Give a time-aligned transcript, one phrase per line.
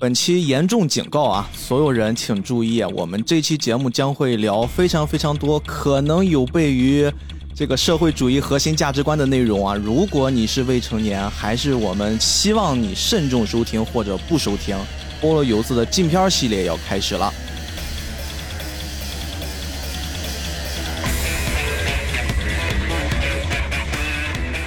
[0.00, 1.50] 本期严重警告啊！
[1.52, 7.10] 所有人请注意，我们这期节目将会聊非常非常多可能有悖于
[7.52, 9.74] 这个社会主义核心价值观的内容啊！
[9.74, 14.76] 如果你是未成年，还是我们希望你慎重收听或者不收听。
[15.20, 17.34] 菠萝油子的禁片系列要开始了。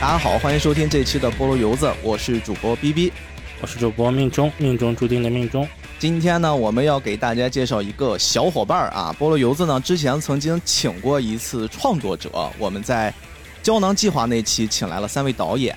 [0.02, 3.14] 大家好，欢迎收听这期的菠萝油子，我是主播 B B，
[3.62, 5.68] 我是主播命中，命中注定的命中。
[6.00, 13.14] 今天呢，我们要给大家介绍一个小伙伴啊，菠萝油子呢之前曾经请过一次创作者，我们在
[13.62, 15.76] 胶囊计划那期请来了三位导演。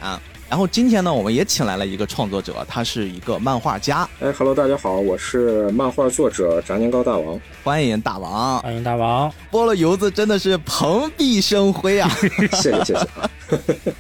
[0.49, 4.09] 然后今天呢，我们也请来了一个创作者，他是一个漫画家。
[4.21, 9.31] 哎，Hello，大家好，我是漫画作者炸年糕大王，欢迎大王，欢迎大王。
[9.53, 12.11] 菠萝油子真的是蓬荜生辉啊！
[12.63, 13.95] 谢 谢谢谢。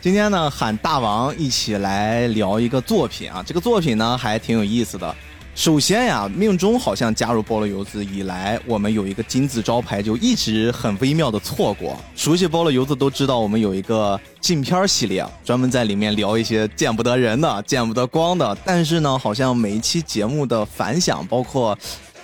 [0.00, 5.12] 今天呢，喊大王一起来聊一个作品啊，这个作品呢还挺有意思的。
[5.56, 11.96] 首先呀，命中好像加入菠萝油子以来，我们有一个金字招牌就一直很微妙的错过。
[12.14, 18.56] 熟悉菠萝油子都知道，我们有一个禁片系列，专门在里面聊一些见不得人的、见不得光的。
[18.64, 21.76] 但是呢，好像每一期节目的反响，包括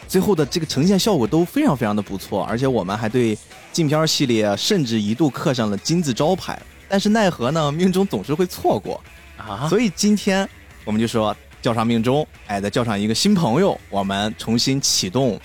[0.07, 3.37] 最后的这个呈现效果都非常非常的不错，而且我们还对
[3.73, 6.57] 禁片系列甚至一度刻上了金字招牌。
[6.95, 9.03] 但是奈何呢，命中总是会错过
[9.37, 10.49] 啊，所以今天
[10.85, 11.35] 我们就说。
[11.61, 15.41] 叫上命中，哎，再叫上一个新朋友，我们重新启动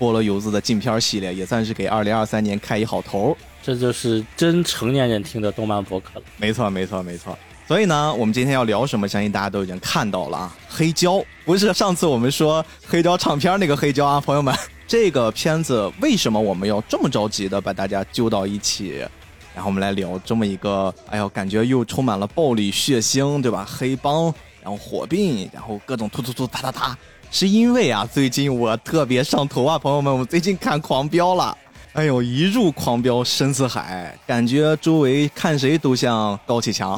[0.00, 3.36] 菠萝油子的禁片系列，也算是给二零二三年开一好头。
[3.62, 6.22] 这就是真成年人听的动漫博客了。
[6.38, 7.38] 没错，没错，没错。
[7.68, 9.06] 所以呢，我们今天要聊什么？
[9.06, 10.56] 相信大家都已经看到了啊。
[10.68, 14.52] 黑胶不是上次我们说黑胶唱片那个黑胶啊，朋友们，
[14.88, 19.06] 这个片子为什么我们要这么着急的把大家揪到一起，
[19.54, 23.66] 然后我们来聊这么一个，哎呦，感觉又充满了暴力血腥，对吧？
[23.68, 24.32] 黑帮。
[24.62, 26.98] 然后火并，然后各种突突突，哒哒哒，
[27.30, 31.56] 是因为啊，最近我特别上头啊，朋友们，我最近看《狂飙》了，
[31.94, 36.94] 哎呦，一入《狂飙》深似海，感觉周围看谁都像高启强，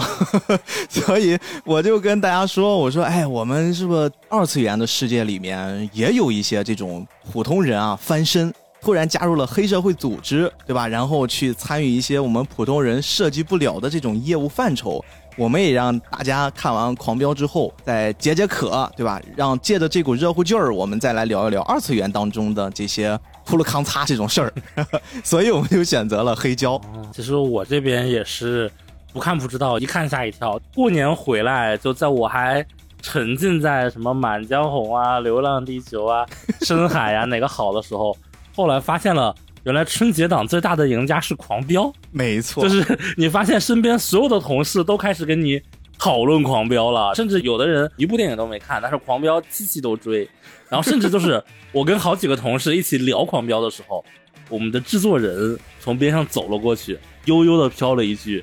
[0.90, 8.52] 所以我就跟大家说，我说，哎，我们是不是二次元的世界里面也有一些这种普通人啊，翻身
[8.82, 10.88] 突然加入了黑社会组织，对吧？
[10.88, 15.02] 然后去参与一些我们普通人涉及不了的这种业务范畴。
[15.36, 19.18] 我们也让大家看完《狂飙》之后再解解渴，对吧？
[19.34, 24.52] 让借着这股热乎劲儿，我们再来聊一聊二次元当中的这些扑噜康擦这种事儿。
[25.24, 26.78] 所以我们就选择了黑胶。
[27.14, 28.70] 其实我这边也是
[29.12, 30.60] 不看不知道，一看吓一跳。
[30.74, 32.62] 过年回来，就在我还
[33.00, 36.26] 沉浸在什么《满江红》啊、《流浪地球》啊、
[36.66, 38.14] 《深海》啊哪个好的时候，
[38.54, 39.34] 后来发现了。
[39.64, 45.62] 原来春节档最大的赢家是狂飙，没错，就是你发现身边所有的同事都开始跟你
[45.96, 50.28] 讨论狂飙了，甚至有的人一部电影都没看，但是狂飙期期都追，
[50.68, 51.40] 然后甚至就是
[51.70, 54.04] 我跟好几个同事一起聊狂飙的时候，
[54.48, 58.42] 我们的制作人从边上走了过去，悠悠的飘了一句。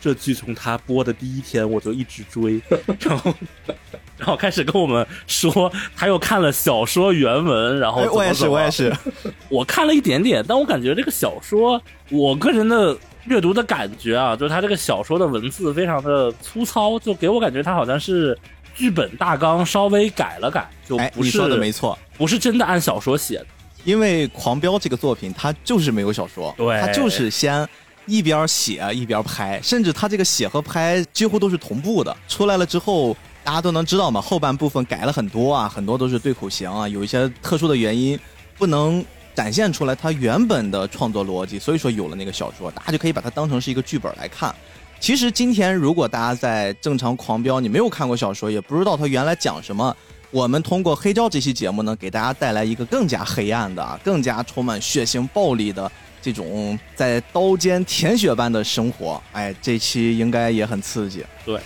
[0.00, 2.58] 这剧从他播的第一天我就一直追，
[3.00, 3.34] 然后，
[4.16, 8.90] 然后开始跟我们说他又看了小说原文，然后我也是我也是，
[9.50, 12.96] 我看了一点点，但我感觉这个小说，我个人的
[13.26, 18.36] 阅读的感觉啊，就是他这个小说的文字非常的粗糙，就给我感觉他好像是
[18.74, 23.46] 剧本大纲稍微改了改，就不是说的没错，不是真的按小说写的，
[23.84, 27.68] 因为《狂飙》这个作品它就是没有小说，对，它就是先。
[28.10, 32.14] 一边写一边拍，甚至他这个写和拍几乎都是同步的。
[32.26, 38.18] 出来了之后，大家都能知道嘛，后半部分改了很多啊，很多都是对口型啊，有一些特殊的原因
[38.58, 39.04] 不能
[39.34, 44.54] 展现出来他原本的创作逻辑，所以说有了那个小说，大家就可以把它当成是一个剧本来看。
[44.98, 49.96] 其实今天如果大家在正常狂飙，你没有看过小说，也不知道他原来讲什么，
[50.30, 55.90] 我们通过黑胶这期节目呢，给大家带来一个更加黑暗的、更加充满血腥暴力的。
[56.22, 61.24] 这种在刀尖舔血般的生活，哎，这期应该也很刺激。
[61.44, 61.58] 对，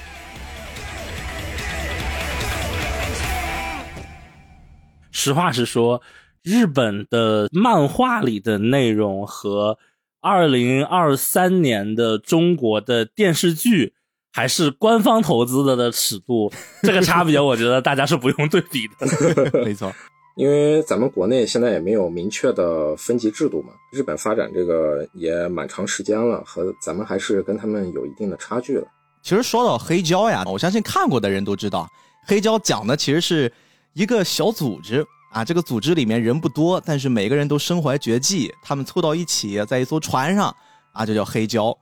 [5.11, 6.01] 实话实说，
[6.43, 9.79] 日本的漫画里的内容和
[10.21, 13.95] 二零二三年的中国的电视剧，
[14.33, 16.53] 还是官方投资的的尺度，
[16.83, 19.61] 这个差别，我觉得大家是不用对比的。
[19.65, 19.93] 没错。
[20.37, 28.87] 因为咱们国内现在也没有明确的分级制度嘛，日本发展这个也蛮长时间了，和咱们还是跟他们有一定的差距了。
[29.23, 31.89] 其实说到黑胶呀，我相信看过的人都知道，
[32.27, 33.53] 黑胶讲的其实是
[33.93, 40.55] 一个小组织啊，这个组织里面人不多，但是每个人都身怀绝技，他们凑到一起在一艘船上
[40.93, 41.77] 啊，就叫黑胶。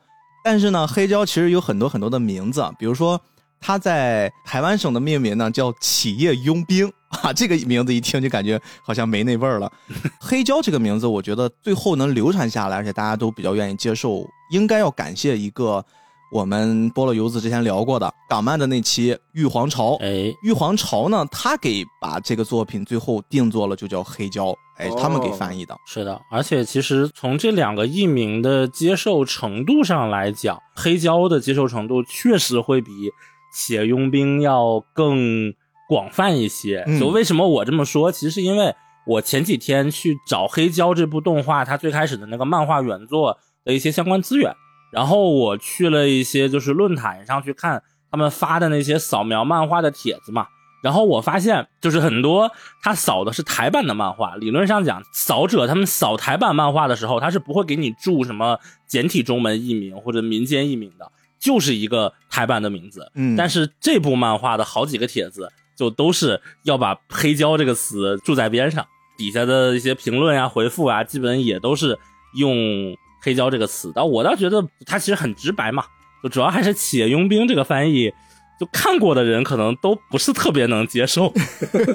[0.44, 3.19] 但是呢，黑胶其实有很多很多的名字，比如说
[3.62, 6.93] 它在台湾省的命名呢叫企业佣兵
[7.23, 9.70] 啊，这个名字一听就感觉好像没那味儿了。
[10.20, 15.85] 黑胶这个名字，我觉得最后能流传下来，而且大家都比较愿意接受，应该要感谢一个
[16.32, 19.97] 我们菠萝游子之前聊过的港漫的那期玉皇朝。
[19.97, 25.76] 哎，玉皇朝呢，他给把这个作品最后定做了，就叫黑胶，哎，他们给翻译的。
[25.87, 32.91] 是的，而且其实从这两个译名的接受程度上来讲，黑胶的接受程度确实会比
[33.52, 35.52] 企业佣兵要更
[35.88, 36.82] 广泛一些。
[36.87, 38.75] 嗯就为什么我这么说，其实是因为
[39.06, 44.54] 我前几天去找黑胶这部动画它最开始的那个漫画原作的一些相关资源，
[44.93, 50.46] 然后我去了一些就是论坛上去看他们发的那些扫描漫画的帖子嘛。
[50.82, 52.50] 然后我发现，就是很多
[52.82, 58.58] 他扫的是台版的漫画，理论上讲，扫者他们扫台版漫画的时候，他是不会给你注什么
[58.88, 61.12] 简体中文译名或者民间译名的，
[61.43, 63.11] 就是一个台版的名字。
[63.17, 68.87] 嗯，但是这部漫画的好几个帖子就都是要把“黑胶”这个词注在边上，
[69.19, 71.99] 底下的一些评论呀、回复啊，基本也都是
[72.37, 73.91] 用“黑胶”这个词。
[73.93, 75.85] 但我倒觉得它其实很直白嘛，
[76.23, 78.12] 就主要还是“企业佣兵”这个翻译，
[78.60, 81.32] 就看过的人可能都不是特别能接受。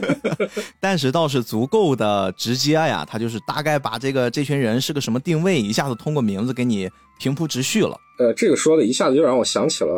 [0.82, 6.90] 但是倒是足够的直接呀，他就是大概把这个这群人是个什么定位，一下子通过名字给你
[7.20, 7.98] 平铺直叙了。
[8.20, 9.94] 呃，这个说的一下子就让我想起了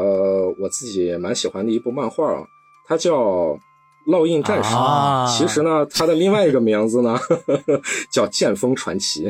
[0.60, 2.44] 我自己蛮喜欢的一部漫画啊，
[2.88, 3.14] 它叫
[4.08, 7.18] 《烙印战士》啊其实呢，它的另外一个名字呢
[8.12, 9.28] 叫《剑锋传奇》。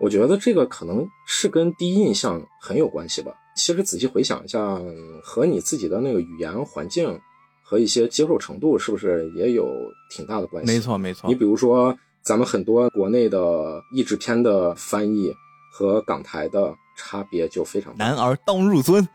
[0.00, 3.32] 我觉得这个可能是跟第一印象很有关系吧。
[3.56, 7.18] 其实仔细回想一下，嗯和你自己的那个语言环境
[7.62, 9.68] 和一些接受程度，是不是也有
[10.10, 10.72] 挺大的关系？
[10.72, 11.34] 没错，没错你。
[11.34, 15.32] 比如说，咱们很多国内的译制片的翻译
[15.72, 18.06] 和港台的差别就非常大。
[18.06, 19.06] 男儿当入樽。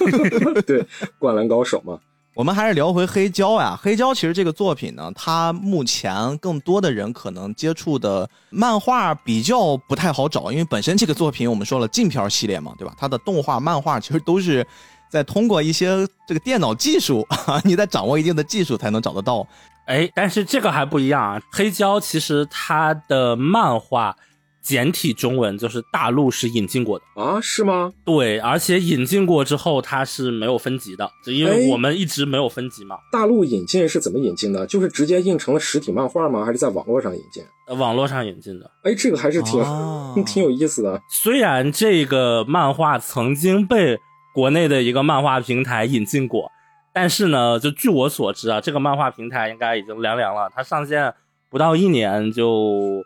[0.66, 0.86] 对，
[1.18, 1.98] 灌篮高手嘛，
[2.38, 3.76] 我们还是聊回黑胶呀。
[3.82, 12.94] 黑胶其实这个作品呢，它目前更多的人可能接触的漫画比较不太好找，因为本身这个作品我们说了禁片系列嘛，对吧？
[12.96, 14.64] 它的动画、漫画其实都是
[15.10, 17.26] 在通过一些这个电脑技术，
[17.64, 19.44] 你得掌握一定的技术才能找得到。
[19.86, 21.42] 哎，但是这个还不一样啊！
[21.50, 24.14] 黑胶其实它的漫画
[24.60, 27.92] 简体中文就是大陆是引进过的，啊，是吗？
[28.04, 34.66] 对，而且引进过之后它是没有分级的，就因为哎我们一直没有分级嘛，大陆引进是怎么引进的？
[34.66, 36.44] 就是直接印成了实体漫画吗？
[36.44, 37.42] 还是在网络上引进？
[37.66, 38.70] 呃网络上引进的。
[38.82, 41.00] 哎，这个还是挺、 哦挺有意思的。
[41.10, 43.98] 虽然这个漫画曾经被
[44.34, 46.50] 国内的一个漫画平台引进过，
[46.92, 51.12] 但是呢，就据我所知啊，这个漫画平台应该已经凉凉了，它上线
[51.50, 53.02] 不到一年就，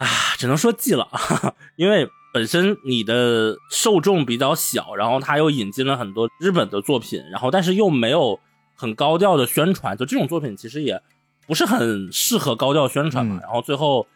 [0.00, 0.06] 啊，
[0.38, 1.06] 只能说记了，
[1.76, 8.38] 因为本身你的受众比较小，然后他又引进了很多日本的作品，然后但是又没有
[8.74, 11.00] 很高调的宣传，就这种作品其实也
[11.46, 13.40] 不是很适合高调宣传嘛，嗯。
[13.42, 14.06] 然后最后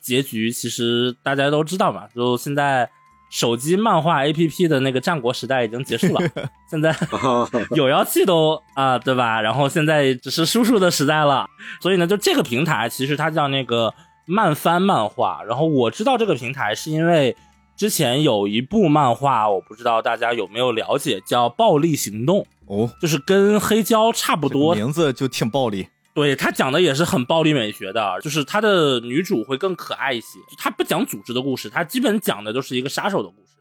[0.00, 2.88] 结局其实大家都知道嘛，就现在
[3.30, 6.20] 手机漫画 APP 的那个战国时代已经结束了，
[6.70, 9.40] 现在啊， 有妖气都啊、对吧？
[9.42, 11.44] 然后现在只是叔叔的时代了，
[11.82, 13.92] 所以呢，就这个平台其实它叫那个
[14.24, 15.42] 漫番漫画。
[15.44, 17.36] 然后我知道这个平台是因为
[17.76, 25.88] 之前有一部漫画，我不知道大家有没有了解，叫《暴力行动》，哦，就是跟黑胶差不多这个名字就挺暴力。
[26.14, 30.38] 对他讲的也是很暴力美学的，就是他的女主会更可爱一些。
[30.56, 33.56] 他不讲组织的故事，他基本讲的就是一个杀手的故事。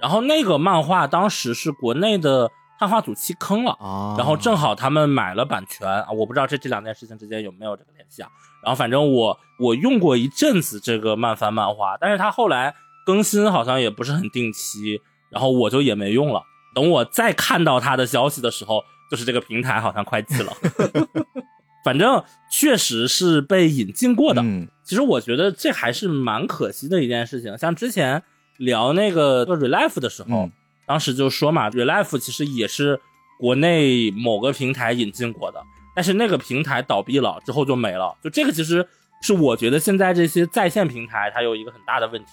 [0.00, 8.28] 然后那个漫画当时是国内的汉化组弃坑了，啊，然后正好他们买了版权啊，我不知道这这两件事情之间有没有这个联系啊。
[8.62, 12.74] 然后反正我我用过一阵子这个漫番漫画，但是它后来
[13.04, 15.00] 更新好像也不是很定期，
[15.30, 16.42] 然后我就也没用了。
[16.74, 20.52] 等我再看到它的消息的时候，就是这个平台好像快弃了。
[21.84, 27.58] 反正确实是被引进过的，嗯其实我觉得这还是蛮可惜的一件事情。
[27.58, 28.22] 像之前
[28.58, 30.52] 聊那个 Relife 的时候，嗯
[30.86, 33.00] 当时就说嘛，Relife 其实也是
[33.38, 35.62] 国内某个平台引进过的，
[35.94, 38.16] 但是那个平台倒闭了之后就没了。
[38.22, 38.86] 就这个其实
[39.20, 42.30] 是我觉得现在这些在线平台它有一个很大的问题，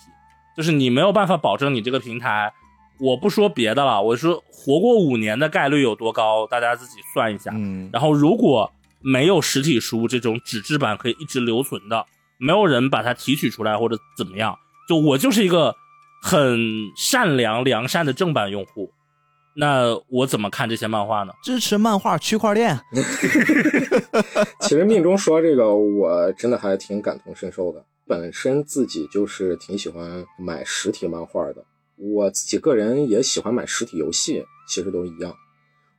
[0.58, 2.52] 就是你没有办法保证你这个平台，
[3.00, 7.52] 我不说别的了，我说活过五年的概率有多高，大家自己算一下。
[7.54, 12.06] 嗯，然后如果没有实体书这种纸质版可以一直留存的，
[12.38, 15.76] 没有人把它提取出来或者怎么样，就我就是一个
[16.22, 16.60] 很
[16.96, 18.92] 善良良善的正版用户，
[19.56, 21.34] 那我怎么看这些漫画呢？
[21.44, 22.80] 支持漫画区块链。
[24.62, 27.84] 其实命中说这个，我真的还挺感同身受的。
[28.08, 31.64] 本身自己就是挺喜欢买实体漫画的，
[31.96, 35.34] 我自己个人也喜欢买实体游戏，其实都一样。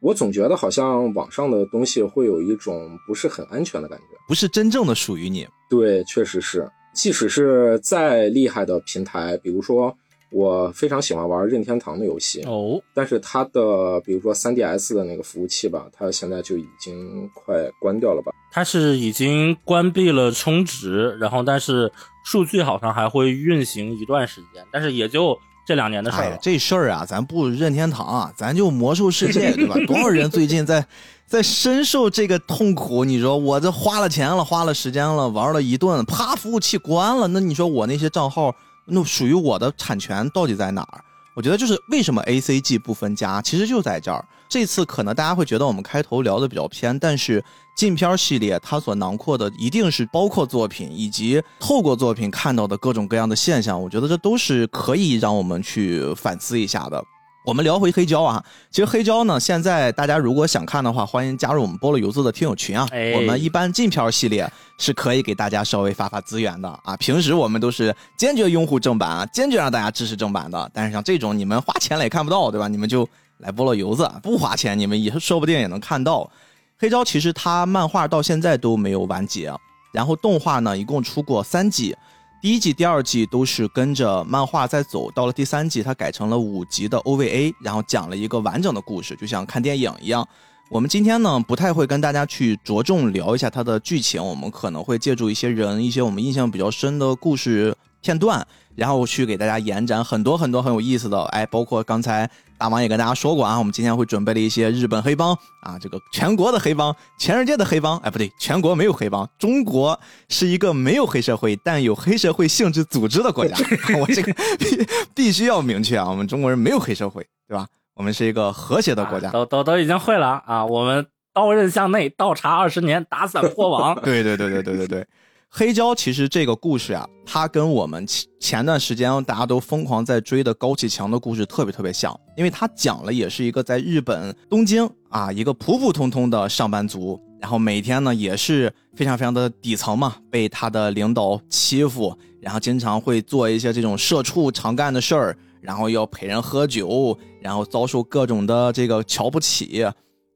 [0.00, 4.04] 我总觉得好像网上的东西会有一种不是很安全的感觉。
[4.26, 5.46] 不是真正的属于你。
[5.68, 9.96] 对，确实是，即使是再厉害的平台，比如说
[10.30, 18.32] 我非常喜欢玩任天堂的游戏，哦，但是它的比如说 3DS 的那个服务器吧，它现在就已经快关掉了吧？
[18.52, 21.90] 它是已经关闭了充值，然后但是
[22.24, 29.74] 数据好像还会运行一段时间，但是也就这两年的事儿这事儿啊，咱不任天堂啊，咱就魔兽世界， 对吧？
[29.86, 30.84] 多少人最近在
[31.26, 33.04] 在深受这个痛苦？
[33.04, 38.52] 你说我这花了钱了，花了时间了，玩了一顿，啪，服务器关了，那你说我那些账号，
[38.84, 41.04] 那属于我的产权到底在哪儿？
[41.34, 44.22] 我觉得就是为什么 A C G 不分家，其实就在这儿。
[44.48, 47.42] 这次可能大家会觉得我们开头聊的比较偏，但是
[47.76, 53.80] 禁片系列它所囊括的一定是包括作品以及透过作品看到的各种各样的现象。
[53.80, 57.02] 我觉得这都是可以让我们去反思一下的。
[57.42, 62.86] 我们聊回黑胶啊，其实黑胶呢，现在大家如果想看的话，欢迎加入我们菠萝游子的听友群啊。
[62.92, 66.94] 哎我们一般禁片系列是可以给大家稍微发发资源的啊。
[66.98, 70.70] 平时我们都是坚决拥护正版啊，坚决让大家支持正版的。
[70.74, 72.68] 但是像这种你们花钱了也看不到，对吧？
[72.68, 76.30] 你们就来菠萝游子，不花钱你们也说不定也能看到。
[76.78, 79.50] 黑胶其实它漫画到现在都没有完结，
[79.92, 81.96] 然后动画呢一共出过三季，
[82.42, 90.26] 第一季、第二季都是跟着漫画在走，到了第三季它改成了五集的 OVA，然后讲了一个完整的故事，就像看电影一样。
[90.70, 109.98] 我们今天呢不太会跟大家去着重聊一下它的剧情，我们可能会借助一些人、一些我们印象比较深的故事片段，然后去给大家延展很多很多很有意思的，哎，包括刚才大王也跟大家说过啊，我们今天会准备了一些日本黑帮啊，这个全国的黑帮，全世界的黑帮，哎，不对，全国没有黑帮，中国
[110.28, 113.56] 是一个没有黑社会但有黑社会性质组织的国家，
[113.98, 117.66] 我这个必必须要明确啊，我们中国人没有黑社会，对吧？
[117.94, 119.32] 我们是一个和谐的国家啊。
[119.32, 120.62] 都都都已经会了啊！
[120.66, 123.98] 我们刀刃向内，倒查二十年，打散 破网。
[124.02, 125.06] 对对对对对对对，
[125.52, 149.84] 黑胶其实这个故事呀、它跟我们前前段时间大家都疯狂在追的高启强的故事特别特别像，因为它讲了也是一个在日本东京啊一个普普通通的上班族，然后每天呢也是非常非常的底层嘛，被他的领导欺负，然后经常会做一些这种社畜常干的事儿，然后要陪人喝酒，然后遭受各种的这个瞧不起。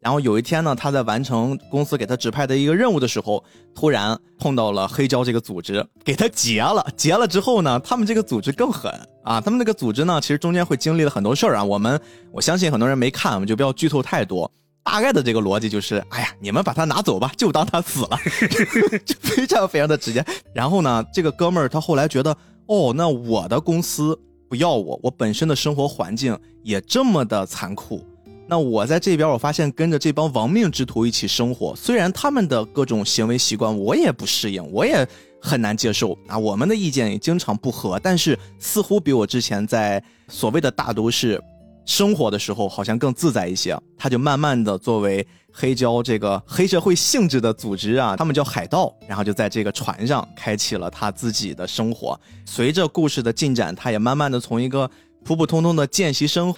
[0.05, 3.43] 然后有一天呢，他在完成公司给他指派的一个任务的时候，
[3.75, 6.87] 突然碰到了黑胶这个组织，给他劫了。
[6.95, 8.93] 劫了之后呢，他们这个组织更狠
[9.25, 9.41] 啊！
[9.41, 11.65] 他们那个组织呢，其实中间会经历了很多事儿啊。
[11.65, 11.99] 我们
[12.33, 14.51] 我相信很多人没看，我们就不要剧透太多。
[14.83, 18.19] 大概的这个逻辑就是，哎呀，你们把他拿走吧，就当他死了，
[19.07, 20.23] 就非常非常的直接。
[20.53, 24.21] 然后呢，这个哥们儿他后来觉得，哦，那我的公司
[24.51, 28.07] 不要我，我本身的生活环境也这么的残酷。
[28.47, 35.07] 那我在这边，我发现跟着这帮亡命之徒一起生活，虽然他们的各种行为习惯我也不适应，我也
[35.41, 41.43] 很难接受啊，我们的意见也经常不合，但是似乎比我之前在所谓的大都市
[41.87, 43.75] 生活的时候好像更自在一些。
[43.97, 52.19] 他就慢慢的作为黑胶这个黑社会性质的组织啊，他们叫海盗，然后就在这个船上开启了他自己的生活。
[52.45, 54.91] 随着故事的进展，他也慢慢的从一个
[55.25, 56.55] 普普通通的见习生，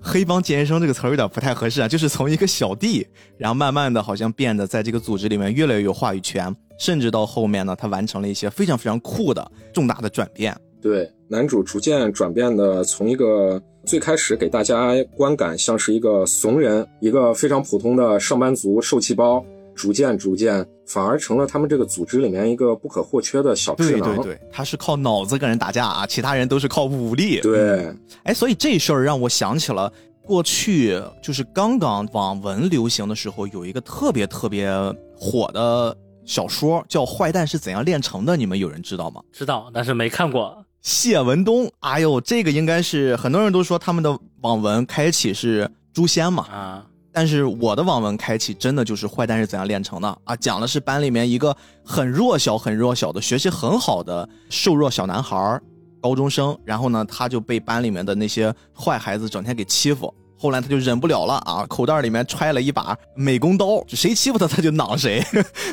[0.00, 3.06] 黑帮见习生这个词儿有点不太合适啊，就是从一个小弟，
[3.38, 10.54] 然后慢慢的好像变得在这个组织里面越来越有话语权，甚至到后面呢，他完成了一些非常非常酷的重大的转变。
[10.82, 19.44] 对，男主逐渐转变的从一个最开始给大家观感像是一个怂人，一个非常普通的上班族受气包，
[19.80, 24.00] 逐渐逐渐反而成了他们这个组织里面一个不可或缺的小智对。
[24.00, 27.40] 对对，他是靠脑子跟人打架啊，其他人都是靠武力。
[27.40, 27.90] 对
[28.24, 29.90] 哎，所以这事儿让我想起了
[30.22, 34.70] 过去，就是刚刚网文流行的时候，有一个特别特别
[35.16, 35.96] 火的
[36.26, 39.22] 小说叫《坏蛋是怎样炼成的》，你们有人知道吗？
[39.32, 40.62] 知道，但是没看过。
[40.82, 50.18] 谢文东，哎呦，这个应该是很多人都说他们的网文开启是《诛仙》嘛，啊，但是我的网文开启真的就是坏蛋是怎样炼成的？
[50.24, 55.60] 啊，讲的是班里面一个很弱小、很弱小的学习很好的瘦弱小男孩，
[56.00, 60.14] 高中生，然后呢，他就被班里面的那些坏孩子整天给欺负。
[60.38, 65.22] 后来他就忍不了了啊，口袋里面揣了一把美工刀，谁欺负他他就攮谁，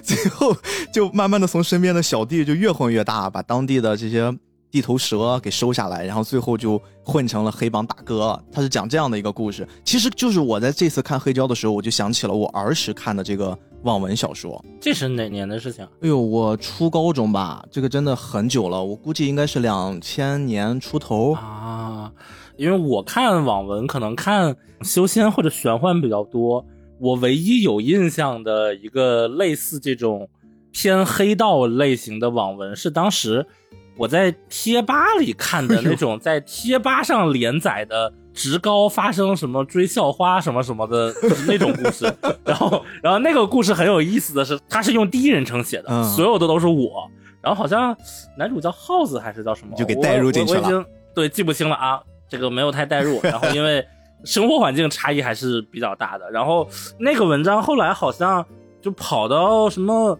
[0.03, 0.53] 最后
[0.91, 4.29] 就慢慢的从身边的小弟就越混越大，把当地的这些
[4.77, 8.39] 地头蛇给收下来，然后最后就混成了黑帮大哥。
[8.51, 14.63] 他是讲这样的一个故事，其实就是我在这次看黑胶的时候，我就想起了我儿时看的这个网文小说。
[14.79, 15.84] 这是哪年的事情？
[16.01, 21.34] 哎呦，我初高中吧，这个真的很久了，我估计应该是两千年出头。
[21.34, 22.12] 啊，
[22.55, 26.63] 因为我看网文可能看修仙或者玄幻比较多，
[27.00, 30.29] 我唯一有印象的一个类似这种
[30.72, 33.48] 偏黑道类型的网文，是当时
[33.97, 41.13] 我在贴吧里看的那种，在贴吧上连载的职高发生什么追校花什么什么的
[41.47, 42.05] 那种故事。
[42.45, 47.09] 然后，然后那个故事很有意思的是，它是用第一人称写的，嗯所有的都是我。
[47.41, 47.95] 然后好像
[48.37, 50.85] 男主叫耗子还是叫什么，就给带入进去了我已经
[51.15, 53.19] 对记不清了啊，这个没有太带入。
[53.23, 53.85] 然后因为
[54.25, 56.29] 生活环境差异还是比较大的。
[56.29, 56.67] 然后
[56.99, 58.45] 那个文章后来好像
[58.81, 60.19] 就跑到什么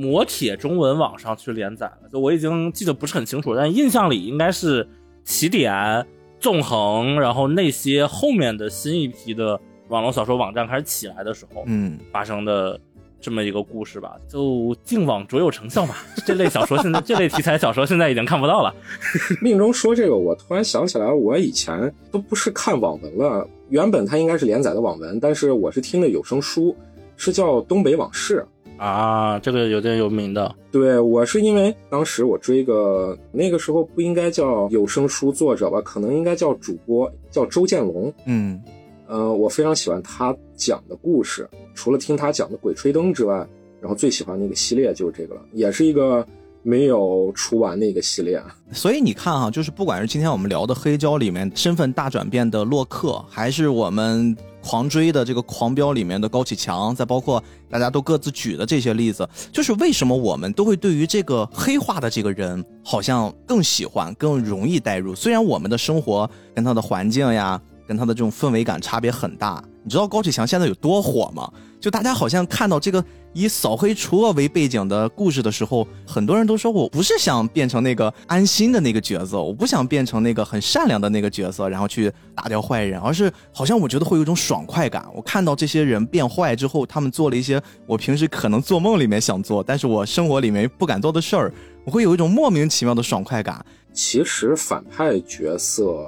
[0.00, 4.88] 魔铁中文网上去连载了，就我已经记得不是很清楚，但印象里应该是
[5.24, 6.06] 起点、
[6.38, 12.80] 纵横，然后那些后面的新一批的网络小说网站开始起来的时候，嗯，发生的
[13.20, 15.94] 这么一个故事吧，就敬往卓有成效嘛。
[16.24, 18.74] 这类小说现在这类题材小说现在已经看不到了。
[19.42, 23.46] 命中说这个，我突然想起来，我以前都不是看网文了。
[23.68, 26.74] 原本它应该是连载的网文，但是我是听的有声书，
[27.18, 28.46] 是叫《东北往事》。
[28.80, 38.10] 啊，这个有点有名的，对我是因为当时我追个那个时候不应该叫有声书作者吧，可能应该叫主播，叫周建龙。
[38.24, 38.58] 嗯，
[39.06, 43.46] 呃，我非常喜欢他讲的故事，除了听他讲的《鬼吹灯》之外，
[43.82, 46.26] 然后最喜欢那个系列就是这个了，也是一个
[46.62, 48.42] 没有出完那个系列。
[48.72, 65.14] 所以你看哈，就是不管是今天我们聊的黑胶里面身份大转变的洛克，还是我们狂追的这个狂飙里面的高启强，再包括大家都各自举的这些例子，就是为什么我们都会对于这个黑化的这个人好像更喜欢、更容易代入。
[65.14, 69.64] 虽然我们的生活跟他的环境呀，跟他的这种氛围感差别很大。
[69.82, 71.50] 你知道高启强现在有多火吗？
[71.80, 85.06] 就大家好像看到这个以扫黑除恶为背景的故事的时候，很多人都说我不是想变成那个安心的那个角色，我不想变成那个很善良的那个角色，然后去打掉坏人，而是好像我觉得会有一种爽快感。
[85.14, 91.52] 我看到这些人变坏之后，他们做了一些我平时可能做梦里面想做，但是我生活里面不敢做的事儿，
[91.84, 93.64] 我会有一种莫名其妙的爽快感。
[93.92, 96.06] 其实反派角色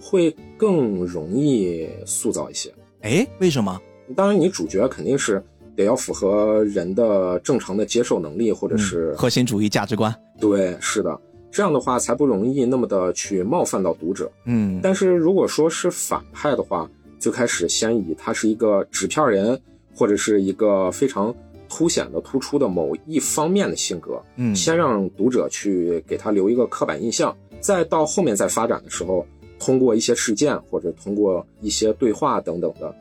[0.00, 2.72] 会更容易塑造一些。
[3.02, 3.80] 哎，为什么？
[4.14, 5.44] 当然，你主角肯定是
[5.76, 10.14] 得要符合人的正常的接受能力，或者是、核心主义价值观。
[10.40, 14.30] 对，是的，这样的话才不容易那么的去冒犯到读者。
[14.44, 19.60] 嗯，但是如果说是反派的话，最开始先以他是一个纸片人，
[19.94, 21.34] 或者是一个非常
[21.68, 29.26] 凸显的、突出的某一方面的性格，嗯，先让读者去给他留一个刻板印象，再到后面再发展的时候，
[29.58, 32.94] 通过一些事件或者通过一些对话等等的，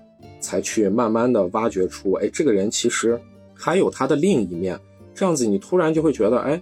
[0.46, 3.20] 才去慢慢的挖掘出，哎，这个人其实
[3.56, 4.80] 还有他的另一面。
[5.16, 6.62] 这样子，你突然就会觉得，哎，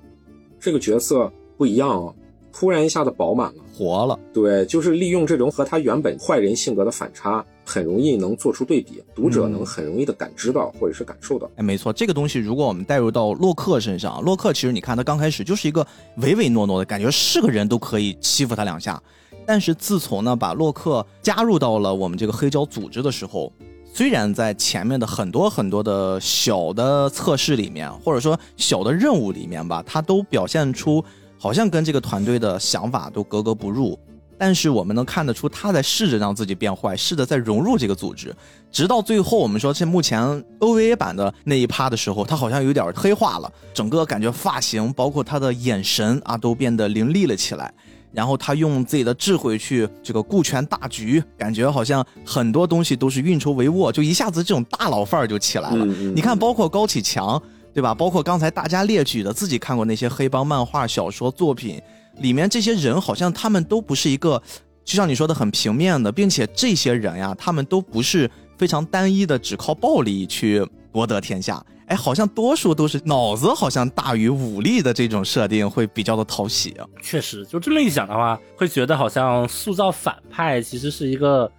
[0.58, 2.14] 这个角色不一样啊，
[2.54, 3.64] 突然一下子饱满了。
[3.76, 4.18] 活了。
[4.32, 11.50] 对，就是利用这种和他原本坏人性格的反差，很容易能做出对比，读者能很容易的感知到或者是感受到。
[11.56, 15.86] 哎，没错，这个东西如果我们带入到洛克身上，洛克其实你看他刚开始就是一个
[16.18, 19.02] 唯唯诺诺的感觉，是个人都可以欺负他两下。
[19.46, 23.52] 但是自从呢把洛克加入到了我们这个黑胶组织的时候，
[23.96, 31.06] 虽然在前面的很多很多的小的测试里面，或者说小的任务里面吧，他都表现出
[31.38, 33.98] 好像跟这个团队的想法都格格不入。
[34.36, 38.36] 但是我们能看得出，他在试着让自己变坏，试着在融入这个组织，
[38.72, 47.72] 直到最后，我们说这目前 OVA 版的那一趴的时候，他好像有点黑化了，整个感觉发型，包括他的眼神啊，都变得凌厉了起来。
[48.14, 55.86] 然后他用自己的智慧去这个顾全大局，感觉好像很多东西都是运筹帷幄，就一下子这种大佬范儿就起来了。
[55.86, 57.42] 你看，包括高启强，
[57.74, 57.94] 对吧？
[57.94, 61.82] 包括刚才大家列举的自己看过那些黑帮漫画、小说作品
[62.20, 64.42] 里面，这些人好像他们都不是一个，
[64.86, 71.64] 就像你说的很平面的，并且这些人呀，他们都不是非常单一的，只靠暴力去博得天下。
[71.88, 76.88] 哎，好像多数都是脑子好像大于武力的这种设定会比较的讨喜啊。
[77.02, 81.52] 确实，就这么一想的话，会觉得好像塑造反派其实是一个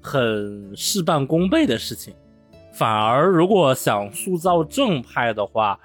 [0.00, 2.14] 很事半功倍的事情。
[2.72, 5.78] 反而，如果想塑造正派的话，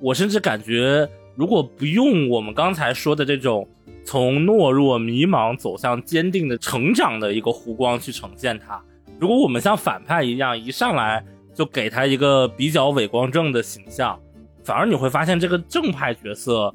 [0.00, 3.66] 我甚至感觉，如果不用我们刚才说的这种
[4.04, 8.82] 从懦弱、迷茫走向坚定的成长的一个弧光去呈现它，
[9.18, 14.18] 如果我们像反派一样一上来就给他一个比较伟光正的形象，
[14.64, 16.74] 反而你会发现这个正派角色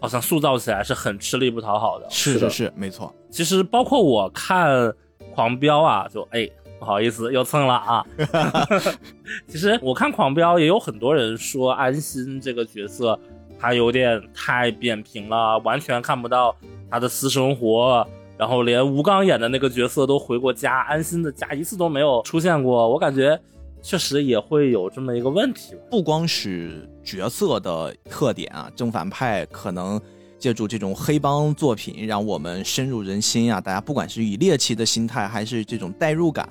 [0.00, 2.06] 好像塑造起来是很吃力不讨好的。
[2.08, 3.12] 是的是是是，没错。
[3.28, 4.70] 其实包括我看
[5.34, 8.06] 《狂飙》啊，就哎不好意思又蹭了啊。
[9.46, 13.18] 其实我看《狂飙》也有很多人说安心这个角色
[13.58, 16.56] 他有点太扁平了，完全看不到
[16.90, 18.06] 他的私生活。
[18.38, 22.88] 然后连吴刚演的那个角色都回过家，安心的家一次都没有出现过。
[22.88, 23.38] 我感觉
[23.82, 25.74] 确实也会有这么一个问题。
[25.90, 30.00] 不光是角色的特点啊，正反派可能
[30.38, 33.60] 借助这种黑帮作品，让我们深入人心啊。
[33.60, 36.46] 大家不管是以猎奇的心态，还是这种代入感，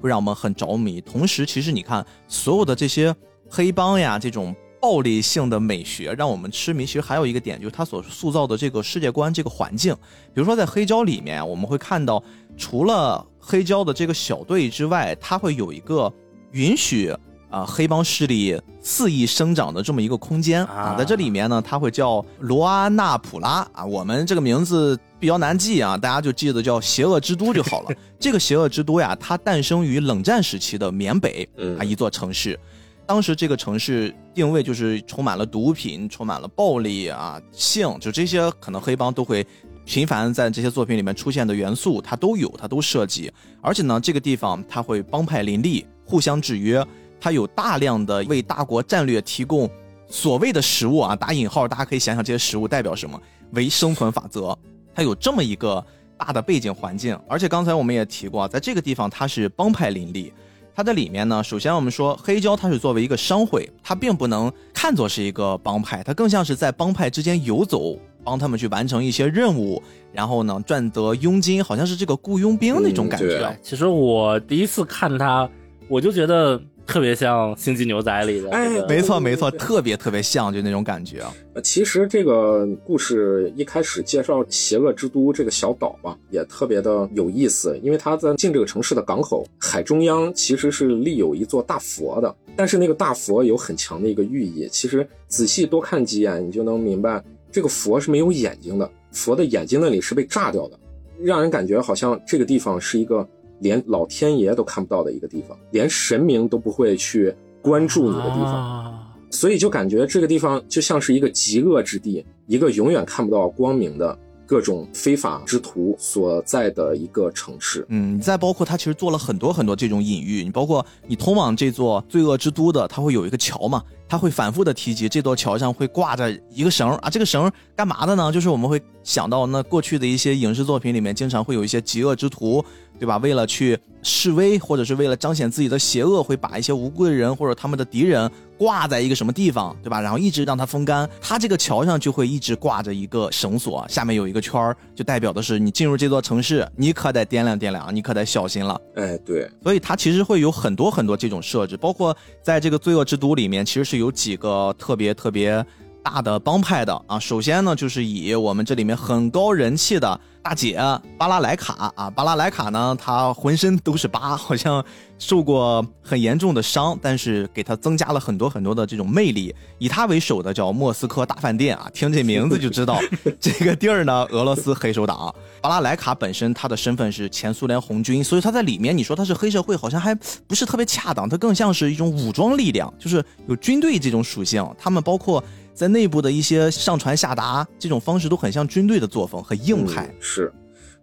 [0.00, 1.00] 会让我们很着迷。
[1.00, 3.14] 同时，其实你看所有的这些
[3.48, 6.84] 黑帮呀，这种暴力性的美学，让我们痴迷。
[6.84, 9.94] 其实还有一个点，就是他所塑造的这个世界观、这个环境。
[10.34, 12.22] 比如说在黑胶里面，我们会看到，
[12.56, 16.12] 除了黑胶的这个小队之外，它会有一个
[16.52, 17.14] 允许
[17.50, 27.90] 啊黑帮势力肆意生长的这么一个空间啊，啊在这里面呢，它会叫罗阿纳普拉啊，我们这个名字比较难记啊，大家就记得叫邪恶之都就好了。
[28.18, 32.58] 这个邪恶之都呀，它诞生于冷战时期的缅北嗯啊一座城市。
[33.04, 39.44] 当时这个城市定位就是充满了毒品，充满了暴力啊、性，就这些可能黑帮都会
[39.84, 43.30] 频繁在这些作品里面出现的元素，它都有，它都涉及。
[43.60, 46.84] 而且呢，这个地方它会帮派林立，互相制约，
[47.20, 49.68] 它有大量的为大国战略提供
[50.08, 53.20] 所谓的食物啊，打引号，大家可以想想这些食物代表什么，
[53.52, 54.56] 为生存法则。
[54.94, 55.84] 它有这么一个
[56.18, 60.32] 大的背景环境，而且刚才我们也提过，在这个地方它是帮派林立。
[60.74, 73.58] 它的里面呢，首先我们说黑胶它是作为一个商会，它并不能看作是一个帮派，它更像是在帮派之间游走，帮他们去完成一些任务，然后呢赚得佣金，好像是这个雇佣兵那种感觉。
[73.62, 75.46] 其实我第一次看它，
[75.92, 81.20] 我就觉得特别像《星际牛仔》里的、哎这个没错没错，特别特别像就那种感觉。
[81.20, 81.30] 啊
[81.62, 100.80] 其实这个故事一开始介绍邪恶之都这个小岛吧，也特别的有意思，因为它在进这个城市的港口海中央其实是立有一座大佛的，但是那个大佛有很强的一个寓意，其实仔细多看几眼，你就能明白这个佛是没有眼睛的，佛的眼睛那里是被炸掉的，
[101.20, 103.28] 让人感觉好像这个地方是一个
[103.62, 108.52] 连老天爷都看不到的一个地方，连神明都不会去关注你的地方。
[108.52, 108.98] 啊
[109.34, 117.82] 所以就感觉这个地方就像是一个极恶之地，一个永远看不到光明的各种非法之徒所在的一个城市。
[117.88, 128.30] 嗯，你再包括他其实做了很多很多这种隐喻，你包括你通往这座罪恶之都的，它会有一个桥嘛，他会反复的提及这座桥上会挂着一个绳儿啊，这个绳儿干嘛的呢？
[128.30, 132.62] 就是我们会想到那过去的一些影视作品里面，经常会有一些极恶之徒，
[133.02, 133.16] 对吧？
[133.16, 140.00] 为了去示威，或者是为了彰显自己的邪恶，会把一些无辜的人或者他们的敌人挂在一个什么地方，对吧？
[140.00, 141.10] 然后一直让它风干。
[141.20, 148.80] 它这个桥上就会一直挂着一个绳索，下面有一个圈儿，就代表的是你进入这座城市，你可得掂量掂量，你可得小心了。
[148.94, 155.66] 哎，对，所以它其实会有很多很多这种设置，包括在这个罪恶之都里面，其实是有几个特别特别
[156.04, 157.18] 大的帮派的啊。
[157.18, 160.76] 首先呢，就是以我们这里面很高人气的大姐
[161.16, 164.84] 巴拉莱卡啊，巴拉莱卡呢，她浑身都是疤，好像
[165.24, 169.54] 受过很严重的伤，但是给他增加了很多很多的这种魅力。
[169.78, 172.98] 以他为首的叫莫斯科大饭店啊，听这名字就知道
[173.38, 175.32] 这个地儿呢，俄罗斯黑手党。
[175.60, 180.12] 巴拉莱卡本身他的身份是前苏联红军，所以他在里面你说他是黑社会，好像还
[180.48, 184.68] 不是特别恰当，他更像是一种武装力量，就是有军队这种属性。
[184.76, 190.04] 他们包括在内部的一些上传下达这种方式都很像军队的作风，很硬派。
[190.04, 190.52] 嗯是。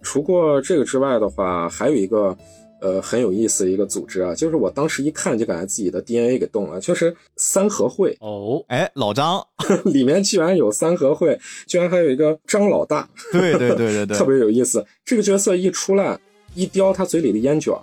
[0.01, 2.33] 除过这个之外的话，还有一个
[2.81, 9.45] 呃很有意思的一个组织啊，就是我当时一看就感觉自己的 DNA 给动了，就是三合会哦，哎，老张，
[9.85, 14.85] 里面居然有三合会，居然还有一个张老大，对对对对 对，特别有意思。
[15.05, 16.19] 这个角色一出来，
[16.55, 17.73] 一叼他嘴里的烟卷，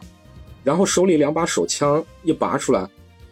[0.65, 2.89] 然后手里两把手枪一拔出来，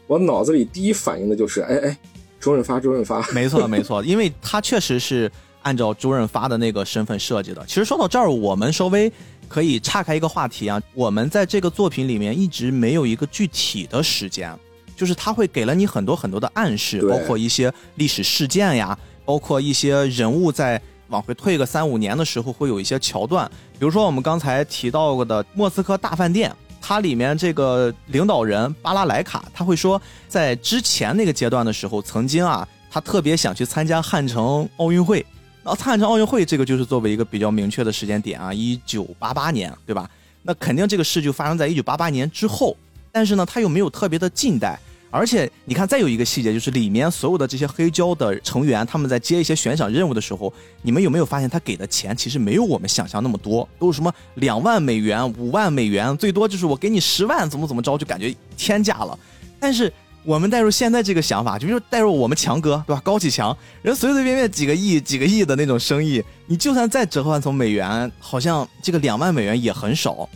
[0.07, 1.98] 我脑子里第一反应的就是，哎哎，
[2.40, 3.27] 周润发，周润发。
[3.33, 5.31] 没错没错，因为他确实是
[5.62, 7.64] 按照周润发的那个身份设计的。
[7.66, 9.11] 其实说到这儿，我们稍微
[9.54, 14.52] 可以岔开一个话题啊，我们在这个作品里面一直没有一个具体的时间，
[14.96, 20.82] 就是他会给了你很多很多的暗示，包括一些历史事件呀，包括一些人物在。
[21.08, 35.24] 往回退个三五年的时候，会有一些桥段，比如说我们刚才提到过的莫斯科大饭店，它里面这个领导人巴拉莱卡，他会说，在之前那个阶段的时候，曾经啊，他特别想去参加汉城奥运会。
[35.64, 40.09] 然后汉城奥运会这个就是作为一个比较明确的时间点啊，一九八八年，对吧？
[40.42, 42.77] 那肯定这个事就发生在一九八八年之后，
[43.11, 44.79] 但是呢，它又没有特别的近代。
[45.11, 59.16] 而且你看，再有一个细节就是里面所有的这些黑胶的成员，他们在接一些悬赏任务的时候，你们有没有发现他给的钱其实没有我们想象那么多，都是什么两万美元、五万美元，最多就是我给你十万，怎么怎么着，就感觉天价了。
[59.61, 59.90] 但是
[60.24, 63.02] 我们带入现在这个想法，就比如带入我们强哥，对吧？
[63.04, 70.26] 高启强，人随随便便几个亿、几个亿的那种生意，你就算再折换成美元，好像这个两万美元也很少。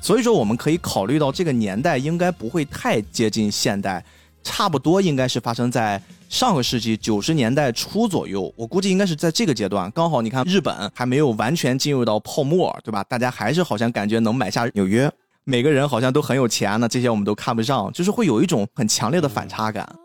[0.00, 4.04] 所以说我们可以考虑到这个年代应该不会太接近现代，
[4.44, 8.52] 差不多应该是发生在上个世纪九十年代初左右。
[8.56, 13.02] 我估计应该是在这个阶段，刚好你看日本还没有完全进入到泡沫，对吧？
[13.04, 15.10] 大家还是好像感觉能买下纽约，
[15.44, 19.96] 每个人好像都很有钱呢，这些我们都看不上，就是会有一种很强烈的反差感。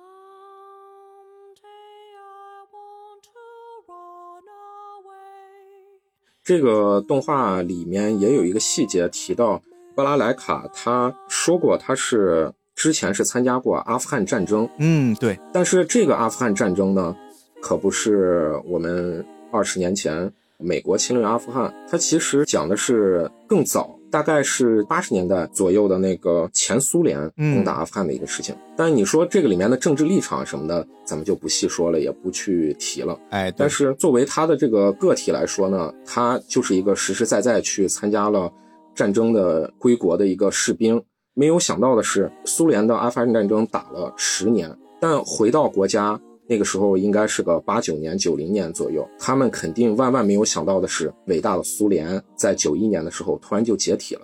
[6.43, 9.61] 这个动画里面也有一个细节提到，
[9.95, 17.15] 布拉莱卡他说过他是之前是参加过阿富汗战争，嗯，对，但是这个阿富汗战争呢，
[17.61, 23.96] 可不是我们二十年前美国侵略阿富汗，它其实讲的是更早。
[24.09, 33.17] 大概是八十年代左右的那个前苏联攻打阿富汗的一个事情，但是你说这个里面的政治立场什么的，咱们就不细说了，也不去提了。
[33.29, 38.51] 哎，但是作为他的这个个体来说呢，他就是一个实实在在去参加了
[38.95, 41.01] 战争的归国的一个士兵。
[41.33, 46.19] 没有想到的是，苏联的阿富汗战争打了十年，但回到国家。
[46.49, 54.21] 那个时候应该是个八九年、九零年左右，他们肯定万万没有想到的是，伟大的苏联在九一年的时候突然就解体了。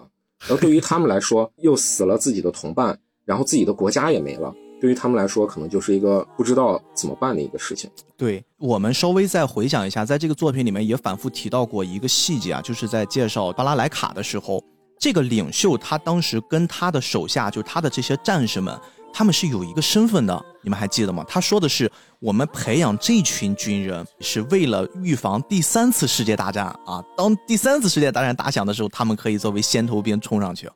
[0.49, 4.53] 而对于他们来说，又死了自己的同伴，然后自己的国家也没了。
[4.81, 7.89] 对于他们来说，可能就是一个不知道怎么办的一个事情。
[8.17, 14.61] 对我们稍微再回想一下，在这个作品里面也反复提到过一个细节啊，就是在介绍巴拉莱卡的时候，
[14.99, 18.77] 这个领袖他当时跟他的手下，就他的这些战士们。
[19.13, 21.23] 他们是有一个身份的，你们还记得吗？
[21.27, 27.03] 他说的是，我们培养这群军人是为了预防第三次世界大战啊。
[27.15, 30.67] 当第三次世界大战打响的时候，他们可以作为先头兵冲上去。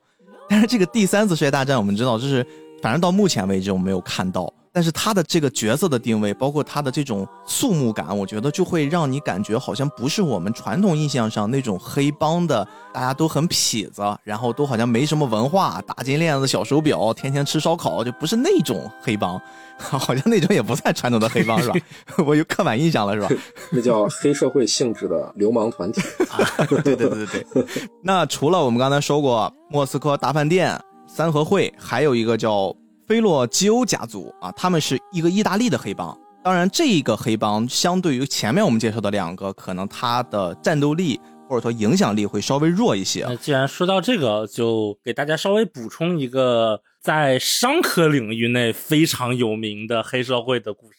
[0.47, 2.45] 但是这个第三次世界大战，我们知道，就是
[2.81, 4.53] 反正到目前为止我没有看到。
[4.77, 12.63] 但是他的这个角色的定位，包括他的这种肃穆感，我觉得就会让你感觉好像不是我们传统印象上那种黑帮的，
[12.93, 19.41] 大家都很痞子，然后都好像没什么文化，大金链子、小手表，天天吃烧烤，就不是那种黑帮，
[19.81, 21.75] 好像那种也不算传统的黑帮， 是吧？
[22.23, 23.29] 我有刻板印象了，是吧？
[23.71, 26.03] 那叫黑社会性质的流氓团体。
[26.69, 27.65] 对对对对对。
[28.03, 32.71] 那除了我们刚才说过莫斯科大饭店、三合会，还有一个叫。
[33.07, 36.15] 菲洛基欧家族啊，他们是一个意大利的黑帮。
[36.43, 41.17] 当然，这一个黑帮相对于前面我们介绍的两个，可能他的战斗力
[41.47, 43.23] 或者说影响力会稍微弱一些。
[43.25, 50.97] 那既然说到这个，就给大家稍微补充一个在商科领域内非常有名的黑社会的故事。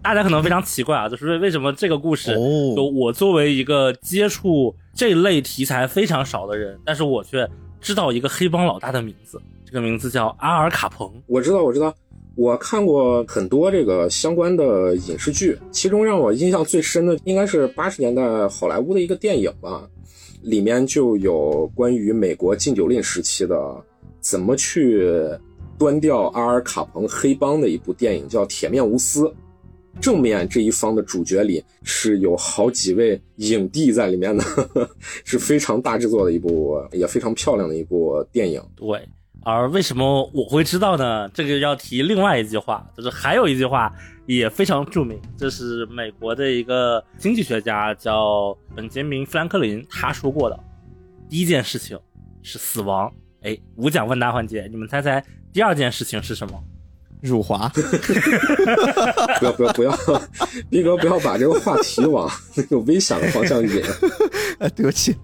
[0.00, 2.32] 大家可能非常奇怪啊，就是为什么这个故事，
[2.76, 9.42] 就我作为一个接触这类题材非常少的人，但是我却知道一个黑帮老大的名字。
[9.68, 11.94] 这个名字叫阿尔卡彭，我知道，我知道，
[12.36, 19.86] 我看过很多这个相关的影视剧，其中让我印象最深的应该是八十年代好莱坞的一个电影吧，
[20.40, 23.76] 里面就有关于美国禁酒令时期的
[24.20, 25.06] 怎么去
[25.78, 29.24] 端掉阿尔卡彭黑帮的一部电影，叫《铁面无私》。
[30.00, 34.44] 正面这一方的主角里是有好几位影帝在里面的，
[35.24, 38.62] 是非常大制作的一部，也非常漂亮的一部电影。
[38.74, 39.06] 对。
[39.44, 41.28] 而为什么我会知道呢？
[41.30, 43.90] 这个要提另外一句话，就是还有一句话
[44.26, 50.58] 也非常著名，这是美国的一个经济学家叫本杰明·富兰克林他说过的。
[51.30, 51.98] 第一件事情
[52.42, 53.10] 是死亡，
[53.42, 56.62] 哎，无奖问答环节，你们猜猜第二件事情是什么？
[57.20, 57.68] 辱华。
[59.40, 59.98] 不要不要不要，
[60.70, 63.82] 斌哥不要把这个话题往那个危险的方向引。
[64.60, 65.16] 哎，对不起。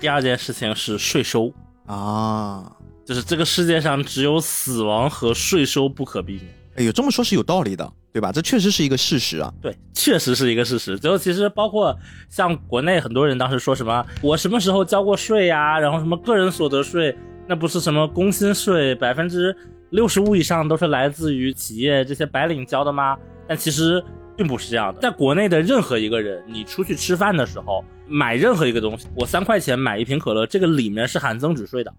[0.00, 1.52] 第二件事情是税收
[1.86, 2.75] 啊。
[3.06, 6.46] 就是这个世界上只有死亡和税收不可避免。
[6.74, 8.32] 哎呦，这么说是有道理的，对吧？
[8.32, 9.50] 这确实是一个事实啊。
[9.62, 10.98] 对，确实是一个事实。
[10.98, 11.96] 最后，其实包括
[12.28, 15.78] 像国内很多人当时说什么，我什么时候交过税呀？
[15.78, 17.16] 然后什么个人所得税，
[17.46, 19.56] 那不是什么工薪税，百分之
[19.90, 23.16] 六十五以上都是来自于企业这些白领交的吗？
[23.46, 24.02] 但其实
[24.36, 25.00] 并不是这样的。
[25.00, 31.94] 在国内的任何一个人，你出去吃饭的时候买任何一个东西，我三块钱买一瓶可乐，这个里面是含增值税的。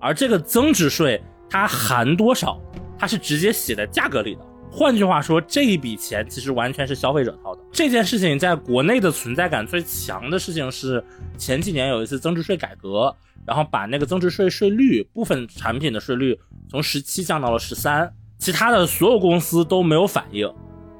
[0.00, 2.60] 而这个增值税它含多少？
[2.98, 4.40] 它是直接写在价格里的。
[4.72, 7.60] 换句话说，这一笔钱其实完全是消费者掏的。
[7.72, 11.04] 这件事情在国内的存在感最强的事情是
[11.36, 20.48] 前几年有一次增值税改革，然后把那个增值税税率部分产品的税率从十七降到了十三，其他的所有公司都没有反应。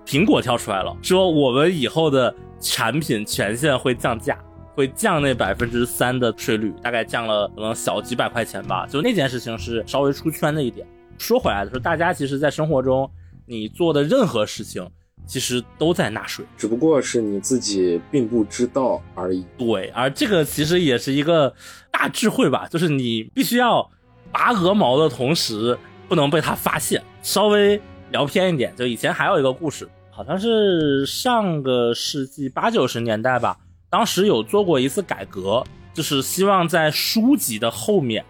[0.05, 4.37] 苹果跳出来了，说我们以后的产品权限会降价。
[4.81, 8.87] 会降那百分之三的税率，大概降了可能小几百块钱吧。
[8.87, 10.87] 就那件事情是稍微出圈的一点。
[11.19, 13.11] 说回来的时候，大家其实，在生活中
[13.45, 14.89] 你做的任何事情，
[15.27, 16.47] 其实都在纳税。
[16.57, 19.45] 只不过是你自己并不知道而已。
[19.59, 21.53] 对，而这个其实也是一个
[21.91, 23.87] 大智慧吧，就是你必须要
[24.33, 25.77] 拔鹅毛的同时，
[26.09, 27.03] 不能被他发现。
[27.23, 27.79] 稍微
[28.13, 33.59] 聊偏一点，就以前还有一个故事，好像是上个世纪八九十年代吧，
[33.91, 38.25] 当时有做过一次改革，就是希望在书籍的后面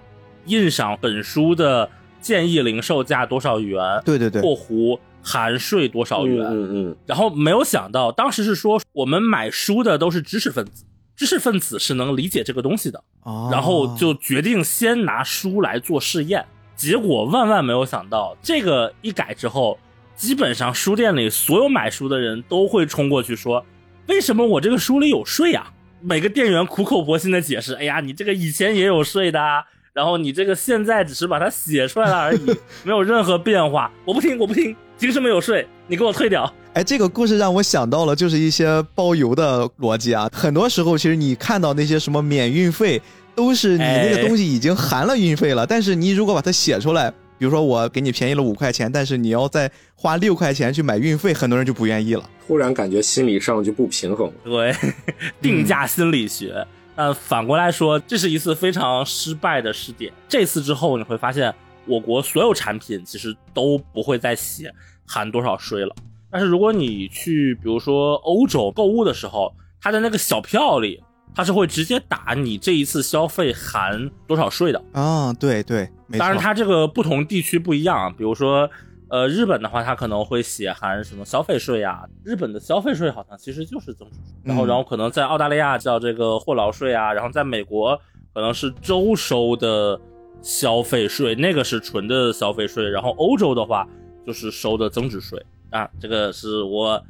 [0.47, 1.89] 印上本书的
[2.21, 6.45] 建议零售价多少元，对对对，括弧含税多少元。
[6.47, 16.45] 嗯嗯然后没有想到，当时是说我们买书的都是知识分子，知识分子是能理解这个东西的，哦然后就决定先拿书来做试验。
[16.75, 19.79] 结果万万没有想到，这个一改之后，
[20.17, 23.63] 基本上书店里所有买书的人都会冲过去说
[24.11, 32.45] ：“为什么我这个书里有税啊？”每个店员苦口婆心的解释：“哎呀，你这个以前也有税的啊，然后你这个现在只是把它写出来了而已，
[32.83, 35.65] 没有任何变化。”我不听，我不听，凭什么有税？
[35.87, 36.53] 你给我退掉！
[36.75, 40.29] 哎，这个故事让我想到了，就是一些包邮的逻辑啊。
[40.33, 43.01] 很多时候，其实你看到那些什么免运费，
[43.37, 52.29] 都是你那个哎东西已经含了运费了，但是你如果把它写出来，比如说我给你便宜了五块钱，但是你要再花六块钱去买运费，很多人就不愿意了。
[52.47, 54.31] 突然感觉心理上就不平衡。
[54.45, 54.75] 对，
[55.41, 56.67] 定价心理学。
[56.95, 60.13] 但反过来说，这是一次非常失败的试点。
[60.29, 61.55] 这次之后，你会发现，
[61.87, 64.71] 我国所有产品其实都不会再写
[65.07, 65.97] 含多少税了。
[66.31, 69.51] 但是如果你去，比如说欧洲购物的时候，
[69.81, 71.03] 它的那个小票里，
[71.35, 74.85] 它是会直接打你这一次消费含多少税的。
[74.93, 75.89] 啊，对对。
[76.19, 78.69] 当然，它这个不同地区不一样，比如说，
[79.09, 82.03] 呃，日本的话，它可能会写含什么消费税啊？
[82.25, 87.97] 日本的消费税好像其实就是增值税，然后，嗯然后可能在澳大利亚叫这个货劳税啊，然后在美国
[88.35, 90.01] 可能是州收的
[90.43, 93.87] 消费税，那个是纯的消费税，然后欧洲的话
[94.27, 97.03] 就是收的增值税啊，这个是我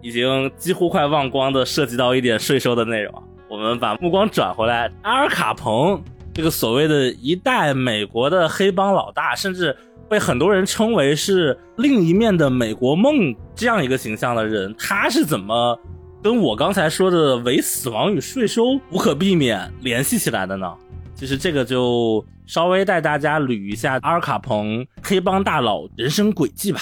[0.00, 3.22] 已经几乎快忘光的涉及到一点税收的内容啊。
[3.48, 6.02] 我们把目光转回来，阿尔卡彭
[6.34, 9.76] 这个所谓的一代美国的黑帮老大，甚至
[10.08, 15.78] 被很多人称为是另一面的美国梦这样一个形象的人，他是怎么
[16.22, 20.72] 跟我刚才说的唯死亡与税收无可避免联系起来的呢？
[21.14, 26.80] 其实这个就稍微带大家捋一下阿尔卡彭黑帮大佬人生轨迹吧。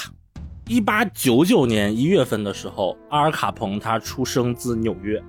[0.69, 5.21] 一八九九年一月份的时候，阿尔卡彭他出生自纽约，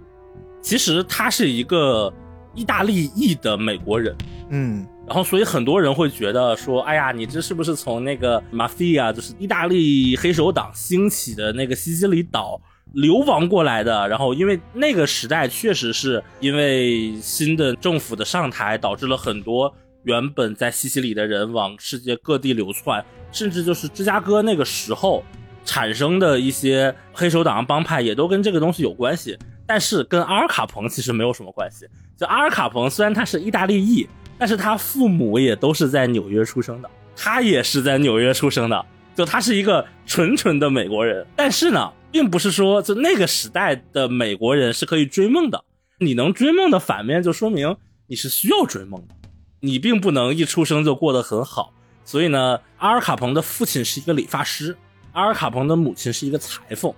[0.61, 2.13] 其实他是一个
[2.53, 4.15] 意大利裔的美国人。
[4.49, 12.59] 嗯，然后，所以很多人会觉得说，哎呀，你这是不是从那个 mafia，就是意大利黑手党兴起的那个西西里岛
[12.93, 14.07] 流亡过来的？
[14.09, 25.23] 然后，因为那个时代确实是因为新的政府的上台，导致了很多原本在西西里的人往世界各地流窜，甚至就是芝加哥那个时候
[25.63, 29.37] 产生的一些黑手党帮派，也都跟这个东西有关系。
[29.71, 31.87] 但是跟阿尔卡彭其实没有什么关系。
[32.17, 34.05] 就阿尔卡彭虽然他是意大利裔，
[34.37, 41.25] 但是他父母也都是在纽约出生的，他也是在纽约出生的，就他是一个纯纯的美国人。
[41.37, 45.63] 但是呢，并不是说就那个时代的美国人是可以追梦的。
[45.99, 49.15] 你能追梦的反面，就说明你是需要追梦的，
[49.61, 51.71] 你并不能一出生就过得很好。
[52.03, 54.75] 所以呢，阿尔卡彭的父亲是一个理发师，
[55.13, 56.93] 阿尔卡彭的母亲是一个裁缝。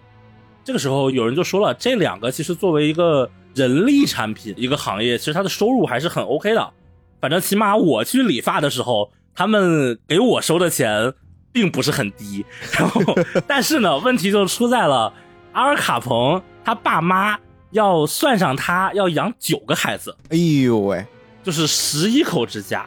[0.63, 6.71] 这个时候有人就说了，这两个其实作为一个人力产品一个行业，其实它的收入还是很 OK 的。
[7.19, 11.13] 反正起码我去理发的时候，他们给我收的钱
[11.51, 12.45] 并不是很低。
[12.77, 13.01] 然后，
[13.47, 15.13] 但是呢，问题就出在了
[15.51, 17.37] 阿尔卡彭他爸妈
[17.71, 21.05] 要算上他要养九个孩子，哎呦喂，
[21.43, 22.85] 就是十一口之家。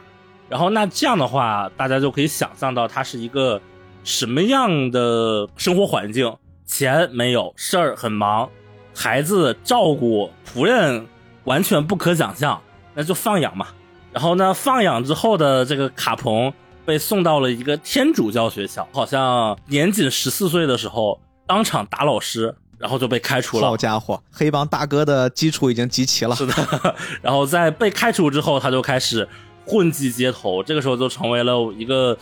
[0.49, 3.61] 然后那这样的话，大家就可以想象到他是一个
[4.03, 6.33] 什么样的生活环境。
[6.67, 8.47] 钱没有，事儿很忙，
[8.93, 11.07] 孩子照顾，仆人
[11.45, 12.61] 完全不可想象，
[12.93, 13.67] 那就放养嘛。
[14.11, 16.51] 然后呢，放养之后的这个卡彭
[16.85, 23.77] 被送到了一个天主教学校，好像年仅十四岁的时候当场打老师，然后就被开除了好。
[23.77, 26.35] 家伙，黑帮大哥的基础已经集齐了。
[26.35, 29.27] 是的， 然后在被开除之后，他就开始
[29.65, 32.17] 混迹街头，这个时候就成为了一个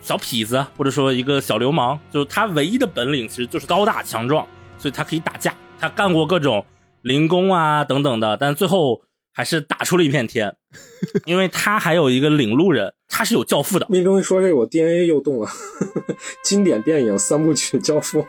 [0.00, 1.98] 小痞子，或者说一个小流氓。
[2.10, 4.46] 就是他唯一的本领其实就是高大强壮，
[4.78, 6.64] 所以他可以打架，他干过各种
[7.02, 10.54] 零工啊等等的，但最后还是打出了一片天，
[11.24, 13.86] 因为他还有一个领路人，他是有教父的。
[13.88, 15.48] 命中一说这个，我 DNA 又动了。
[16.44, 18.20] 经典电影三部曲《教父》，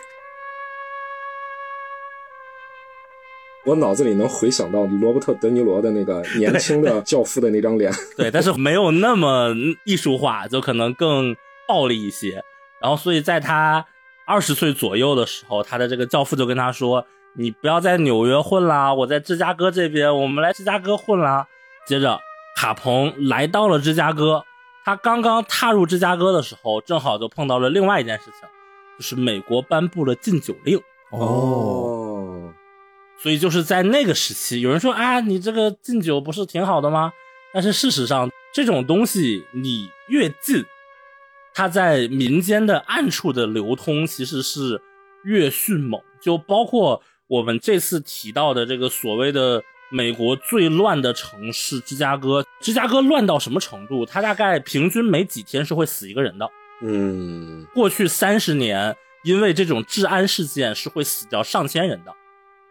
[3.66, 7.92] 我脑子里能回想到罗伯特·德尼罗的那个年轻的教父的那张脸。
[8.16, 9.54] 对，但是没有那么
[9.84, 11.36] 艺术化，就可能更
[11.68, 12.44] 暴力一些。
[12.82, 13.86] 然后，所以在他
[14.26, 17.06] 二十岁左右的时候，他的这个教父就跟他说
[17.38, 21.48] ：“你不要在纽约混啦，我在芝加哥这边，我们来芝加哥混啦。”
[21.86, 22.20] 接着，
[22.56, 24.44] 卡彭来到了芝加哥。
[24.84, 28.50] 他刚刚踏入芝加哥的时候，正好就碰到了另外一件事情，
[28.98, 30.82] 就是美国颁布了禁酒令。
[31.12, 32.52] 哦，
[33.22, 37.14] 所以就是在那个时期，有人说啊，你这个禁酒不是挺好的吗？
[37.54, 40.66] 但是事实上，这种东西你越禁，
[41.54, 44.82] 它在民间的暗处的流通其实是
[45.24, 46.02] 越迅猛。
[46.22, 49.62] 就包括我们这次提到的这个所谓的。
[49.94, 54.06] 美国最乱的城市芝加哥，芝加哥乱到什么程度？
[54.06, 56.50] 它大概平均每几天是会死一个人的。
[56.82, 58.96] 嗯，过去三十年，
[59.26, 62.14] 因为这种治安事件是会死掉上千人的。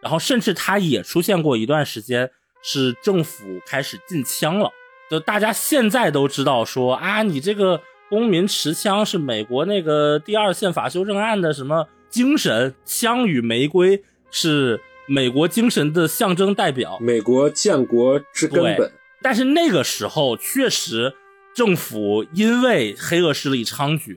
[0.01, 2.31] 然后，甚至它也出现过一段时间，
[2.63, 4.71] 是政府开始禁枪了。
[5.07, 7.79] 就大家现在都知道说啊，你这个
[8.11, 12.75] 公民持枪是美国那个第二宪法修正案的什么精神？
[12.85, 14.79] 枪与玫瑰是。
[15.07, 18.89] 美国精神的象征代表，美国建国之根本。
[19.21, 21.13] 但是那个时候确实，
[21.53, 24.15] 政府因为黑恶势力猖獗，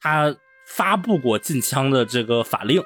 [0.00, 0.36] 他
[0.66, 2.82] 发布过禁枪的这个法令。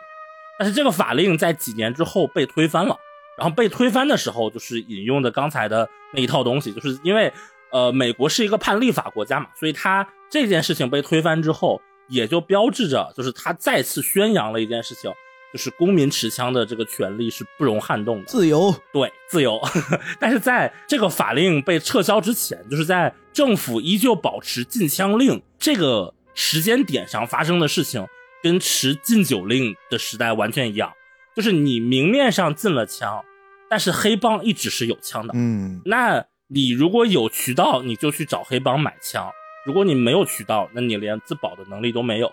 [0.56, 2.96] 但是这个法令在几年之后被推翻了。
[3.36, 7.32] 然后被推翻的时候，就是引用的刚才的那一套东西，就是因为
[7.72, 15.12] 呃，美国是一个判例法国家嘛，所以他这件事情被推翻之后，也就标志着，就是他再次宣扬了一件事情。
[15.50, 19.58] 就是公民持枪的这个权利是不容撼动的，自由对自由。
[20.20, 28.06] 但是在这个法令被撤销之前，就是在政府依旧保持禁枪令这个时间点上发生的事情，
[28.42, 30.92] 跟持禁酒令的时代完全一样。
[31.34, 33.24] 就是你明面上禁了枪，
[33.70, 35.32] 但是黑帮一直是有枪的。
[35.34, 39.30] 嗯，那你如果有渠道，你就去找黑帮买枪；
[39.66, 42.32] 如果你没有渠道，那你连自保的能力都没有。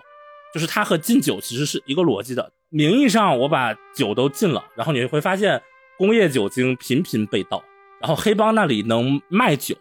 [0.53, 2.49] 就是它和禁酒其实是一个逻辑的。
[2.69, 5.61] 名义上我把酒都禁了，然后你会发现
[5.97, 7.61] 工业酒精频频被盗，
[7.99, 9.75] 然后黑帮那里能卖酒，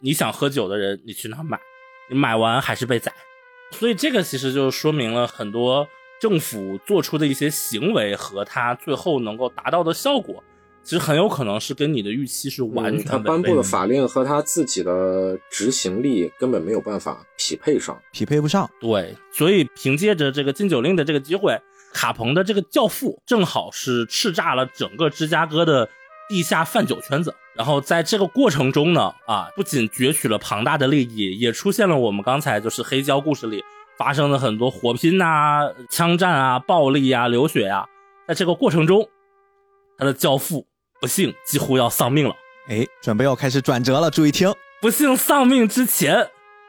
[0.00, 1.58] 你想喝酒的人你去哪买？
[2.10, 3.12] 你买完还是被宰，
[3.70, 5.86] 所以这个其实就说明了很多
[6.20, 10.42] 政府做出的一些行为和他最后能够达到的效果。
[10.88, 18.66] 其实很有可能是跟你的预期是完全他颁布的法令和他自己的执行力根本没有办法匹配上，匹配不上。
[18.80, 21.60] 对，所以凭借着这个禁酒令的这个机会，
[21.92, 25.86] 卡彭的这个教父正好是叱咤了整个芝加哥的
[26.26, 27.34] 地下贩酒圈子。
[27.54, 33.62] 然后在这个过程中呢，啊，不仅攫取了庞大的利益，也出现了我们刚才就是黑胶故事里
[33.98, 37.84] 发生的很多火拼啊、枪战啊、暴力啊、流血啊。
[38.26, 39.06] 在这个过程中，
[39.98, 40.66] 他的教父。
[41.00, 42.34] 不幸几乎要丧命了，
[42.68, 44.52] 哎，准备要开始转折了，注意听。
[44.80, 46.28] 不幸丧命之前，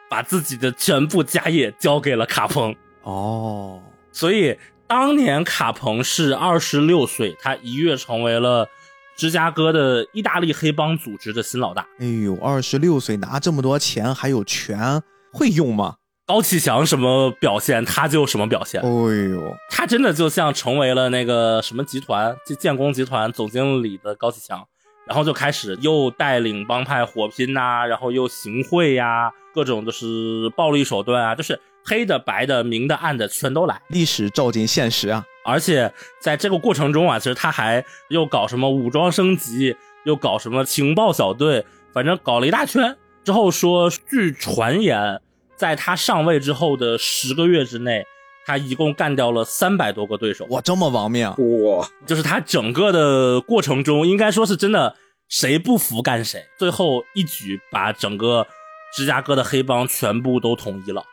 [0.09, 2.75] 把自己的全部家业交给了卡彭。
[3.03, 4.57] 哦，所以
[4.87, 8.67] 当年卡彭是二十六岁，他一跃成为了
[9.15, 11.87] 芝加哥的意大利黑帮组织的新老大。
[11.99, 15.01] 哎呦，二十六岁拿这么多钱还有权，
[15.31, 15.95] 会用吗？
[16.29, 18.79] 高启强什么表现，他就什么表现。
[18.79, 24.63] 哎呦，他真的就像成为了那个什么集团，就建工集团总经理的高启强，
[25.07, 33.81] 然后就开始又带领帮派火拼呐，然后又行贿呀，各种就是暴力手段啊，就是黑的、白的、明的、暗的全都来。
[33.87, 35.25] 历史照进现实啊！
[35.43, 42.95] 而且在这个过程中啊，其实他还又搞什么武装升级，又搞什么情报小队，反正搞了一大圈。
[43.23, 45.19] 之后说，据传言。
[45.59, 48.05] 在他上位之后的十个月之内，
[48.45, 50.45] 他一共干掉了三百多个对手。
[50.45, 51.27] 哇，这么亡命！
[51.27, 54.95] 哇，就是他整个的过程中，应该说是真的，
[55.27, 56.41] 谁不服干谁。
[56.57, 58.47] 最后一举把整个
[58.95, 61.03] 芝加哥的黑帮全部都统一了。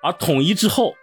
[0.00, 0.94] 而统一之后，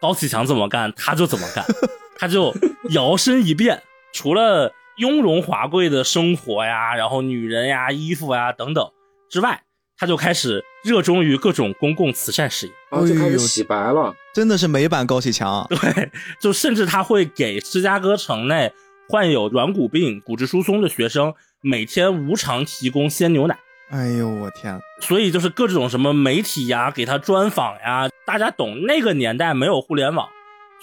[0.00, 1.62] 高启强怎么干，他就怎么干，
[2.18, 2.54] 他就
[2.92, 3.82] 摇身一变，
[4.14, 8.90] 除了雍容华贵的生活呀，然后女人呀、衣服呀等等
[9.28, 9.64] 之外。
[9.98, 15.66] 他就开始热衷于各种公共慈善事业，然后就开始洗白了，真的是美版高启强。
[15.68, 18.72] 对，就甚至他会给芝加哥城内
[19.08, 23.58] 患有软骨病、骨质疏松的学生每天无偿提供鲜牛奶。
[23.90, 24.78] 哎呦，我天！
[25.00, 30.28] 所以就是各种什么媒体呀，给他专访呀，大家懂那个年代没有互联网，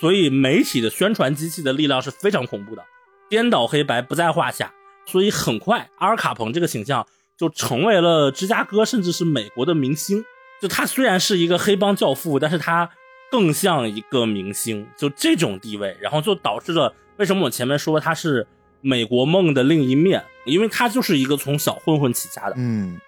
[0.02, 2.84] 所以媒体的宣传机器的力量是非常恐怖的，
[3.30, 4.74] 颠倒黑白不在话下。
[5.08, 7.06] 所以很快，阿尔卡彭这个形象。
[7.38, 10.24] 就成为了芝加哥甚至是美国的明星。
[10.62, 12.90] 就他虽然是一个黑帮教父，但是他
[13.30, 14.88] 更像一个明星。
[14.98, 18.48] 就这种地位，然后就导致了为什么我前面说他是
[18.82, 23.00] 美国梦的另一面，因为他就是一个从小混混起家的，嗯，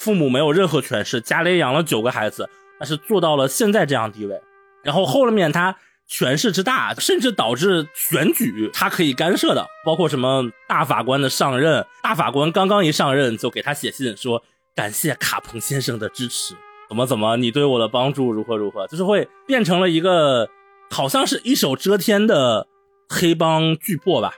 [0.00, 2.48] 父母没有任何权势，家里养了九个孩子，
[2.80, 4.40] 但是做到了现在这样地位。
[4.82, 5.76] 然后后面他
[6.08, 14.42] 权势之大，甚至导致选举他可以干涉的，包括什么大法官的上任，大法官刚刚一上任就给他写信说
[14.74, 16.54] 感谢卡彭先生的支持，
[16.88, 20.48] 怎么怎么你对我的帮助如何如何，就是会变成了一个
[20.90, 22.66] 好像是一手遮天的
[23.08, 24.34] 黑帮巨擘吧。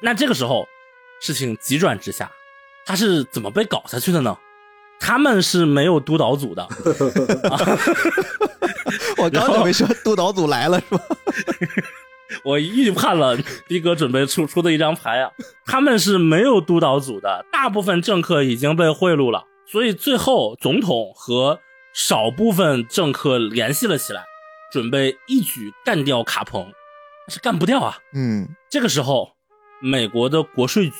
[0.00, 0.68] 那这个时候
[1.20, 2.30] 事情急转直下，
[2.86, 4.38] 他是怎么被搞下去的呢？
[5.00, 6.64] 他们是没有督导组的，
[9.18, 11.00] 我刚准备说督导组来了是吧？
[12.44, 13.36] 我预判了
[13.68, 15.30] 逼哥准备出出的一张牌啊，
[15.66, 21.60] 他们是没有督导组的，大部分政客已经被贿赂了，所以最后总统和
[21.92, 24.24] 少部分政客联系了起来，
[24.72, 26.72] 准备一举干掉卡彭，
[27.26, 27.98] 但是干不掉啊。
[28.14, 29.32] 嗯，这个时候，
[29.82, 30.96] 美国的国税局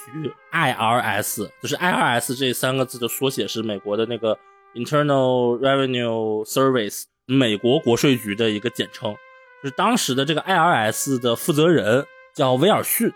[0.52, 4.38] IRS，就是 IRS 这三个字的缩写是美国的那个
[4.74, 9.14] Internal Revenue Service，美国国税局的一个简称。
[9.62, 12.04] 就是当时的这个 IRS 的负责人
[12.34, 13.12] 叫威尔逊，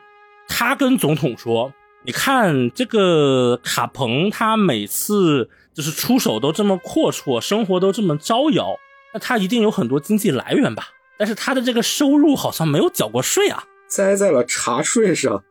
[0.47, 1.73] 他跟总统说
[2.07, 8.77] ：“你看这个卡彭，他每次就是出手都这么阔绰，生活都这么招摇，
[9.13, 10.89] 那他一定有很多经济来源吧？
[11.19, 15.43] 但是他的这个收入好像没有缴过税啊。”栽在了茶税上。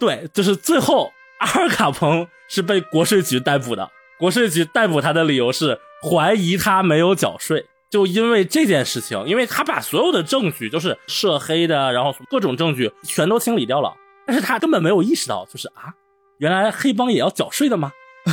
[0.00, 3.88] 对，就是最后阿尔卡彭是被国税局逮捕的。
[4.20, 5.76] 国税局逮捕他的理由是
[6.08, 7.66] 怀疑他没有缴税。
[7.90, 13.92] 就因为这件事情，因为他把所有的证据，就是涉黑的，然后各种证据全都清理掉了，
[14.24, 15.92] 但是他根本没有意识到，就是啊，
[16.38, 17.90] 原来黑帮也要缴税的吗？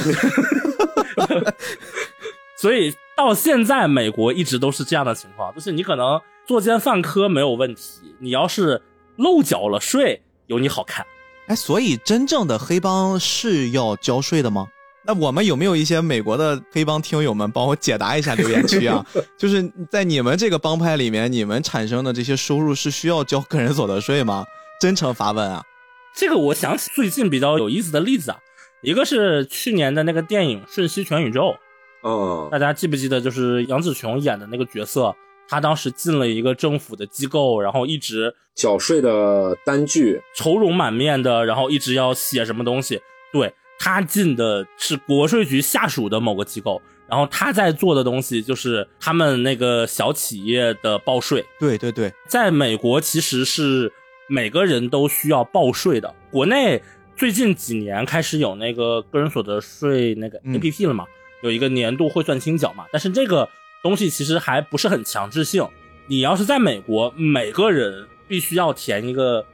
[2.56, 8.80] 所以到现在，美国一直都是这样的情况，就是你可能作奸犯科没有问题，你要是
[9.16, 11.04] 漏缴了税，有你好看。
[11.48, 14.68] 哎，所以真正的黑帮是要交税的吗？
[15.08, 19.06] 那我们有没有一些美国的黑帮听友们帮我解答一下留言区啊？
[19.40, 24.46] 就是在你们这个帮派里面，你们产生的这些收入是需要交个人所得税吗？
[24.82, 25.64] 真诚发问啊！
[26.14, 28.38] 这个我想起最近比较有意思的例子啊，
[28.84, 31.42] 一个是去年的那个电影《瞬息全宇宙》，
[32.04, 33.22] 嗯，大家记不记得？
[33.22, 35.16] 就是杨紫琼演的那个角色，
[35.48, 43.00] 她当时进了一个政府的机构，然后一直缴税的单据，愁容满面的，然后一直要写什么东西，
[43.32, 43.54] 对。
[43.80, 51.46] 他进的是国税局下属的某个机构，然后他在做的东西就是他们那个小企业的报税。
[51.60, 53.92] 对对对，在美国其实是
[54.28, 56.14] 每个人都需要报税的。
[56.32, 56.82] 国内
[57.16, 61.06] 最近几年开始有那个个人所得税那个 A P P 了嘛，
[61.42, 63.48] 有一个年度汇算清缴嘛，但是这个
[63.84, 65.68] 东西其实还不是很强制性。
[66.08, 69.46] 你要是在美国，每个人必须要填一个。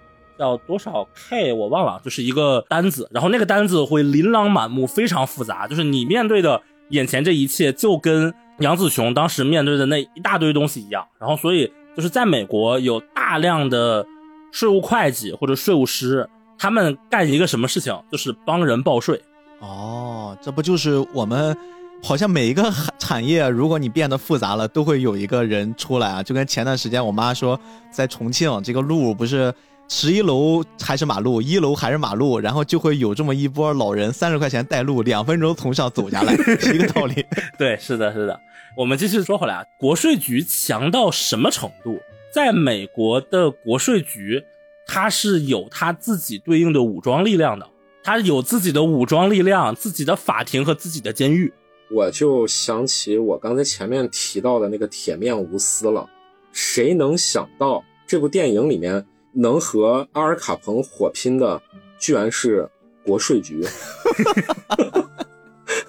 [0.44, 5.66] 叫多少 K 我忘了，就是一个单子，然后那个单子会琳琅满目，非常复杂。
[5.66, 11.08] 就是你面对的眼前这一切，就跟杨子雄当时面对的那一大堆东西一样。
[11.18, 14.06] 然后，所以就是在美国有大量的
[14.52, 19.22] 税务会计或者税务师，他们干一个什么事情，就是帮人报税。
[19.62, 21.56] 哦，这不就是我们
[22.04, 22.70] 好像每一个
[23.00, 26.22] 产业，如果你变得复杂了，都会有一个人出来啊。
[26.22, 27.58] 就跟前段时间我妈说，
[27.90, 29.54] 在重庆这个路不是。
[29.90, 36.34] 十一楼还是马路，一楼还是马路，然后就会有这么一波老人，三十块钱带路，两分钟从上走下来，
[36.74, 37.26] 一个道理。
[37.58, 38.40] 对，是的，是的。
[38.76, 42.00] 我们继续说回来啊，国税局强到什么程度？
[42.34, 44.44] 在美国的国税局，
[44.88, 47.68] 它是有它自己对应的武装力量的，
[48.04, 51.54] 它有自己的武装力量、自己的法庭和自己的监狱。
[51.92, 56.10] 我就想起我刚才前面提到的那个铁面无私了。
[56.52, 59.06] 谁能想到这部电影里面？
[59.34, 61.62] 能和阿尔卡彭火拼的，
[61.98, 62.70] 居然是
[63.04, 63.66] 国税局，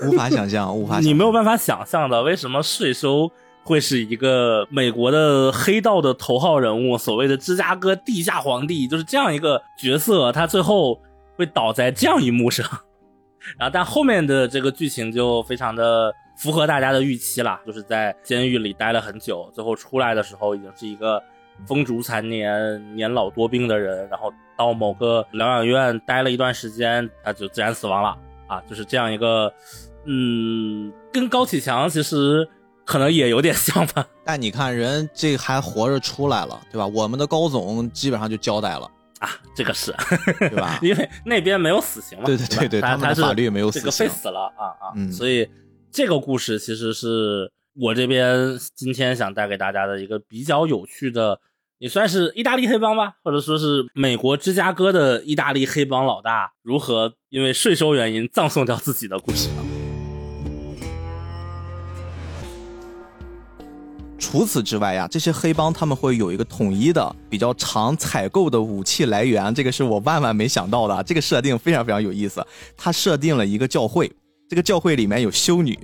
[0.03, 3.31] 无法想象，无法你没有办法想象的，为什么税收
[3.63, 11.01] 会是一个美国的黑道的头号人物，所谓的芝加哥地下皇帝，就是这样一个角色，他最后
[11.37, 12.67] 会倒在这样一幕上，
[13.59, 21.23] 然后但后面的这个剧情就非常的符合大家的预期了，就是在监狱里待了很久，最后出来的时候已经是一个。
[21.67, 28.61] 风烛残年、年老多病的人，然后到某个疗养院待了一段时间，他就自然死亡了啊！
[28.69, 29.53] 就是这样一个，
[30.05, 32.49] 嗯，跟高启强其实
[32.85, 34.07] 可能也有点像吧。
[34.25, 36.87] 但你看人这还活着出来了，对吧？
[36.87, 38.91] 我们的高总基本上就交代了
[39.21, 39.95] 啊，这个是
[40.39, 40.79] 对吧？
[40.83, 44.93] 因为那边没有死刑嘛，对对对对，他他法律没有死刑，这个被死了啊啊！
[45.11, 45.49] 所以
[45.91, 47.51] 这个故事其实是。
[47.77, 51.41] 我这边今天想带给大家的一个比较有趣的，
[51.79, 59.49] 也算是意大利黑帮吧，或者说是美国芝加哥的意大利黑帮老大如何因为税收原因葬送掉自己的故事。
[64.21, 71.03] 除此之外呀，这些黑帮他们会有一个统一的、比较常采购的武器来源，这个是我万万没想到的。
[71.03, 72.45] 这个设定非常非常有意思。
[72.77, 74.11] 他设定了一个教会，
[74.55, 75.77] 这个教会里面有修女。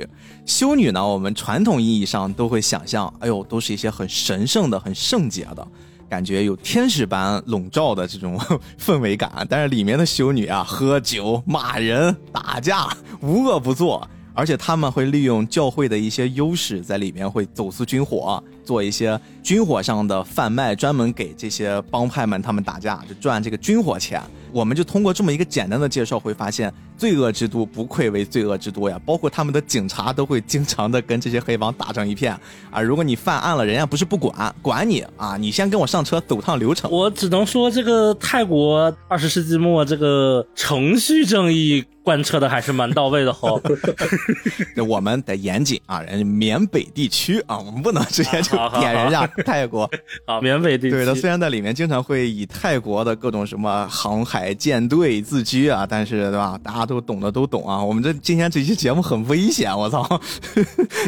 [0.46, 5.68] 修女呢，我们传统意义上都会想象，哎呦，都是一些很神圣的、很圣洁的。
[6.08, 8.38] 感觉有天使般笼罩的这种
[8.78, 12.86] 氛围感，但是里面的修女啊，喝酒、骂人、打架，
[13.20, 18.40] 无恶不作，而且他们会利用教会的一些优势，在里面会走私军火，
[18.70, 24.22] 做一些军火上的贩卖，专门给这些帮派们他们打架，就赚这个军火钱。
[24.52, 29.00] 我们就通过这么一个简单的介绍，会发现罪恶之都不愧为罪恶之都呀！
[29.04, 32.36] 包括他们的警察都会经常的跟这些黑帮打成一片
[32.70, 32.80] 啊！
[32.80, 35.36] 如果你犯案了，人家不是不管，管你啊！
[35.36, 36.88] 你先跟我上车走趟流程。
[36.90, 43.50] 我只能说，这个泰国二十世纪末这个程序正义贯彻的还是蛮到位的哈。
[44.88, 49.88] 我们得严谨啊，人家缅北地区啊，我们不能直接就 点人家 泰国。
[50.26, 50.90] 啊，缅北地区。
[50.90, 54.40] 对的，虽然在里面经常会以泰国的各种什么航海。
[54.40, 56.58] 海舰队自居啊，但是对吧？
[56.62, 57.82] 大家都懂的都懂啊。
[57.84, 60.18] 我们这今天这期节目很危险，我操！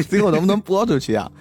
[0.07, 1.31] 最后能不能播出去啊？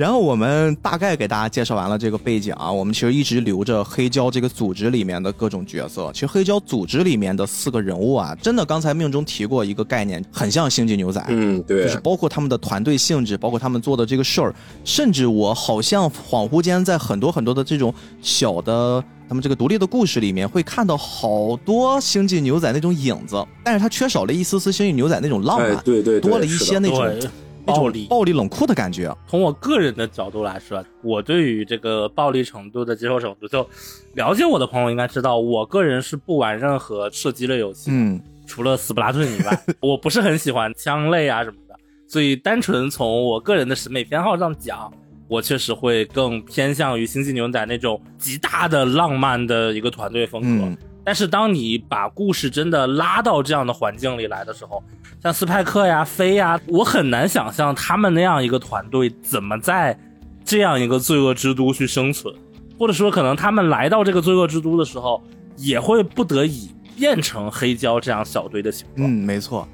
[0.00, 6.10] 然后我们大概给大家介绍完了这个背景啊，我们其实一直留着黑胶这个组织里面的各种角色。
[6.14, 11.22] 其实黑胶组织里面的四个人物啊，真的刚才命中提过一个概念，很像星际牛仔。
[11.28, 14.54] 嗯，对，就是包括他们的团队性质，包括他们做的这个事儿，
[14.86, 17.92] 甚至我好像恍惚间在很多很多的这种
[18.22, 19.04] 小的。
[19.28, 27.30] 他们这个独立的故事里面会看到好多星际牛仔那种影子，但是它缺少了一丝丝星际牛仔那种浪漫，对对，多了一些那种
[27.70, 29.14] 暴力、暴力冷酷的感觉。
[29.26, 33.68] 从我个人的角度来说，我对于这个暴力程度的接受程度，就
[34.14, 41.74] 了解我的朋友应该知道，我个人是不玩任何射击类游戏，嗯，除了斯普拉顿以外， 我不是很喜欢枪类啊什么的，
[42.06, 44.92] 所以单纯从我个人的审美偏好上讲。
[45.28, 50.76] 我确实会更偏向于星际牛仔那种极大的浪漫的一个团队风格，
[51.10, 54.80] 但是当你把故事真的拉到这样的环境里来的时候，
[55.20, 59.98] 像斯派克呀、飞呀，我很难想象他们那样一个团队怎么在
[60.44, 62.32] 这样一个罪恶之都去生存，
[62.78, 65.20] 或者说可能他们来到这个罪恶之都的时候，
[65.56, 69.10] 也会不得已变成黑胶这样小队的形状。
[69.10, 69.66] 嗯，没错。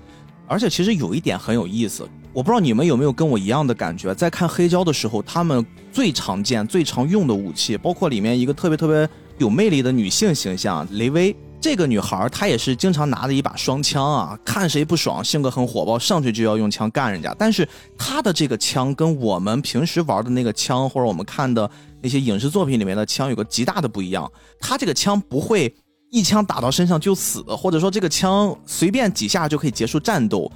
[0.47, 5.63] 而且其实有一点很有意思，我不知道你们有没有跟我一样的感觉，在看黑胶的时候，他们
[5.93, 9.07] 最常见、最常用的武器，包括里面一个特别特别
[9.39, 17.35] 有魅力的女性形象雷薇，这个女孩她也是经常拿着一把双枪啊，看谁不爽，性格很火爆，上去就要用枪干人家。
[17.39, 17.69] 但是
[17.99, 21.71] 她的这个枪跟我们平时玩的那个枪，或者我们看的
[22.03, 24.31] 那些影视作品里面的枪有个极大的不一样，
[24.61, 25.75] 她这个枪不会。
[26.13, 30.51] 一枪打到身上就死，或者说这个枪随便几下就可以结束战斗，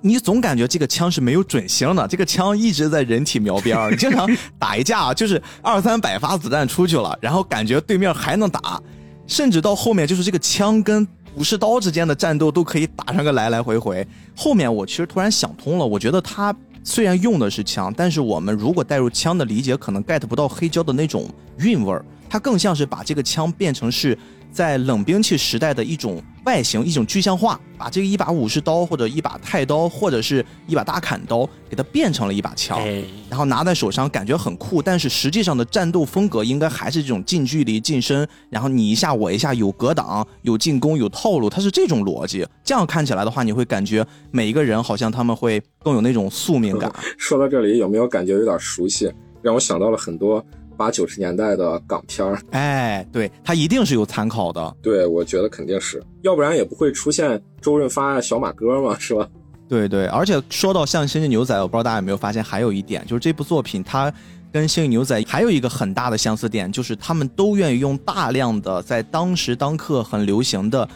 [0.00, 2.06] 你总感觉这个枪是没有准星的。
[2.06, 4.28] 这个枪一直在人体瞄边儿，你经常
[4.58, 8.80] 打一架就是二三百发子弹出去了，然后感觉对面还能打，
[9.26, 14.06] 甚至到后面就是这个枪跟武士刀之间的战斗都可以打上个来来回回。
[14.36, 21.28] 后面我其实突然想通了，我觉得他虽然用的是枪，但是我们如果带入枪的理解，可能 get 不到黑胶的那种
[21.58, 24.16] 韵味儿，它更像是把这个枪变成是。
[24.52, 32.80] 在冷兵器时代的一种外形，一种具象化，把这个一把武士刀或者一把太刀或者是一把大砍刀，给它变成了一把枪，
[33.28, 42.46] 然后拿在手上感觉很酷，但是实际上的战斗风格应该还是这种近距离近身，然后你一下我一下，有格挡，有进攻，有套路，它是这种逻辑。
[42.64, 46.90] 这样看起来的话，你会感觉每一个人好像他们会更有那种宿命感。
[47.18, 49.12] 说到这里，有没有感觉有点熟悉？
[49.42, 50.42] 让我想到了很多。
[50.76, 54.76] 八九十年代的港片儿，哎，对，它一定是有参考的。
[54.82, 59.28] 对，我觉得肯定是，要不然也不会出现周润发啊、小马哥嘛，是吧？
[59.68, 64.12] 对对，而且说到像《星际牛仔》，我不知道大家有没有发现，还有一点就是这部作品它
[64.52, 70.88] 跟《星际牛仔》还有一个很大的相似点，就是他们都愿意用大量的在当时当刻很流行的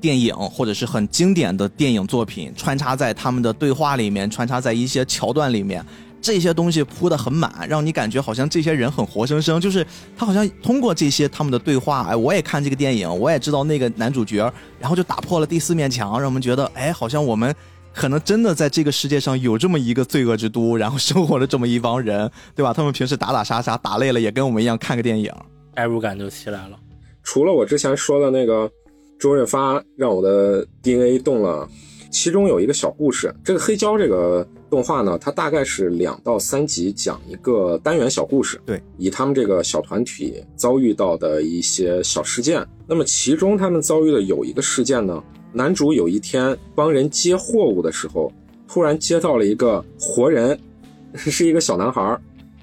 [0.00, 5.84] 电影或者是很经典的电影作品穿插在他们的对话里面，穿插在一些桥段里面。
[6.20, 17.54] 这些东西铺的很满，让你感觉好像这些人很活生生，就是他好像通过这些他们的对话，哎，我也看这个电影，我也知道那个男主角，然后就打破了第四面墙，让我们觉得，哎，好像我们
[17.94, 22.72] 可能真的在这个世界上有这么一个罪恶之都，然后生活了这么一帮人，对吧？
[22.72, 25.32] 他们平时打打杀杀，打累了也跟我们一样看个电影，
[25.74, 26.78] 代入感就起来了。
[27.22, 28.70] 除了我之前说的那个
[29.18, 31.68] 周润发让我的 DNA 动了，
[32.10, 34.46] 其中有一个小故事，这个黑胶这个。
[34.70, 42.62] 动画呢，它大概是两到三集讲一个单元小故事，对，以他们这个小团体遭遇到的一些小事件。
[42.86, 48.30] 那么其中他们遭遇的有一个事件呢，男主有一天帮人接货物的时候，
[48.68, 50.60] 突然接到了一个活人，
[51.16, 52.20] 是一个小男孩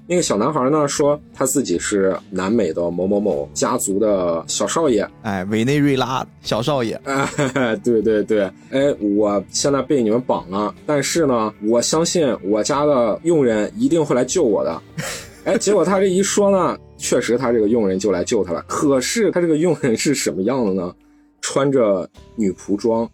[0.08, 14.82] 那个小男孩呢说他自己是南美的某某某家族的小少爷，哎，委内瑞拉小少爷，哎，对对对，哎，我现在被你们绑了，但是呢，我相信我家的佣人一定会来救我的。
[15.44, 18.64] 哎，结果他这一说呢，确实他这个佣人就来救他了。
[18.68, 20.94] 可是他这个佣人是什么样的呢？
[21.40, 23.08] 穿着女仆装，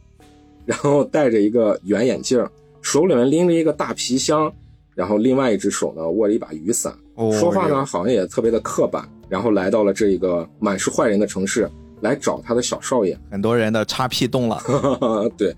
[0.64, 2.47] 然后戴着一个圆眼镜，
[2.80, 4.53] 手里面拎着一个大皮箱。
[4.95, 6.95] 然后另外一只手呢握着一把雨伞，
[7.38, 9.09] 说话呢好像也特别的刻板。
[9.28, 11.66] 然后来到了这一个满是坏人的城市，
[12.01, 13.18] 来找他的小少爷。
[13.30, 14.61] 很多人的叉 P 动了，
[15.38, 15.55] 对。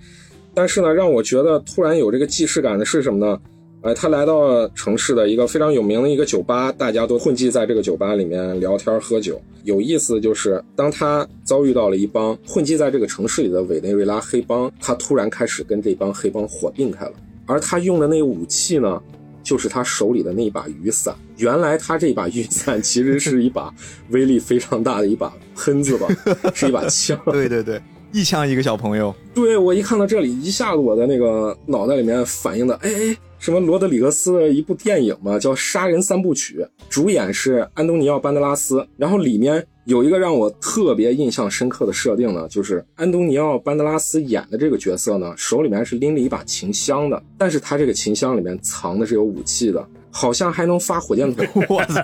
[0.55, 3.41] 但是呢，让我觉得突然有这个既视感的是什么呢？
[3.82, 9.39] 呃，他来到城市的一个非常有名的一个酒吧，大家都混迹在这个酒吧里面聊天喝酒。
[9.64, 17.12] 有意思的就是，当他遭遇到了一帮混迹在这个城市里的委内瑞拉黑帮，他突然开始跟这帮黑帮火并开了。
[17.47, 19.03] 而他用的那个武器呢？
[19.45, 23.72] 就是他手里的那把雨伞，原来他这把雨伞其实是一把
[24.09, 26.09] 威力非常大的一把喷子吧，
[26.53, 27.16] 是一把枪。
[27.30, 27.80] 对对对，
[28.11, 29.14] 一枪一个小朋友。
[29.32, 33.16] 对我一看到这里，一下子我的那个脑袋里面反应的，哎哎。
[33.45, 38.88] 什么罗德里格斯的一部电影嘛，叫《杀人三部曲》，主演是安东尼奥·班德拉斯。
[38.97, 51.47] 然后里面有一个让我特别印象深刻的设定呢，就是安东尼奥·班德拉斯演的这个角色呢，手里面是拎着一把琴箱的，但是他这个琴箱里面藏的是有武器的，好像还能发火箭筒。
[51.68, 52.03] 我操！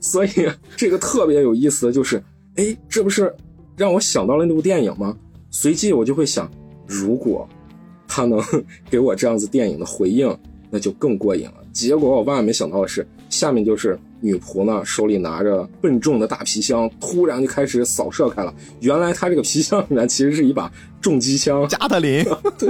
[0.00, 0.30] 所以
[0.74, 2.16] 这个特别有意思的就是，
[2.56, 3.30] 哎，这不是
[3.76, 5.14] 让我想到了那部电影吗？
[5.50, 6.50] 随即我就会想，
[6.86, 7.46] 如果。
[8.10, 8.42] 他能
[8.90, 10.36] 给我这样子电影的回应，
[10.68, 11.54] 那就更过瘾了。
[11.72, 18.52] 结果我万万没想到的是，下面就是女仆呢，手里拿着笨重的大皮箱，突然就开始扫射开了。
[18.80, 22.24] 原来他这个皮箱里面其实是一把重机枪，加特林。
[22.58, 22.68] 对，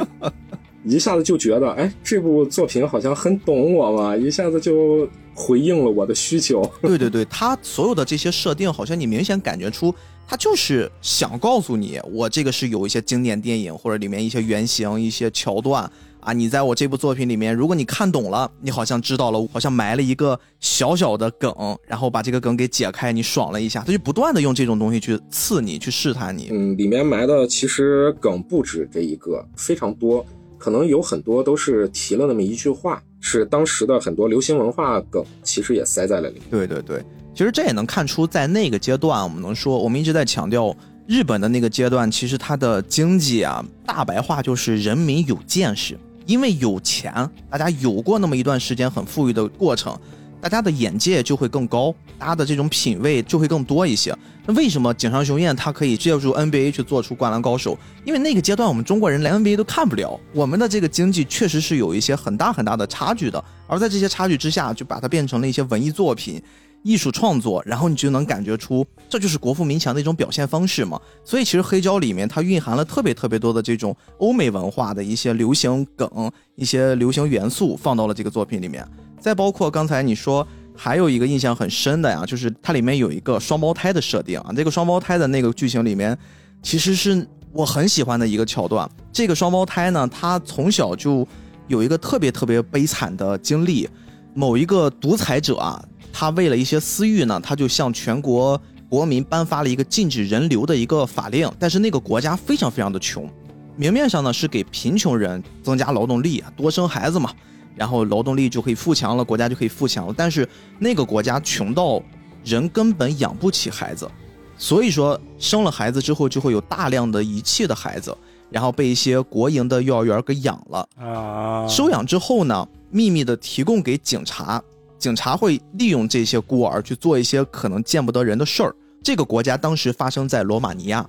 [0.84, 6.62] 一下子就觉得，哎，这部作品好像很懂我嘛，一下子就回应了我的需求。
[6.82, 9.94] 对对对，他所有的这些设定，好像你明显感觉出。
[10.30, 16.32] 他就是想告诉你，我这个是有一些经典电影或者里面一些原型、一些桥段啊。
[16.32, 21.52] 你在我这部作品里面，如果你看懂了，你好像知道了，好像埋了一个小小的梗，
[21.84, 23.82] 然后把这个梗给解开，你爽了一下。
[23.84, 26.50] 他就不断的用这种东西去刺你，去试探你。
[26.52, 30.24] 嗯，里面埋的其实梗不止这一个，非常多，
[30.56, 36.44] 可能有很多都是提了那么一句话，是当时的很多流行文化梗，其实也塞在了里面。
[36.52, 37.02] 对对对。
[37.40, 40.76] 其实这也能看出，在那个阶段，我们能说，我们一直在强调
[41.06, 47.10] 日本的那个阶段，其实它的经济啊，大白话就是人民有见识，因为有钱，
[47.48, 49.98] 大家有过那么一段时间很富裕的过程，
[50.38, 54.14] 大家的眼界就会更高，大家的这种品味就会更多一些。
[54.44, 57.74] 那为什么井上雄彦他可以借助 NBA 去做出灌篮高手？
[58.04, 66.38] 因为那个阶段我们中国人连 NBA 都看不了，我们的这个经济确实是有一些很大很大的差距的，而在这些差距之下，就把它变成了一些文艺作品。
[66.82, 70.98] 艺术创作，然后你就能感觉出这就是国富民强的一种表现方式嘛。
[71.24, 76.08] 所以其实黑胶里面它蕴含了特别特别多的这种欧美文化的一些流行梗、
[76.56, 78.86] 一些流行元素放到了这个作品里面。
[79.20, 84.50] 再包括刚才你说还有一个印象很深的呀，就是它里面有一个双胞胎的设定啊。
[84.56, 86.16] 这个双胞胎的那个剧情里面，
[86.62, 88.88] 其实是我很喜欢的一个桥段。
[89.12, 91.26] 这个双胞胎呢，他从小就
[91.68, 93.86] 有一个特别特别悲惨的经历，
[94.32, 95.84] 某一个独裁者啊。
[96.12, 101.50] 他为了一些私欲呢，他就向全国国民颁发了一个禁止人流的一个法令。
[101.58, 103.28] 但是那个国家非常非常的穷，
[103.76, 107.32] 明面上呢是给贫穷人增加劳动力，多生孩子嘛，
[107.76, 110.14] 然后劳动力就可以富强了，国家就可以富强了。
[110.16, 110.48] 但是
[110.78, 112.02] 那个国家穷到
[112.44, 114.10] 人根本养不起孩子，
[114.58, 118.16] 所以说生了孩子之后就会有大量的遗弃的孩子，
[118.50, 121.66] 然后被一些国营的幼儿园给养了啊。
[121.68, 124.62] 收养之后呢，秘密的提供给警察。
[125.00, 128.76] 警察会利用这些孤儿去做一些可能见不得人的事儿。
[129.02, 131.08] 这个国家当时发生在罗马尼亚，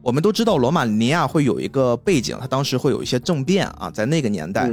[0.00, 4.70] 我们都知道罗马尼亚会有一个背景，它当时会有一些政变啊，在那个年代，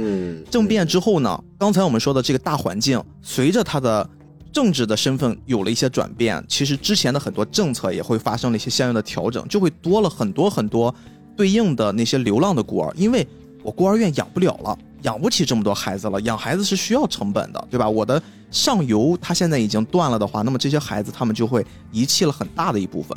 [0.48, 4.08] 政变之后呢，刚才我们说的这个大环境，随着它的
[4.52, 10.94] 政治的身份有了一些转变，其实之前的很多政策也会发生了一些相应的调整，就会多了很多很多
[11.36, 13.26] 对应的那些流浪的孤儿，因为
[13.64, 14.78] 我孤儿院养不了了。
[15.02, 17.88] 养不起这么多孩子了，养孩子是需要成本的，对吧？
[17.88, 23.16] 我的上游它现在已经断了的话，那么这些孩子他们就会遗弃了很大的一部分，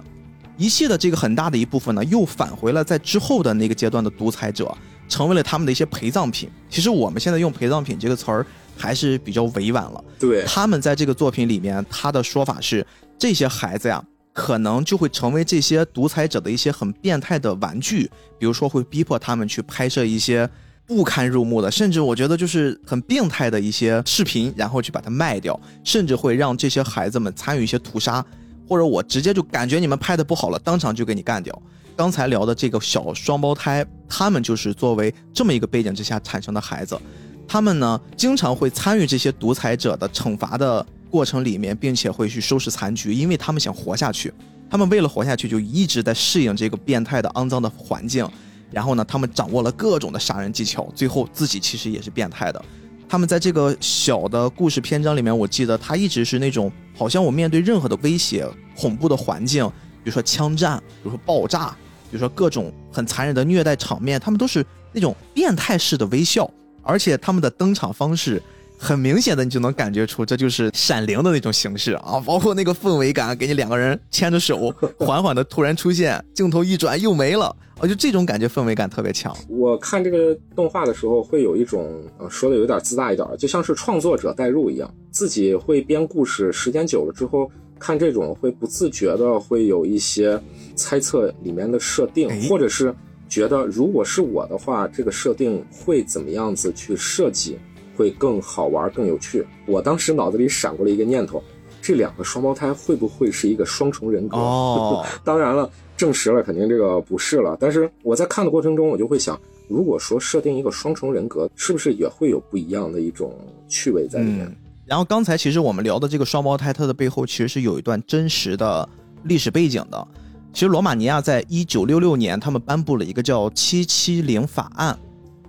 [0.57, 4.75] 遗弃的这个很大的一部分呢，又返回了在之后的那个阶段的独裁者，
[5.07, 6.49] 成为了他们的一些陪葬品。
[6.69, 10.03] 其实我们现在用陪葬品这个词儿还是比较委婉了。
[10.17, 12.85] 对，他们在这个作品里面，他的说法是，
[13.19, 18.09] 这些孩子呀，可能就会成为这些独裁者的一些很变态的玩具，
[18.39, 20.49] 比如说会逼迫他们去拍摄一些。
[20.87, 28.23] 不堪入目的，甚至我觉得就是很病态的一些视频，然后去把它卖掉，甚至会让这些孩子们参与一些屠杀，
[28.67, 31.59] 或者我直接就感觉你们拍的不好了，当场就给你干掉。
[31.95, 36.99] 刚才聊的这个小双胞胎，他们就是作为这么一个背景之下产生的孩子，
[37.47, 44.31] 他们呢经常会参与这些独裁者的惩罚的过程里面，并且会去收拾残局，因为他们想活下去。
[44.69, 48.27] 他们为了活下去，就一直在适应这个变态的、肮脏的环境。
[48.75, 52.61] 然后呢，他们掌握了各种的杀人技巧，最后自己其实也是变态的。
[53.07, 58.45] 他们在这个小的故事篇章里面，我记得他一直是那种，好像我面对任何的威胁、
[58.77, 59.65] 恐怖的环境，
[60.03, 61.69] 比如说枪战，比如说爆炸，
[62.11, 66.51] 比如说各种很残忍的虐待场面，他们都是那种变态式的微笑，
[66.83, 68.43] 而且他们的登场方式。
[68.77, 74.69] 很明显的，你就能感觉出这就是《闪灵》的那种形式啊，包括那个氛围感，给你两个人牵着手，
[74.99, 77.55] 缓缓的突然出现，镜头一转又没了，
[77.85, 79.35] 啊，就这种感觉氛围感特别强。
[79.47, 90.41] 我看这个动画的时候，会有一种呃说的有点自大一点，就像是创作者代入一样，自己会编故事，时间久了之后看这种会不自觉的会有一些
[90.75, 92.93] 猜测里面的设定，或者是
[93.29, 97.57] 觉得如果是我的话，这个设定会怎么样子去设计。
[97.97, 99.47] 会更好玩、更有趣。
[99.65, 101.41] 我当时脑子里闪过了一个念头：
[101.81, 104.35] 这两个双胞胎会不会是一个双重人格？
[104.35, 107.57] 哦， 当然了，证实了肯定这个不是了。
[107.59, 113.33] 但是我在看的过程中，我就会想，如果说设定一个双重人格，是不是也会有不一样的一种
[113.67, 114.55] 趣味在里面？
[114.85, 118.87] 然后刚才其实我们聊的这个双胞胎，它的背后其实是有一段真实的
[119.23, 120.07] 历史背景的。
[120.53, 124.97] 其实罗马尼亚在一九六六年，他们颁布了一个叫“七七零法案”。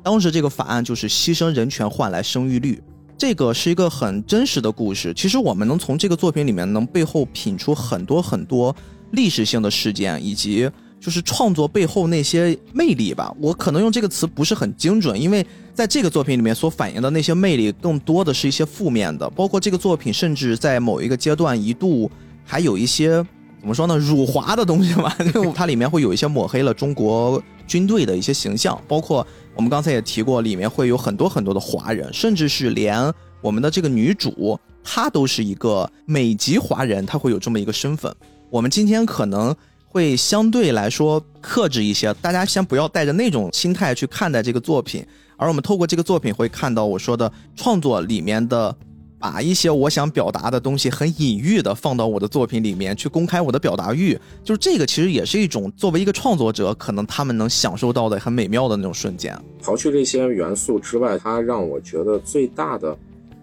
[0.03, 2.83] 当时这个法案就是牺牲人权换来生育率，
[3.19, 5.13] 这个是一个很真实的故事。
[5.15, 8.75] 其实我们能从这个作品里面能背后品出很多很多
[9.17, 13.35] 历史性的事件，以及就是创作背后那些魅力吧。
[13.41, 15.45] 我可能用这个词不是很精准，因为
[15.75, 22.09] 在这个作品里面所反映的那些魅力更多的是一些负面的，包括这个作品甚至在某一个阶段一度
[22.45, 23.25] 还有一些
[23.59, 25.17] 怎么说呢辱华的东西吧，
[25.53, 29.27] 它里面会有一些抹黑了中国军队的一些形象，包括。
[29.57, 33.11] 我们刚才也提过，里面会有很多很多的华人，甚至是连
[33.41, 38.15] 我们的这个女主，她都是一个美籍华人，她会有这么一个身份。
[38.51, 39.55] 我们今天可能
[39.87, 45.05] 会相对来说克制一些，大家先不要带着那种心态去看待这个作品，
[45.37, 48.75] 而我们透过这个作品会看到我说的创作里面的。
[49.19, 59.35] 把一些我想表达的东西很隐喻的放到我的作品里面去公开我的表达欲，就是这个其实也是一种作为一个创作者可能他们能享受到的很美妙的那种瞬间。
[59.63, 62.97] 刨去这些元素之外，它让我觉得最大的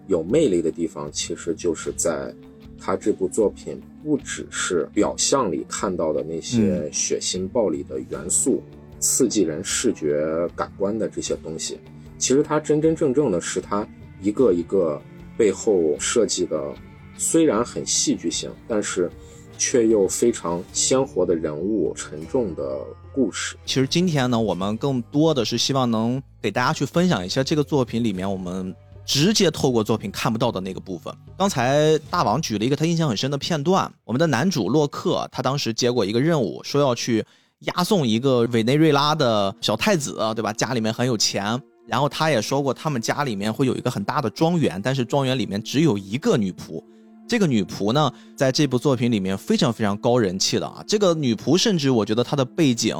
[0.06, 2.32] 有魅力的地方，其实就是在
[2.80, 8.62] 它这部作品不只是表象里看到的那些血腥暴力的元素，
[9.00, 11.80] 刺激人视觉感官的这些东西，
[12.18, 13.84] 其实它真真正正的是它
[14.20, 15.02] 一个一个。
[15.36, 16.72] 背后设计的
[17.18, 19.10] 虽然很戏剧性，但是
[19.58, 22.78] 却又非常鲜活的人物、沉重的
[23.12, 23.56] 故事。
[23.66, 28.72] 其实今天呢，我们更多的是希望能给大家去分享一下这个作品里面我们
[29.04, 31.14] 直接透过作品看不到的那个部分。
[31.36, 37.24] 刚才大王举了一个他印象很深的片段，我们的男主洛克，他当时接过一个任务，说要去
[37.60, 40.52] 押送一个委内瑞拉的小太子，对吧？
[40.52, 41.60] 家里面很有钱。
[41.86, 46.82] 然后他也说过，他们家里面会有一个很大的庄园，但是庄园里面只有一个女仆。
[47.28, 50.82] 这个女仆呢，在这部作品里面非常非常高人气的啊。
[50.86, 52.96] 这个女仆甚至我觉得她的背景，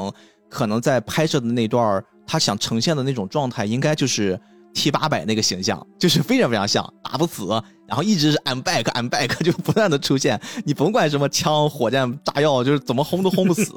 [0.51, 4.39] 可能在拍摄的那段她想呈现的那种状态，应该就是
[4.75, 7.47] T 八百那个形象，就是非常非常像，打不死，
[7.87, 13.73] 然后一直是 I'm back I'm back 就不断的出现，你甭管什么枪、火箭、炸药，就是怎么轰都轰不死。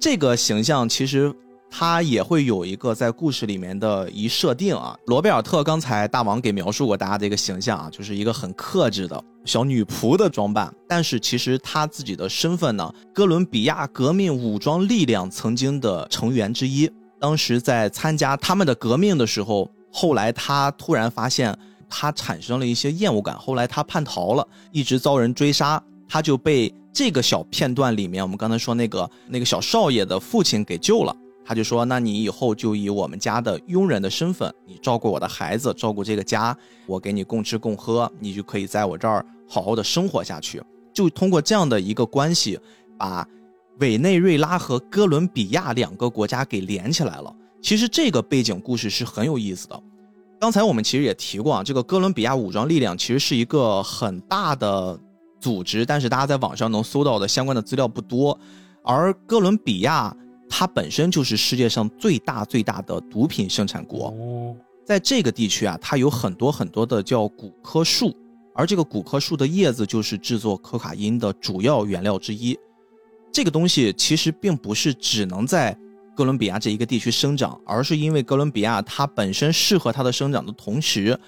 [0.00, 1.32] 这个形象其实。
[1.72, 21.56] 他也会有一个在故事里面的一设定啊，罗贝尔特刚才大王给描述过大家的一个形象啊，就是一个很克制的小女仆的装扮，但是其实他自己的身份呢，哥伦比亚革命武装力量曾经的成员之一，当时在参加他们的革命的时候，后来他突然发现
[21.88, 31.16] 他产生了一些厌恶感，后来他叛逃了，一直遭人追杀，他就被这个小片段里面我们刚才说那个那个小少爷的父亲给救了。
[31.42, 40.62] 他就说：“那你以后就以我们家的佣人的身份，你照顾我的孩子，照顾这个家，我给你供吃供喝，你就可以在我这儿好好的生活下去。
[40.92, 42.56] 就通过这样的一个关系，
[42.96, 43.26] 把
[43.80, 47.34] 委内瑞拉和哥伦比亚两个国家给连起来了。
[47.62, 49.82] 其实这个背景故事是很有意思的。
[50.40, 54.98] 刚才我们其实也提过啊，这个哥伦比亚武装力量其实是一个很大的
[55.38, 58.38] 组织，但是大家在网上能搜到的相关的资料不多，
[58.82, 60.16] 而哥伦比亚。”
[60.52, 64.08] 它本身就是世界上最大最大的毒品生产国。
[64.08, 68.12] 哦，在这个地区啊，它有很多很多的叫古柯树，
[68.52, 72.58] 而这个古柯树的叶子就是制作可卡因的主要原料之一。
[73.32, 75.78] 这个东西其实并不是只能在
[76.16, 81.18] 哥伦比亚这一个地区生长，而是因为哥伦比亚它本身适合它的生长的同时，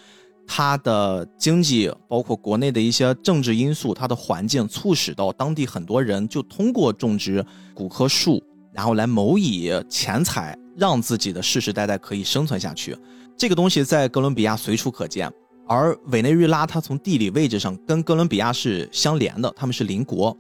[0.46, 12.96] 它的经济包括国内的一些政治因素，它的环境促使到当地很多人就通过种植古柯树，然后来谋以钱财，让自己的世世代代可以生存下去。
[13.38, 15.32] 这个东西在哥伦比亚随处可见，
[15.66, 20.36] 而委内瑞拉它从地理位置上跟哥伦比亚是相连的，他们是邻国。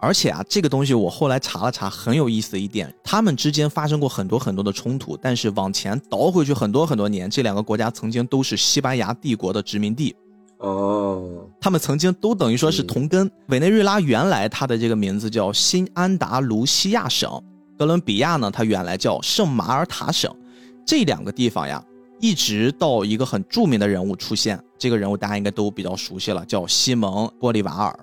[0.00, 10.14] 而且啊，这个东西我后来查了查，很有意思的一点，他们之间发生过很多很多的冲突，但是往前倒回去很多很多年，这两个国家曾经都是西班牙帝国的殖民地，
[10.58, 13.28] 哦，他们曾经都等于说是同根。
[13.48, 17.42] 委内瑞拉原来它的这个名字叫新安达卢西亚省，
[17.76, 20.32] 哥伦比亚呢，它原来叫圣马尔塔省，
[20.86, 21.84] 这两个地方呀，
[22.20, 27.98] 一直到一个很著名的人物出现，这个人物大家应该都比较熟悉了，叫西蒙·玻利瓦尔。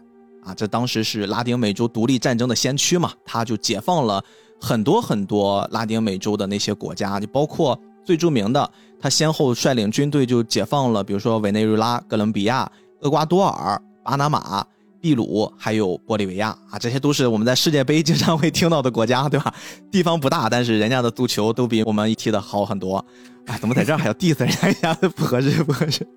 [0.45, 4.23] 啊，这当时是拉丁美洲独立战争的先驱嘛，他就解放了
[4.61, 12.71] 很多很多拉丁美洲的那些国家，就包括最著名的，他先后率领军队就解放了，比如说委内瑞拉、哥伦比亚、
[13.01, 14.63] 厄瓜多尔、巴拿马、
[15.01, 19.53] 秘鲁，还有玻利维亚啊，这些都是我们在世界杯经常会听到的国家，对吧？
[19.91, 23.03] 地方不大，但是人家的足球都比我们踢的好很多。
[23.47, 24.93] 哎，怎么在这儿还要 diss 人家？
[25.09, 26.07] 不合适，不合适。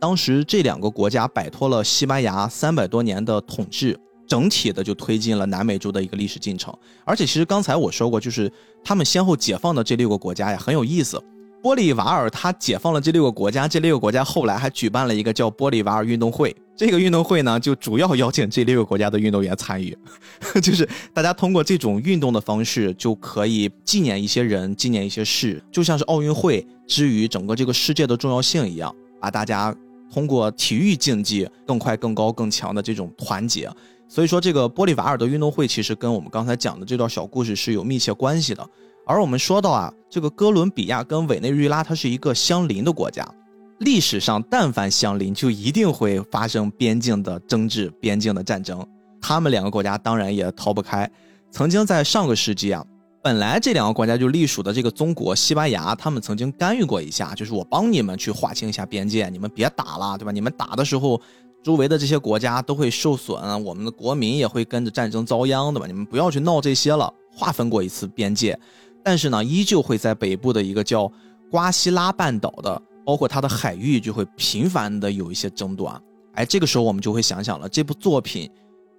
[0.00, 6.72] 当时这两个国家摆脱了西班牙三百多年的统治，整体的就推进了南美洲的一个历史进程。
[7.04, 8.50] 而且，其实刚才我说过，就是
[8.84, 11.20] 他们先后解放的这六个国家呀，很有意思。
[11.60, 16.54] 玻利瓦尔他解放了这六个国家，这六个国家后来还举办了一个叫玻利瓦尔运动会。
[16.76, 19.98] 这个运动会呢，就主要邀请这六个国家的运动员参与，
[20.62, 29.74] 就是大家通过这种运动的方式，就可以纪念一些人，纪念一些事，就像是奥运会之于整个这个世界的重要性一样，把大家。
[30.12, 33.70] 通过体育竞技更快、更高、更强的这种团结，
[34.08, 38.66] 所以说这个玻利瓦尔的运动会其实跟我们刚才讲的这段小故事是有密切关系的。
[39.06, 43.26] 而我们说到啊，这个哥伦比亚跟委内瑞拉它是一个相邻的国家，
[43.78, 48.86] 历史上但凡相邻就一定会发生边境的争执、边境的战争，
[49.20, 51.10] 他们两个国家当然也逃不开。
[51.50, 52.84] 曾经在上个世纪啊。
[53.28, 60.32] 本来这两个国家就隶属的这个中国西班牙，他们曾经干预过一下，就是我帮你们去划清一下边界，你们别打了，对吧？
[60.32, 61.20] 你们打的时候，
[61.62, 65.86] 周围的这些国家都会受损，我们的国民也会跟着战争遭殃，对吧？
[65.86, 67.12] 你们不要去闹这些了。
[67.30, 68.58] 划分过一次边界，
[69.04, 71.12] 但是呢，依旧会在北部的一个叫
[71.50, 75.94] 瓜西拉半岛的，包括它的海域，就会频繁的有一些争端。
[76.32, 78.50] 哎，这个时候我们就会想想了，这部作品。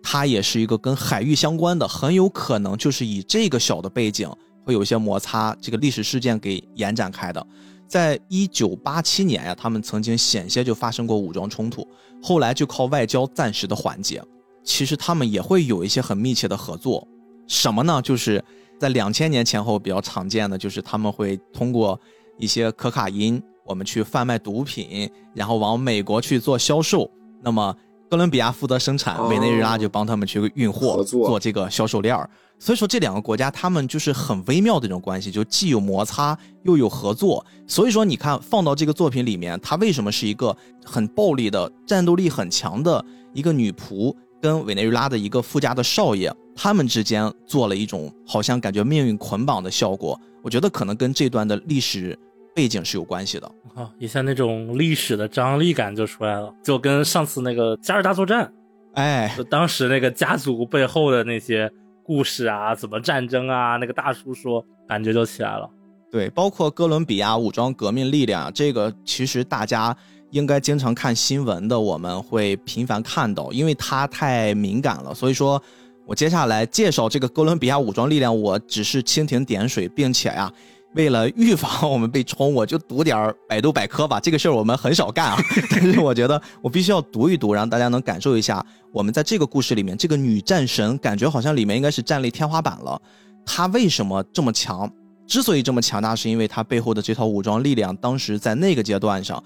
[0.01, 4.29] 它也是一个跟海域相关的，很有可能就是以这个小的背景
[4.65, 7.45] 会有一些摩擦，这个历史事件给延展开的。
[7.87, 11.87] 在一九八七年呀，他们曾经险些就发生过武装冲突，
[12.21, 14.21] 后来就靠外交暂时的缓解。
[14.63, 17.07] 其实他们也会有一些很密切的合作，
[17.47, 17.99] 什么呢？
[18.03, 18.43] 就是
[18.77, 21.99] 在两千年前后比较常见的，就是他们会通过
[22.37, 27.09] 一些可卡因，我们去贩卖毒品，然后往美国去做销售。
[27.41, 27.75] 那么
[28.09, 32.27] 哥伦比亚负责生产，委内瑞拉就帮他们去运货，做这个销售链儿。
[32.57, 37.45] 所以说这两个国家他们就是很微妙的一种关系，就既有摩擦又有合作。
[37.67, 50.19] 所以说你看放到这个作品里面，它为什么是一个很暴力的、战斗力很强的一个女仆，跟委内瑞拉的一个富家的少爷，他们之间做了一种好像感觉命运捆绑的效果？
[50.41, 52.17] 我觉得可能跟这段的历史。
[52.59, 58.51] 背景是有关系的啊，一下那种历史的张力感就出来了，就跟上次那个加尔大作战，
[58.95, 61.71] 哎，就当时那个家族背后的那些
[62.03, 65.69] 故事啊，怎么战争啊，那个大叔说，感觉就起来了。
[66.11, 69.95] 对，包括哥伦比亚武装革命力量，这个其实大家
[70.31, 75.63] 应该经常看新闻的，我们会频繁看到，因为它太敏感了，所以说
[76.05, 80.51] 我接下来介绍这个哥伦比亚武装力量，我只是蜻蜓点水，并且呀。
[80.95, 84.19] 为了预防我们被冲，我就读点百度百科吧。
[84.23, 85.37] 这个事儿我们很少干啊，
[85.69, 92.99] 但是我觉得我必须要读一读，让大家能感受一下我们在这个故事里面，这个女战神感觉好像里面应该是战力天花板了。
[93.45, 94.91] 她为什么这么强？
[95.27, 97.95] 之所以这么强大，是因为她背后的这套武装力量。
[97.97, 99.43] 当时在那个阶段上，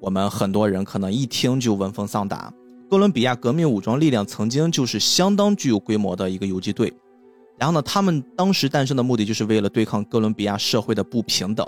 [0.00, 2.50] 我们很多人可能一听就闻风丧胆。
[2.88, 6.90] 哥伦比亚革命武装力量曾经就是相当具有规模的一个游击队。
[7.58, 11.66] 然后呢，他们当时诞生的目的就是为了对抗哥伦比亚社会的不平等，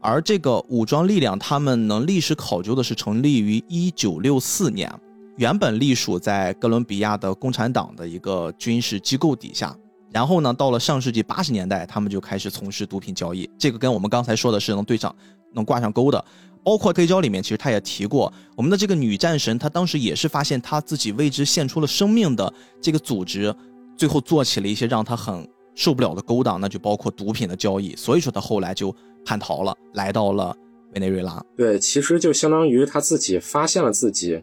[0.00, 4.88] 而这个武装力量，他们能历史考究的是成立于一九六四年，
[5.36, 9.76] 原本隶属在哥伦比亚的共产党的一个军事机构底下，
[10.12, 13.50] 然后呢，到了上世纪八十年代，他们就开始从事毒品交易。
[13.58, 15.14] 这个跟我们刚才说的是能对上、
[15.52, 16.24] 能挂上钩的。
[16.62, 22.52] 包括黑胶里面，其实他也提过，我们的这个女战神，她当时也是发现她自己为之献出了生命的
[22.82, 23.54] 这个组织，
[23.96, 27.94] 最后做起了一些让他很受不了的勾当，那就包括毒品的交易。
[27.96, 28.94] 所以说，他后来就
[29.24, 30.56] 叛逃了，来到了
[30.94, 31.44] 委内瑞拉。
[31.56, 34.42] 对，其实就相当于他自己发现了自己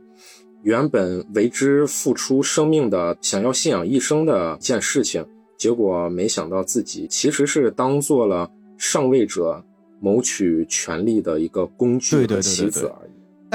[0.64, 5.26] 原本为之付出生命的、想要信仰一生的一件事情，
[5.58, 9.64] 结果没想到自己其实是当做了上位者。
[10.04, 12.92] 谋取权力的一个工具和棋子。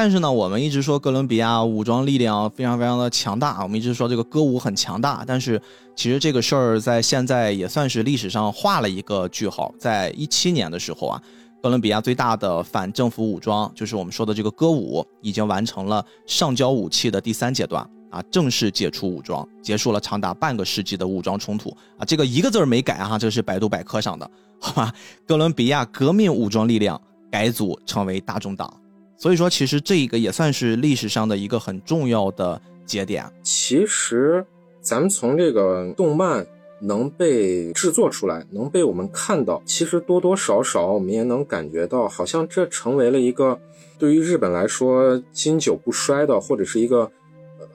[0.00, 5.24] 但是呢，我们一直说哥伦比亚武装力量非常非常的强大啊，我们一直说这个歌舞很强大。
[5.26, 5.60] 但是
[5.96, 9.74] 其实这个事儿在现在也算是历史上画了一个句号。
[9.76, 11.20] 在一七年的时候啊，
[11.60, 22.04] 哥伦比亚最大的反政府武装，就是我们说的这个歌舞，已经完成了上交武器的第三阶段啊，正式解除武装，结束了长达半个世纪的武装冲突啊。
[22.06, 24.30] 这个一个字儿没改哈，这是百度百科上的。
[24.60, 24.94] 好吧，
[25.26, 27.00] 哥伦比亚革命武装力量
[27.32, 28.72] 改组成为大众党，
[29.18, 33.30] 所以说其实这一个也算是历史上的一个很重要的节点。
[33.42, 34.46] 其实，
[34.80, 36.46] 咱们从这个动漫
[36.80, 43.60] 能被制作出来，能被我们看到，其实多多少少我们也能感觉到，好像这成为了一个
[43.98, 47.10] 对于日本来说经久不衰的，或者是一个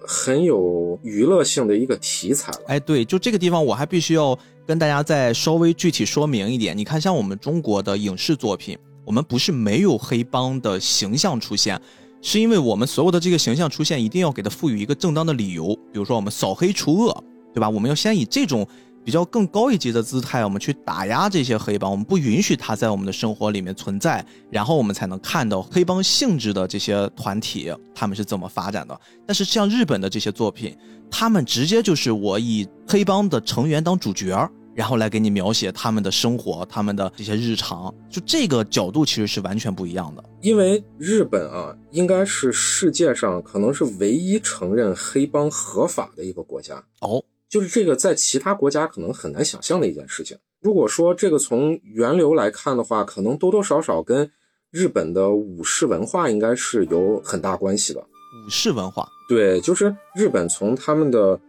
[0.02, 2.62] 很有娱乐性的一个题材了。
[2.68, 4.38] 哎，对，就这个地方我还必须要。
[4.66, 11.80] 跟大家再稍微具体说明一点，你看，像我们中国的影视作品，我们不是没有黑帮的形象出现，
[12.22, 17.24] 是因为我们所有的这个形象出现，一定要给它赋予一个正当的理由，比如说我们扫黑除恶，
[17.54, 17.70] 对吧？
[17.70, 18.68] 我们要先以这种
[19.04, 29.00] 比较更高一级的姿态，我们去打压这些黑帮，我们不允许他在我们的生活里面存在，然后我们才能看到黑帮性质的这些团体他们是怎么发展的。
[29.26, 30.76] 但是像日本的这些作品。
[31.16, 40.24] 他们直接就是我以黑帮的成员当主角，然后来给你描写他们的生活、他们的这些日常，就这个角度其实是完全不一样的。
[40.42, 50.38] 因为日本啊，应该是世界上可能是唯一承认黑帮合法的一个国家哦，就是这个在其他国家可能很难想象的一件事情。
[50.62, 54.30] 如果说这个从源流来看的话，可能多多少少跟
[54.72, 58.00] 日本的武士文化应该是有很大关系的。
[58.00, 59.08] 武士文化。
[59.30, 61.40] 对，就是日本从他们的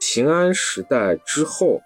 [0.00, 1.80] 平安时代之后，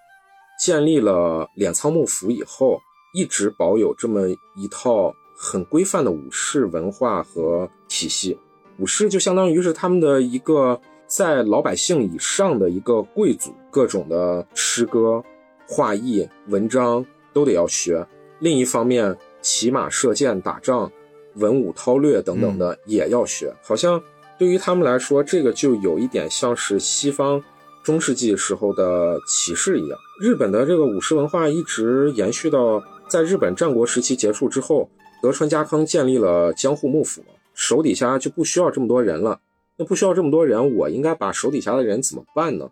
[0.59, 2.79] 建立了镰仓幕府以后，
[3.13, 8.37] 一直保有这么一套很规范的武士文化和体系。
[8.77, 15.23] 武士就相当于是他们的一个在老百姓以上的一个贵族，各种的诗歌、
[15.67, 18.05] 画艺、文章都得要学。
[18.39, 20.91] 另一方面，骑马射箭、打仗、
[21.35, 24.01] 文武韬略等等的也要学，好像。
[24.37, 27.41] 对于他们来说，这个就有一点像是西方
[27.85, 29.99] 中世纪时候的骑士一样。
[30.19, 34.89] 日本的这个武士文化一直延续到在日本战国时期结束之后，
[35.21, 37.23] 德川家康建立了江户幕府，
[37.53, 39.39] 手底下就不需要这么多人了。
[39.77, 42.67] 那不需要这么多人，我应该把手底下的人怎么办呢？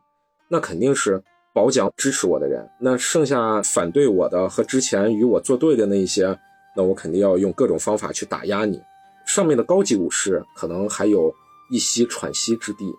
[0.47, 2.67] 那肯定是保奖支持我的人。
[2.79, 6.35] 那剩下反对我的和之前与我作对的那一些，
[6.75, 8.81] 那我肯定要用各种方法去打压你。
[9.27, 11.31] 上面的高级武士可能还有。
[11.71, 12.93] 一息喘息之地，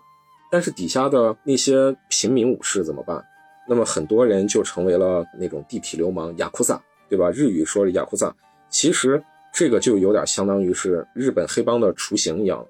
[0.51, 3.23] 但是底下的那些平民武士怎么办？
[3.67, 7.29] 那么很多人就成为了那种地痞流氓雅库萨，对吧？
[7.31, 8.33] 日语说是雅库萨，
[8.69, 9.21] 其实
[9.53, 12.65] 这个就有点相当于是日本黑帮的雏形一样。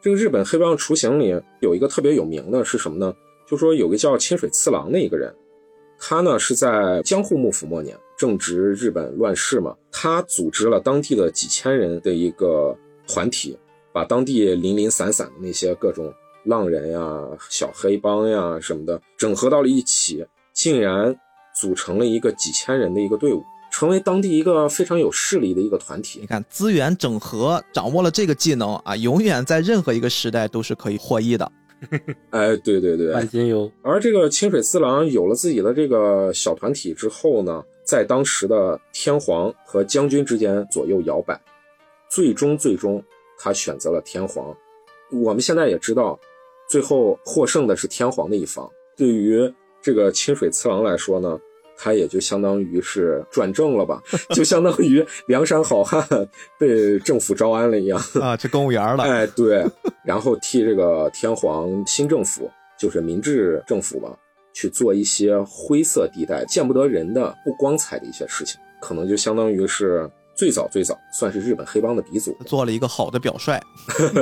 [0.00, 3.14] 这个日本黑帮雏形里有一个特别有名的是什么呢？
[3.48, 5.34] 就说有个叫清水次郎的一个人，
[5.98, 12.76] 他呢是在江户幕府末年正值日本乱世嘛，他组织了当地的几千人的一个
[13.06, 13.58] 团体。
[13.92, 16.14] 把当地零零散散的那些各种
[16.44, 17.00] 浪人呀、
[17.48, 21.14] 小黑帮呀什么的整合到了一起，竟然
[21.54, 26.20] 组成了一个几千人的一个队伍，成为当地一个非常有势力的一个团体。
[26.20, 31.52] 你看，资源整合，掌握了这个技能啊，永远在任何一个时代都是可以获益的。
[32.30, 33.70] 哎，对对对，万金油。
[33.82, 41.40] 而这个清水四郎有了自己的这个小团体之后呢，在当时的天皇和将军之间左右摇摆，
[42.10, 43.02] 最终最终。
[43.42, 44.54] 他选择了天皇，
[45.10, 46.20] 我们现在也知道，
[46.70, 48.70] 最后获胜的是天皇的一方。
[48.96, 49.52] 对于
[49.82, 51.36] 这个清水次郎来说呢，
[51.76, 54.00] 他也就相当于是转正了吧，
[54.32, 56.06] 就相当于梁山好汉
[56.58, 59.02] 被政府招安了一样啊，去公务员了。
[59.10, 59.66] 哎，对，
[60.04, 62.48] 然后替这个天皇新政府，
[62.78, 64.16] 就是明治政府吧，
[64.52, 70.08] 去做一些灰色地带、见不得人的、不光彩的一些事情，可能就相当于是。
[70.36, 73.60] 最早最早算是日本黑帮的鼻祖，做了一个好的表率，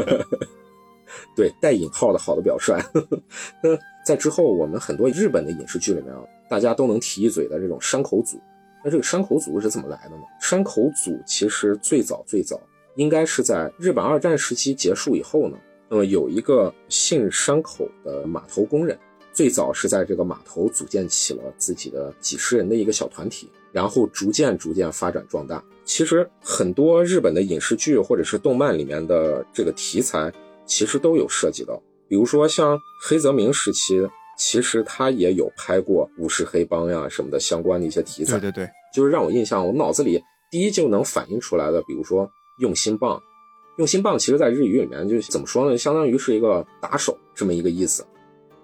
[1.37, 2.75] 对带引号的好的表率。
[3.63, 8.41] 那在之后，我们很多日本的影视剧里面啊，大家都能提一嘴的这种山口组。
[8.85, 10.23] 那这个山口组是怎么来的呢？
[10.41, 12.61] 山口组其实最早最早
[12.95, 15.59] 应该是在日本二战时期结束以后呢，
[15.89, 18.97] 那么有一个姓山口的码头工人，
[19.33, 25.63] 最早是在这个码头组建起了自己的几十人的一个小团体，然后逐渐逐渐发展壮大。
[25.85, 30.33] 其实很多日本的影视剧或者是动漫里面的这个题材，
[30.69, 31.83] 其实都有涉及到。
[32.07, 34.09] 比如说像黑泽明时期，
[34.39, 38.39] 其实他也有拍过武士黑帮呀什么的相关的一些题材。
[38.39, 42.31] 对对对，就是让我印象，我脑子里第一就能反映出来的，比如说
[42.61, 43.21] 用心棒，
[43.79, 48.07] 用心棒，其实在日语里面就怎么说呢，相当于是一个打手这么一个意思。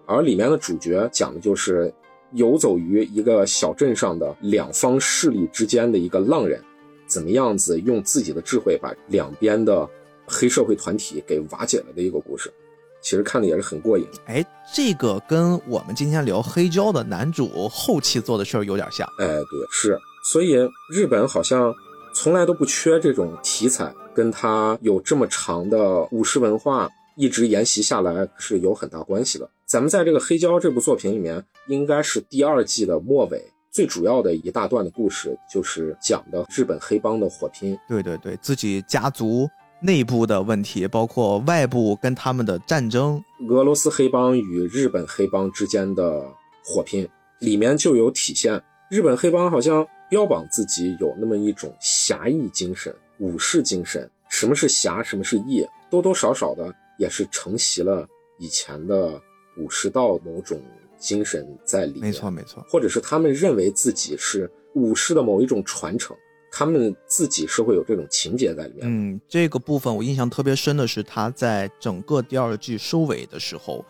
[0.06, 1.92] 而里面的主角讲的就是
[2.32, 6.62] 游走于一个小镇上的两方势力之间的一个浪人，
[7.06, 9.88] 怎么样子用自己的智慧把两边的
[10.26, 12.52] 黑社会团体给瓦解了的一个故事。
[13.00, 14.06] 其实看的也是很过瘾。
[14.24, 14.42] 哎，
[14.72, 19.06] 这个跟我们今天聊黑胶的男主后期做的事儿有点像。
[19.18, 19.98] 哎，对，是。
[20.32, 20.54] 所以
[20.90, 21.70] 日本好像
[22.14, 29.46] 从来都不缺这种题材，跟他有这么长的武士文化一直沿袭下来是有很大关系的。
[29.66, 37.78] 咱们在这个黑胶这部作品里面，应该是第二季的末尾，最主要的一大段的故事就是讲的日本黑帮的火拼。
[37.86, 39.46] 对对对，自己家族。
[39.84, 46.26] 内部的问题，包括外部跟他们的战争，俄罗斯黑帮与日本黑帮之间的
[46.64, 47.06] 火拼，
[47.40, 48.58] 里面就有体现。
[48.90, 54.10] 日本黑帮好像标榜自己有那么一种侠义精神、武士精神。
[54.30, 58.08] 什么是侠，什么是义，多多少少的也是承袭了
[58.38, 59.20] 以前的
[59.58, 60.58] 武士道某种
[60.98, 62.04] 精神在里面。
[62.04, 62.64] 没错，没错。
[62.70, 66.16] 或者是他们认为自己是武士的某一种传承。
[66.56, 68.82] 他们自己是会有这种情节在里面。
[68.84, 73.84] 嗯，这个部分我印象特别深的是，他在整个第二季收尾的时候，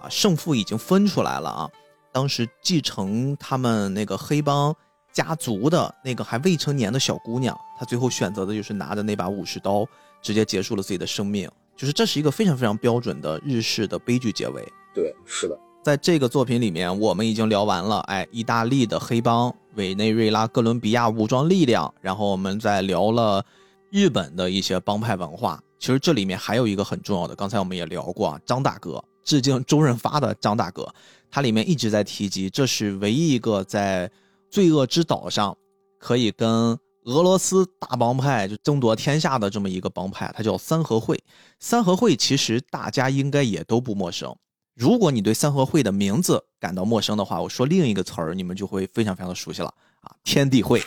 [0.00, 1.70] 啊，胜负已经分出来了啊。
[2.10, 4.74] 当时继承他们那个黑帮
[5.12, 9.86] 家族的那个还未成年的小姑娘，她最后选择的就是拿着那把武士刀，
[10.22, 11.46] 直接结束了自己的生命。
[11.76, 14.66] 就是这是一个非常非常标准的日式的悲剧结尾。
[14.94, 15.56] 对，是的。
[15.84, 23.42] 在这个作品里面，我们已经聊完了，哎，意大利的黑帮、委内瑞拉、哥伦比亚武装力量，然后我们再聊了
[23.90, 25.58] 日本的一些帮派文化。
[25.78, 30.92] 其实这里面还有一个很重要的，刚才我们也聊过啊，张大哥，致敬周润发的张大哥，
[31.30, 34.10] 他里面一直在提及，这是唯一一个在
[34.50, 35.56] 罪恶之岛上
[35.98, 41.16] 可以跟俄罗斯大帮派就争夺天下的这么一个帮派，它叫三合会。
[41.60, 44.34] 三合会其实大家应该也都不陌生。
[44.78, 50.14] 如果你对三合会的名字感到陌生的话，我说另一个词儿，你们就会非常非常的熟悉了啊！
[50.22, 50.80] 天地会，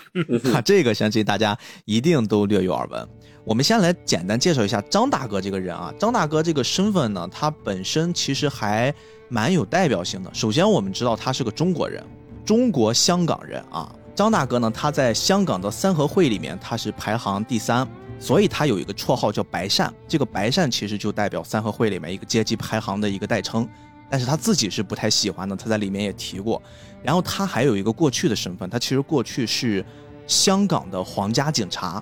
[0.53, 3.05] 啊，这个相信大家一定都略有耳闻。
[3.43, 5.93] 我们先来简单介绍一下张大哥这个人啊。
[5.99, 8.93] 张大哥这个身份呢，他本身其实还
[9.27, 10.33] 蛮有代表性的。
[10.33, 12.01] 首先，我们知道他是个中国人，
[12.45, 13.93] 中国香港人啊。
[14.15, 17.85] 张大哥呢，他在香港的三合会里面，他是排行第三。
[18.21, 23.67] 所以他有一个绰号叫白善，这个白善其实就代表三合会里面一个阶级排行的一个代称，
[24.11, 26.61] 但是他自己是不太喜欢的，他在里面也提过。
[27.01, 29.83] 然后他还有一个过去的身份，他其实过去是
[30.27, 32.01] 香港的皇家警察。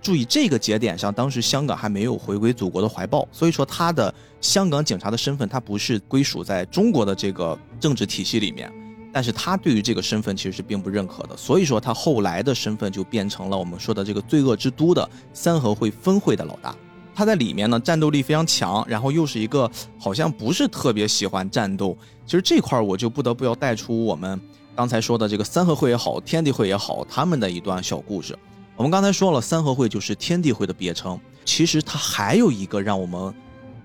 [0.00, 8.72] 注意这个节点上，当时香港还没有回归祖国的怀抱，所以说他的香港警察的身份，他不是归属在中国的这个政治体系里面。
[9.12, 16.74] 但是他对于这个身份其实是并不认可的，所以说他后来的身份就变成了我们说的这个罪恶之都的三合会分会的老大。
[17.14, 21.96] 他在里面呢战斗力非常强，然后又是一个好像不是特别喜欢战斗。
[22.24, 24.40] 其实这块我就不得不要带出我们
[24.74, 28.38] 刚才说的这个三合会也好，天地会也好，他们的一段小故事。
[28.76, 33.34] 我们刚才说了，三合会就是天地会的别称，其实它还有一个让我们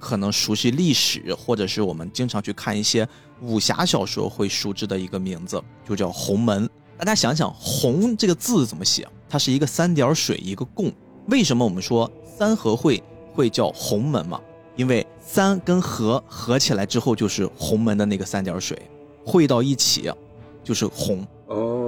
[0.05, 3.07] 可能熟悉历史，或者是我们经常去看一些。
[3.41, 6.69] 武侠小说会熟知的一个名字就叫洪门。
[6.97, 9.05] 大家想想，洪这个字怎么写？
[9.27, 10.93] 它是一个三点水一个共。
[11.27, 13.01] 为什么我们说三合会
[13.33, 14.39] 会叫洪门嘛？
[14.75, 18.79] 因为三跟合合起来之后就是洪门的那个三点水，
[19.25, 20.09] 汇到一起
[20.63, 21.25] 就是洪。
[21.47, 21.84] 哦。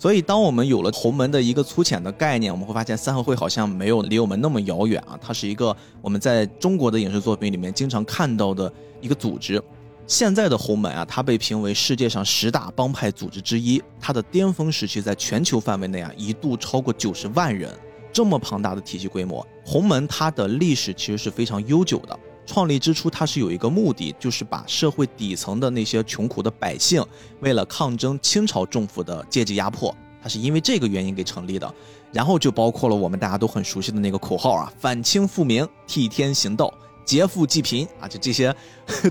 [0.00, 5.14] 所以当我们有了洪门的一个粗浅的概念，我们会发现三合会好像没有离我们那么遥远啊。
[5.20, 8.72] 它是一个我们在中国的影视作品里面经常看到的
[9.02, 9.62] 一个组织。
[10.06, 13.80] 现在的洪门啊，它被评为世界上十大帮派组织之一。
[14.00, 17.70] 它的巅峰时期在全球范围内啊，一度超过九十万人，
[18.10, 19.46] 这么庞大的体系规模。
[19.66, 22.18] 洪门它的历史其实是非常悠久的。
[22.50, 27.00] 创立之初，它是有一个目的，就是把社会底层的那些穷苦的百姓，
[27.38, 31.74] 为了抗争清朝政府的阶级压迫，它是因为这个原因给成立的。
[32.10, 36.74] 然后就包括了我们大家都很熟悉的那个口号啊： 反清复明，替天行道。
[37.04, 38.52] 劫富济贫啊，就这些，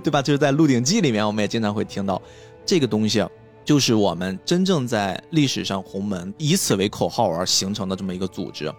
[0.03, 0.22] 对吧？
[0.22, 2.22] 就是在《鹿鼎记》里面，我们也经常会听到
[2.66, 3.26] 这个东西。
[3.66, 8.74] 就是我们真正在历史上洪门以此为口号而形成的这么一个组织。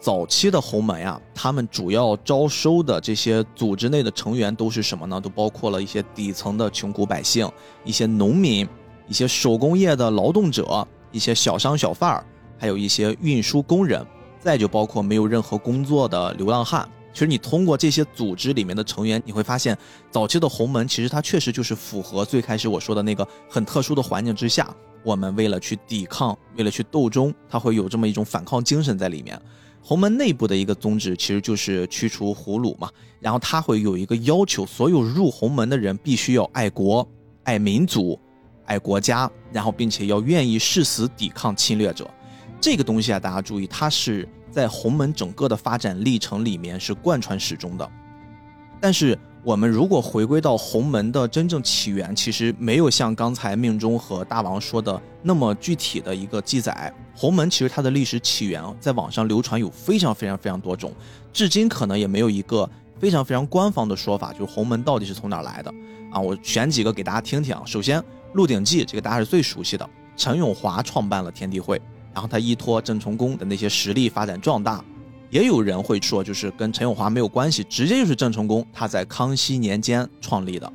[0.00, 5.20] 早期的洪门呀，他们主要招收的这些组织内的成员都是什么呢？
[5.20, 7.50] 都包括了一些底层的穷苦百姓、
[7.84, 8.66] 一些农民、
[9.08, 12.24] 一些手工业的劳动者、一些小商小贩儿，
[12.58, 14.06] 还有一些运输工人，
[14.38, 16.88] 再就包括没有任何工作的流浪汉。
[17.12, 19.76] 其实你通过这些组织里面的成员，你会发现，
[20.12, 24.72] 早期的洪门其实它确实就是符合最开始我说的那个很特殊的环境之下，
[25.02, 29.40] 我们为了去抵抗，为了去斗争，它会有这么一种反抗精神在里面。
[29.88, 32.90] 洪门内部的一个宗旨其实就是驱除胡虏嘛，
[33.20, 37.08] 然后他会有一个要求，所有入洪门的人必须要爱国、
[37.44, 38.20] 爱民族、
[38.66, 42.06] 爱国家，然后并且要愿意誓死抵抗侵略者。
[42.60, 47.90] 这个东西啊，大家注意，它是在洪门整个的发展历程里面是贯穿始终的。
[48.78, 56.92] 但是我们如果回归到洪门的真正起源，其实没有像刚才命中和大王说的那么具体的一个记载。
[57.14, 60.92] 洪门其实它的历史起源在网上流传有非常非常非常多种，
[61.32, 65.72] 至今可能也没有一个非常非常官方的说法，就是洪门到底是从哪来的
[66.10, 66.20] 啊？
[66.20, 67.62] 我选几个给大家听听啊。
[67.64, 68.00] 首先，
[68.34, 71.80] 《鹿鼎记》这个大家是最熟悉的，陈永华创办了天地会，
[72.12, 74.84] 然后他依托郑成功的那些实力发展壮大。
[75.30, 80.72] 也有人会说，就是跟陈永华没有关系，直接就是郑成功他在康熙年间创立的。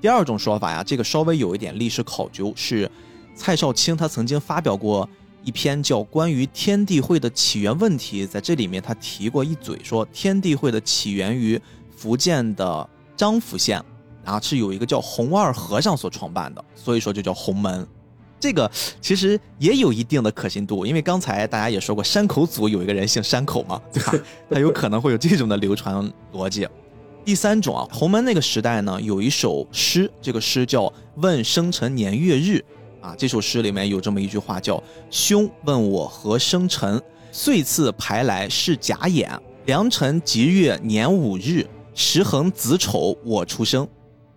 [0.00, 2.90] 第二种说法呀，这个稍微有一点历史考究，是
[3.34, 5.08] 蔡少卿他曾经发表过
[5.44, 11.60] 一篇叫《关于天地会的起源问题》，在这里面他提过一嘴，说天地会的起源于
[11.96, 13.80] 福建的漳浦县，
[14.24, 17.86] 然后是有一个叫洪二和尚所创办的，所以说就叫洪门。
[18.42, 18.68] 这个
[19.00, 24.14] 其实也有一定的可信度，因为刚才大家也说过，山口组有一个人姓山口嘛， 对吧？
[24.50, 26.66] 他有可能会有这种的流传逻辑。
[27.24, 30.86] 第三种啊，洪门那个时代呢，有一首诗，这个诗叫
[31.18, 32.64] 《问生辰年月日》
[33.06, 33.14] 啊。
[33.16, 37.00] 这首诗里面有这么一句话，叫“兄问我何生辰，
[37.30, 39.24] 岁次排来是甲寅，
[39.66, 41.64] 良辰吉月年五日，
[41.94, 43.86] 时衡子丑我出生”。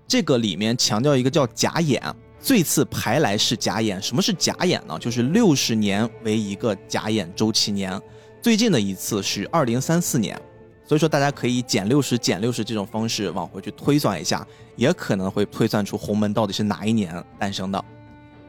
[0.07, 1.99] 这个里面强调一个叫甲寅。
[2.46, 5.00] 最次排来是甲寅，什么是甲寅呢？
[5.00, 8.00] 就是六十年为一个甲寅周期年，
[8.40, 10.40] 最近的一次是二零三四年，
[10.88, 14.46] 所以说大家可以减六十减六十这种方式往回去推算一下，
[14.76, 17.84] 也可能会推算出洪门到底是哪一年诞生的。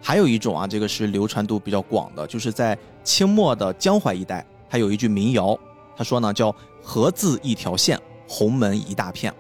[0.03, 5.59] 还有一种啊，这个是流传度比较广的，就是在清末的江淮一带，它有一句民谣，
[5.97, 6.55] 他说呢叫
[6.85, 7.99] “河字一条线，
[8.29, 9.33] 洪门一大片”。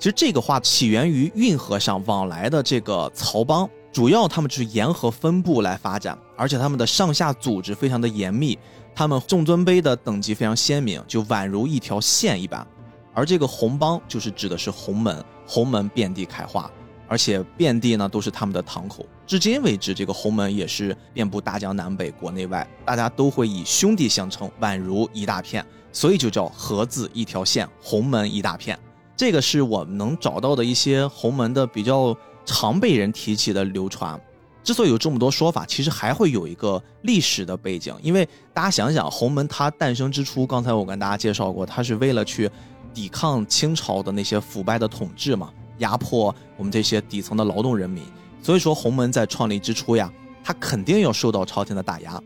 [0.00, 3.68] 其实这个话起源于运河上往来的这个漕帮。
[3.92, 8.58] 主要他们就是沿河分布来发展，而且他们的上下组织非常的严密，
[8.94, 12.66] 他们重尊卑的等级非常鲜明，就宛如一条线一般。
[13.12, 16.70] 而这个红帮就是指的是洪门，洪门遍地开花，
[17.06, 19.04] 而且遍地呢都是他们的堂口。
[19.26, 25.62] 至今为止，这个洪门也是遍布大江南北、国内外，大家都会以兄弟相称，宛如一大片，
[25.92, 28.78] 所以就叫河字一条线，洪门一大片。
[29.14, 32.16] 这个是我们能找到的一些洪门的比较。
[32.44, 34.20] 常被人提起的流传，
[34.64, 37.94] 之所以有这么多说法，其实还会有一个历史的背景。
[38.02, 42.50] 因为大家想想，洪门它诞生之初，刚才我跟大家介绍过，它是为了去
[42.94, 48.04] 抵抗清朝的那些腐败的统治嘛，压迫我们这些底层的劳动人民。
[48.42, 50.12] 所以说，洪门在创立之初呀，
[50.44, 52.20] 它肯定要受到朝廷的打压，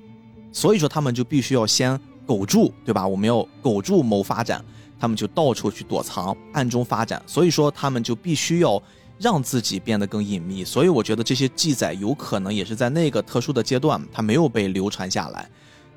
[0.52, 3.06] 所以说他们就必须要先苟住，对吧？
[3.06, 4.64] 我们要苟住谋发展，
[4.98, 7.22] 他们就到处去躲藏，暗中发展。
[7.26, 8.82] 所以说，他们就必须要。
[9.18, 15.48] 让自己变得更隐秘，所以我觉得这些记载有可能也是在那个特殊的阶段，它没有被流传下来。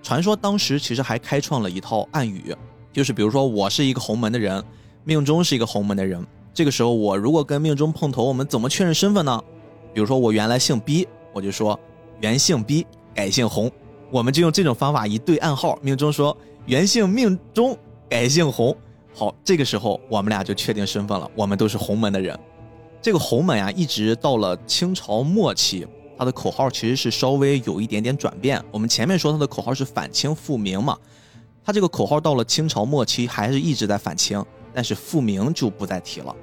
[0.02, 2.56] 传说当时其实还开创了一套暗语，
[2.94, 4.64] 就是比如说我是一个洪门的人，
[5.04, 9.44] 命中是一个洪门的人，这个时候我如果跟命中碰头，我们怎么确认身份呢？
[9.94, 11.78] 比如说我原来姓毕，我就说
[12.22, 13.70] 原姓毕，改姓洪，
[14.10, 16.36] 我们就用这种方法一对暗号，命中说
[16.66, 17.78] 原姓命中，
[18.08, 18.74] 改姓洪，
[19.14, 22.40] 好，这个时候我们俩就确定身份了，我们都是洪门的人。
[23.02, 28.62] 这个洪门啊，一直到了清朝末期，它的口号其实是稍微有一点点转变。
[28.72, 30.98] 我们前面说它的口号是反清复明嘛，
[31.64, 34.44] 它这个口号到了清朝末期还是一直在反清，
[34.74, 36.36] 但是复明就不再提了，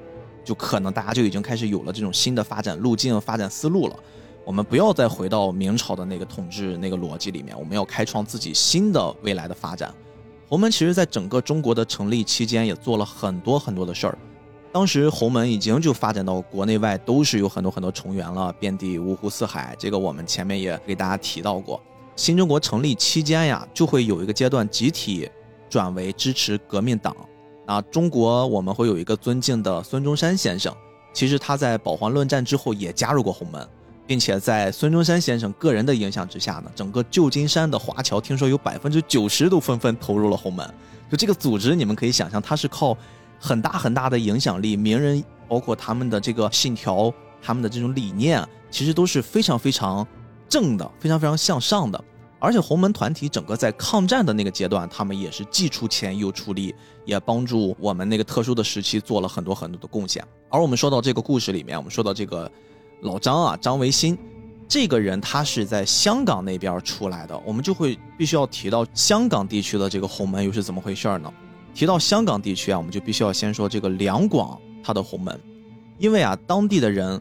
[0.43, 3.97] 就可能大家就已经开始有了这种新的发展路径、发展思路了。
[4.43, 9.93] 我们不要再回到明朝的那个统治那个逻辑里面，我们要开创自己新的未来的发展。
[10.49, 14.17] 洪门其实在整个中国的成立期间也做了很多很多的事儿。
[14.77, 19.75] 当时红门已经就发展到国内外都是有很多很多成员了，遍地五湖四海。
[19.79, 21.81] 这个我们前面也给大家提到过。
[22.15, 25.31] 新中国成立期间呀，就会有一个阶段集体
[25.71, 27.17] 转为支持革命党。
[27.65, 30.77] 啊，中国我们会有一个尊敬的孙中山先生，
[31.15, 33.67] 其实他在保皇论战之后也加入过洪门。
[34.07, 40.69] 并且在孙中山先生个人的影响之下呢，整个旧金山的华侨听说有百分之九十都纷纷投入了洪门。
[41.11, 42.97] 就这个组织，你们可以想象，它是靠
[43.39, 50.07] 很大很大的影响力，名人包括他们的这个信条、他们的这种理念，其实都是非常非常
[50.49, 52.03] 正的，非常非常向上的。
[52.39, 56.75] 而且洪门团体整个在抗战的那个阶段，他们也是既出钱又出力，
[57.07, 60.23] 也帮助我们那个特殊的时期做了很多很多的贡献。
[60.51, 62.51] 而我们说到这个故事里面，我们说到这个
[63.01, 64.17] 老张啊，张维新
[64.69, 71.33] 这个人，他是在香港那边出来的，我们就会必须要提到香港地区的这个洪门又是怎么回事呢？
[71.77, 75.39] 提到香港地区啊，我们就必须要先说这个两广它的洪门，
[75.99, 77.21] 因为啊，当地的人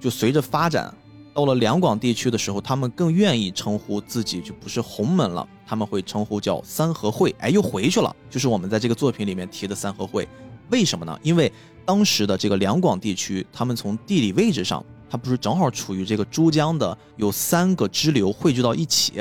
[0.00, 0.94] 就随着发展。
[1.34, 7.34] 到了两广地区的时候，他们更愿意称呼自己就不是洪门了，他们会称呼叫三合会。
[7.40, 10.26] 哎，又回去了，就是我们在这个作品里面提的三合会。
[10.70, 11.18] 为什么呢？
[11.24, 11.52] 因为
[11.84, 19.14] 当时的这个两广地区，他们从地理位置上，它不是正好处于这个珠江的有三个支流汇聚到一起，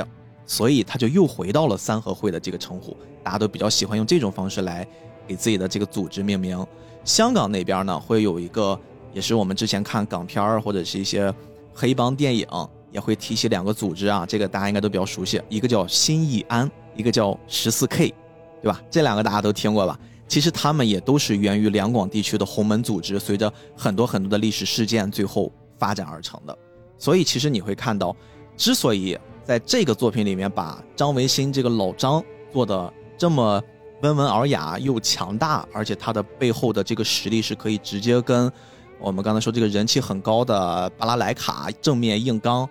[0.45, 2.95] 所以他就又回到了三合会的这个称呼。
[3.23, 4.87] 大家都比较喜欢用这种方式来
[5.27, 6.65] 给自己的这个组织命名。
[7.03, 8.79] 香港那边呢，会有一个，
[9.13, 11.33] 也是我们之前看港片或者是一些。
[11.77, 12.47] 黑帮电影
[12.89, 18.13] 也会提起两个组织啊，这个大家应该都比较熟悉，一个叫新义安，一个叫十四 K，
[18.61, 18.81] 对吧？
[18.89, 19.99] 这两个大家都听过吧？
[20.25, 26.57] 其实他们也都是源于两广地区的洪门组织，随着很多很多的历史事件最后发展而成的。
[26.97, 28.15] 所以其实你会看到，
[28.55, 33.61] 之所以在这个作品里面把张维新这个老张做的这么
[34.01, 38.51] 温文尔雅又强大，而且他的背后的这个实力是可以直接跟。
[38.99, 42.67] 我们刚才说这个人气很高的巴拉莱卡正面硬刚，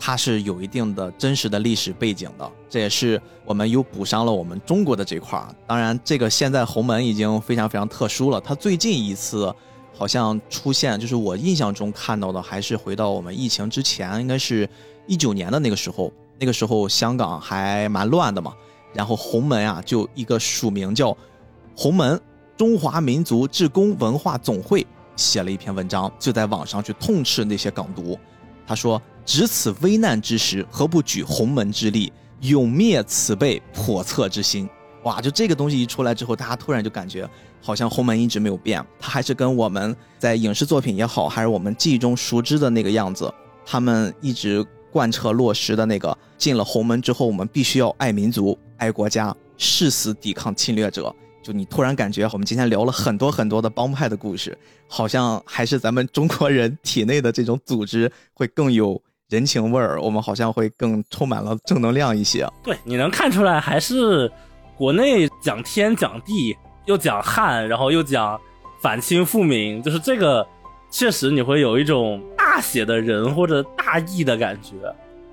[0.00, 5.54] 他是有一定的真实的历史背景的，这也是我们又补上了我们中国的这块儿。
[5.66, 8.40] 当然，这个现在红门已经非常非常特殊了。
[8.40, 9.54] 他最近一次
[9.94, 14.68] 好像出现，就是我印象中看到的，还是回到我们疫情之前，应该是
[15.06, 16.12] 一九年的那个时候。
[16.42, 18.54] 那个时候香港还蛮乱的嘛，
[18.94, 21.14] 然后洪门啊，就一个署名叫
[21.76, 22.18] “洪门
[22.56, 24.86] 中华民族志工文化总会”。
[25.16, 28.18] 写了一篇文章，就在网上去痛斥那些港独。
[28.66, 32.10] 他说：“值此危难之时，何不举鸿门之力，
[32.40, 34.66] 永灭此辈叵测之心？”
[35.04, 35.20] 哇！
[35.20, 37.28] 就这个东西一出来之后，大家突然就感觉
[37.60, 43.30] 好像鸿门一直没有变，他还是跟我们在影视作品也好，还是我们记忆中熟知的那个样子，
[43.66, 51.14] 他们一直贯彻落实的那个，进了红门之后，我们必须要爱民族、爱国家，誓死抵抗侵略者。
[51.42, 54.56] 就你突然感觉，我们今天聊了很多很多的帮派的故事，
[54.86, 59.00] 好像还是咱们中国人体内的这种组织会更有
[59.30, 62.46] 人情味儿，我们好像会更充满了正能量一些。
[62.62, 64.30] 对，你能看出来，还是
[64.76, 66.54] 国内讲天讲地，
[66.84, 68.38] 又讲汉，然后又讲
[68.82, 70.46] 反清复明，就是这个，
[70.90, 74.72] 确实你会有一种大写的人或者大义的感觉。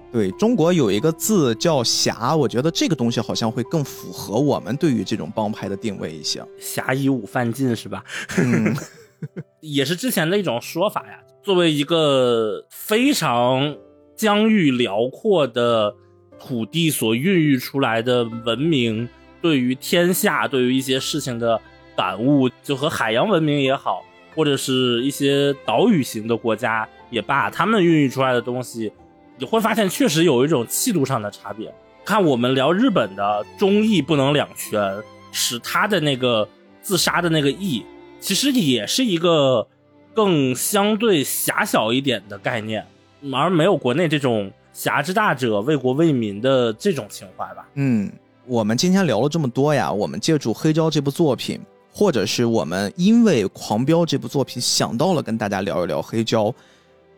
[0.10, 6.42] 对中国有一个字叫“侠”，我觉得这个东西好像会更符合我们对于这种帮派的定位一些。
[6.60, 8.04] 侠以武犯禁是吧？
[8.38, 8.74] 嗯，
[9.60, 11.20] 也是之前的一种说法呀。
[11.44, 13.76] 作为一个非常
[14.16, 15.94] 疆域辽阔的
[16.40, 19.08] 土地所孕育出来的文明，
[19.42, 21.60] 对于天下、对于一些事情的
[21.96, 24.04] 感悟，就和海洋文明也好，
[24.38, 28.92] 或者是一些岛屿型的国家也罢，他们孕育出来的东西。
[29.40, 31.74] 你会发现，确实有一种气度上的差别。
[32.06, 34.96] 看我们聊日本的忠义不能两全，
[35.32, 36.48] 使他的那个
[36.84, 37.84] 自杀的那个义，
[38.20, 39.68] 其实也是一个
[40.14, 42.86] 更相对狭小一点的概念，
[43.34, 47.68] 而没有国内这种侠之大者为国为民的这种情怀吧。
[47.74, 48.12] 嗯，
[48.46, 51.60] 我们今天聊了这么多呀，我们借助《黑胶》这部作品，
[51.98, 56.46] 或者是我们因为《狂飙》这部作品想到了跟大家聊一聊《黑胶》，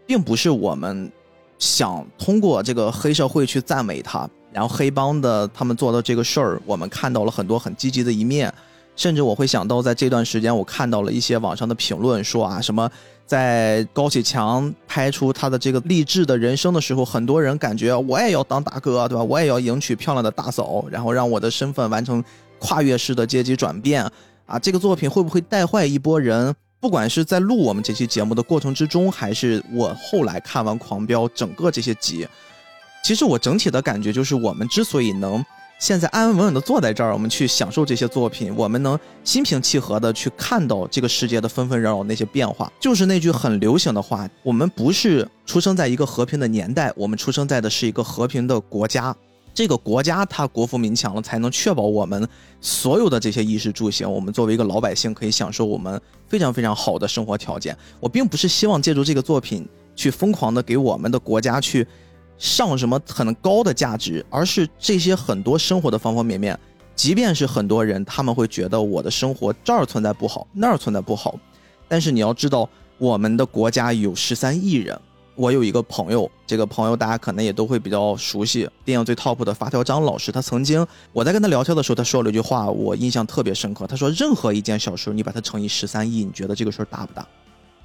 [0.08, 1.12] 并不是我们。
[1.58, 8.50] 想通过这个黑社会去赞美他，然后黑帮的他们做的这个事儿，我们看到了很多很积极的一面，
[8.96, 12.90] 甚至我会想到，在这段时间我看到了一些网上的评论，说啊什么，
[13.26, 19.24] 在高启强拍出他的这个励志的人生的时候，很多人感觉我也要当大哥，对吧？
[19.26, 22.24] 我也要迎娶漂亮的大嫂，然后让我的身份完成
[22.58, 24.10] 跨越式的阶级转变
[24.50, 24.58] 啊！
[24.58, 26.54] 这个作品会不会带坏一波人？
[26.80, 32.28] 不管是在录我们这期节目的过程之中，还是我后来看完《狂飙》整个这些集，
[33.04, 35.46] 其实我整体的感觉就是，我们之所以能
[35.78, 49.16] 现在安安稳稳的坐在这儿，我们去享受这些作品，我们能心平气和的去看到这个世界的纷纷扰扰那些变化，就是那句很流行的话：我们不是出生在一个和平的年代，我们出生在的是一个和平的国家。
[49.60, 52.26] 这个国家它国富民强了，才能确保我们
[52.62, 57.78] 所有的这些衣食住行，我们作为一个老百姓可以享受我们非常非常好的生活条件。
[58.00, 59.68] 我并不是希望借助这个作品
[59.98, 61.86] 去疯狂的给我们的国家去
[62.38, 66.58] 上什么很高的价值，而是这些很多生活的方方面面，
[66.96, 71.38] 即便是很多人他们会觉得我的生活这儿存在不好，那儿存在不好，
[71.86, 74.98] 但是你要知道，我们的国家有十三亿人。
[75.40, 83.88] 我有一个朋友，这个朋友大家可能也都会比较熟悉，电影最 top 的发条张老师，他曾经我在跟他聊天的时候，他说了一句话，我印象特别深刻。
[83.88, 87.26] 他说，任何一件小事，你把它乘以十三亿，你觉得这个事儿大不大？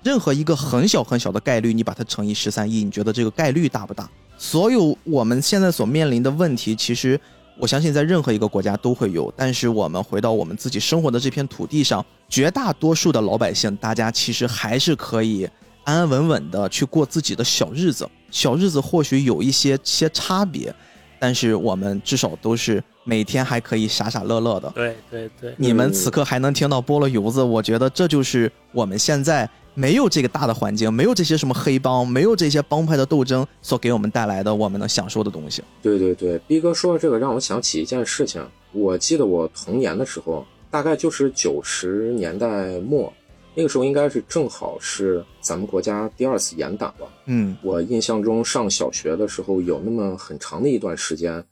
[0.02, 4.10] 任何一个很小很小的概率，你把它乘以十三亿，你觉得这个概率大不大？
[4.36, 7.18] 所有我们现在所面临的问题，其实
[7.56, 9.32] 我相信在任何一个国家都会有。
[9.36, 15.48] 但是我们回到我们自己生活的这片土地上，绝大多数的老百姓，大家其实还是可以。
[15.84, 20.74] 安安稳稳的去过自己的小日子，小日子或许有一些些差别，
[21.18, 24.70] 但是我们至少都是每天还可以傻傻乐乐的。
[24.74, 35.62] 对对对，你们此刻还能听到菠萝油子，我觉得这就是我们现在没有这个大的环境，没有这些什么黑帮，没有这些帮派的斗争所给我们带来的我们能享受的东西。
[35.82, 38.42] 对对对，逼哥说的这个让我想起一件事情，
[38.72, 43.12] 我记得我童年的时候，大概就是九十年代末。
[43.56, 47.06] 那个时候应该是正好是咱们国家第二次严打吧。
[47.26, 51.44] 嗯，我印象中上小学的时候有那么很长的一段时间，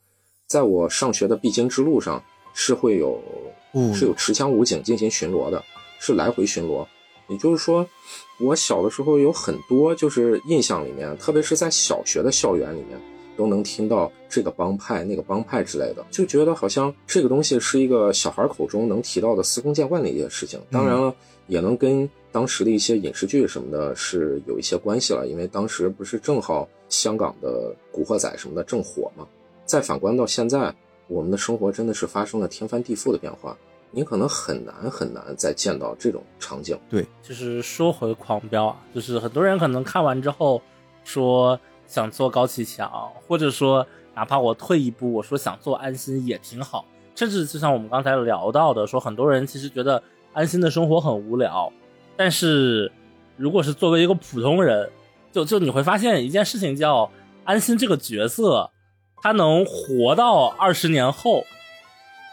[0.48, 2.22] 在我上学的必经之路上
[2.54, 3.22] 是会有
[3.94, 5.62] 是有持枪武警进行巡逻的，
[6.00, 6.84] 是来回巡逻。
[7.28, 7.88] 也就是说，
[8.40, 13.00] 我小的时候有很多就是印象里面，特别是在小学的校园里面，
[13.36, 20.60] 都能听到这个帮派、那个帮派之类的，就觉得好像这个东西是一个小孩口中能提到的司空见惯的一件事情。
[20.70, 21.14] 当然了。
[21.46, 29.26] 也能跟当时的一些影视剧什么的是有一些关系了，因为当时不是正好香港的古惑仔什么的正火嘛。
[29.66, 30.74] 再反观到现在，
[31.08, 33.56] 我们的生活真的是发生了天翻地覆的变化，
[33.90, 36.78] 你可能很难很难再见到这种场景。
[36.88, 40.60] 对，就是说回《狂飙》啊，就是很多人可能看完之后
[41.04, 42.90] 说想做高启强，
[43.26, 50.02] 或者说哪怕我退一步，我说想做安心也挺好，甚至就像我们刚才聊到的，说很多人其实觉得。
[50.32, 51.70] 安心的生活很无聊，
[52.16, 52.90] 但是
[53.36, 54.90] 如果是作为一个普通人，
[55.30, 57.10] 就就你会发现一件事情，叫
[57.44, 58.70] 安心这个角色，
[59.22, 61.44] 他能活到二十年后，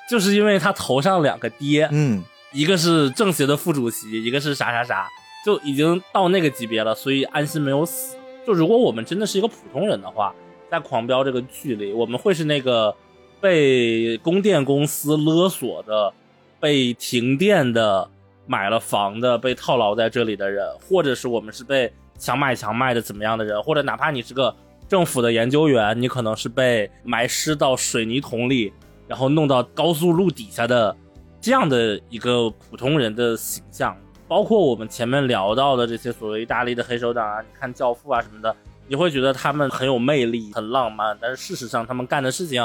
[0.10, 2.24] 就是因为他头上两个爹，嗯，
[2.54, 5.10] 一个是政协的副主席，一个是啥啥啥，
[5.46, 8.16] 就已经到那个级别了，所以安心没有死。
[8.48, 10.34] 就如果我们真的是一个普通人的话，
[10.72, 12.96] 在《狂飙》这个剧里，我们会是那个
[13.42, 16.14] 被供电公司勒索的。
[16.60, 18.10] 被停电的、
[18.46, 24.54] 买了房的、被套牢在这里的人，或者是我们是被强买强卖的怎么样的人，或者哪怕你是个
[24.88, 28.74] 政府的研究员，你可能是被埋尸到水泥桶里，
[29.08, 30.96] 然后弄到高速路底下的
[31.40, 33.96] 这样的一个普通人的形象。
[34.28, 38.56] 包括我们前面聊到的这些所谓意大利的黑手党啊，你看《教父》啊什么的，
[38.88, 42.62] 你会觉得他们很有魅力、很浪漫，但是事实上他们干的事情。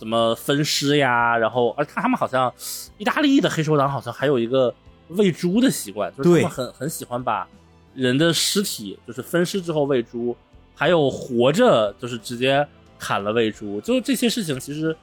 [0.00, 1.36] 怎么分尸呀？
[1.36, 2.50] 然后，而他们好像，
[2.96, 4.74] 意大利的黑手党好像还有一个
[5.08, 7.46] 喂猪的习惯，就是他们很很喜欢把
[7.94, 10.34] 人的尸体就是分尸之后喂猪，
[10.74, 12.66] 还有活着就是直接
[12.98, 14.96] 砍了喂猪，就这些事情其实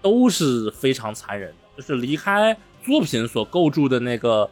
[0.00, 1.56] 都是非常残忍的。
[1.76, 4.48] 就是离开作品所构筑的那个，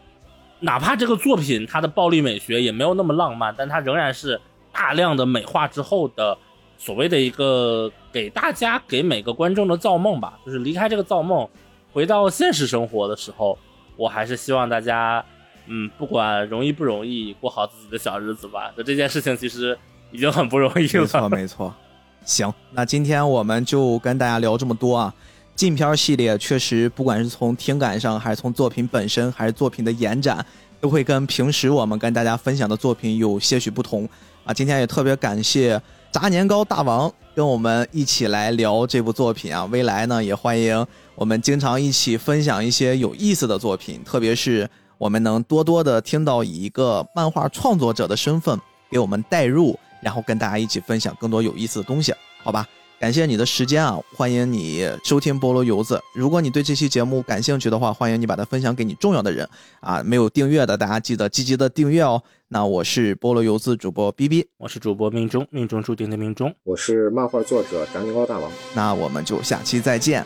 [0.59, 4.41] 哪怕这个作品它的暴力美学也没有那么浪漫，但它仍然是
[4.73, 6.37] 大量的美化之后的。
[6.79, 11.49] 所谓的一个给大家、给每个观众的造梦吧，就是离开这个造梦，
[11.93, 13.59] 回到现实生活的时候，
[13.97, 15.25] 我还是希望大家，
[15.67, 18.71] 嗯，不管容易不容易，过好自己的小日子吧。
[18.77, 19.77] 就这件事情其实
[20.11, 21.01] 已经很不容易了。
[21.01, 21.75] 没错，没错。
[22.25, 25.15] 行，那今天我们就跟大家聊这么多啊。
[25.55, 30.45] 禁片系列确实，不管是从听感上，还是从作品本身，还是作品的延展，
[30.81, 34.09] 都会跟平时我们跟大家分享的作品有些许不同
[34.45, 34.53] 啊。
[34.53, 35.81] 今天也特别感谢。
[36.13, 44.69] 炸年糕大王跟我们一起来聊这部作品啊，未来呢也欢迎我们经常一起分享一些有意思的作品，特别是
[44.99, 48.61] 我们能多多的听到以一个漫画创作者的身份
[48.91, 52.13] 给我们带入，然后跟大家一起分享更多有意思的东西，
[52.43, 52.69] 好吧？
[53.01, 53.99] 感谢你的时间啊！
[54.15, 56.01] 欢迎你收听菠萝油子。
[56.15, 59.49] 如果你对这期节目感兴趣的话，欢迎你把它分享给你重要的人
[59.81, 60.01] 啊！
[60.05, 62.23] 没有订阅的，大家记得积极的订阅哦。
[62.53, 68.53] 那我是菠萝游子主播 B B，我是主播命中，命中注定的命中，我是漫画作者炸年糕大王。
[68.75, 70.23] 那我们就下期再见。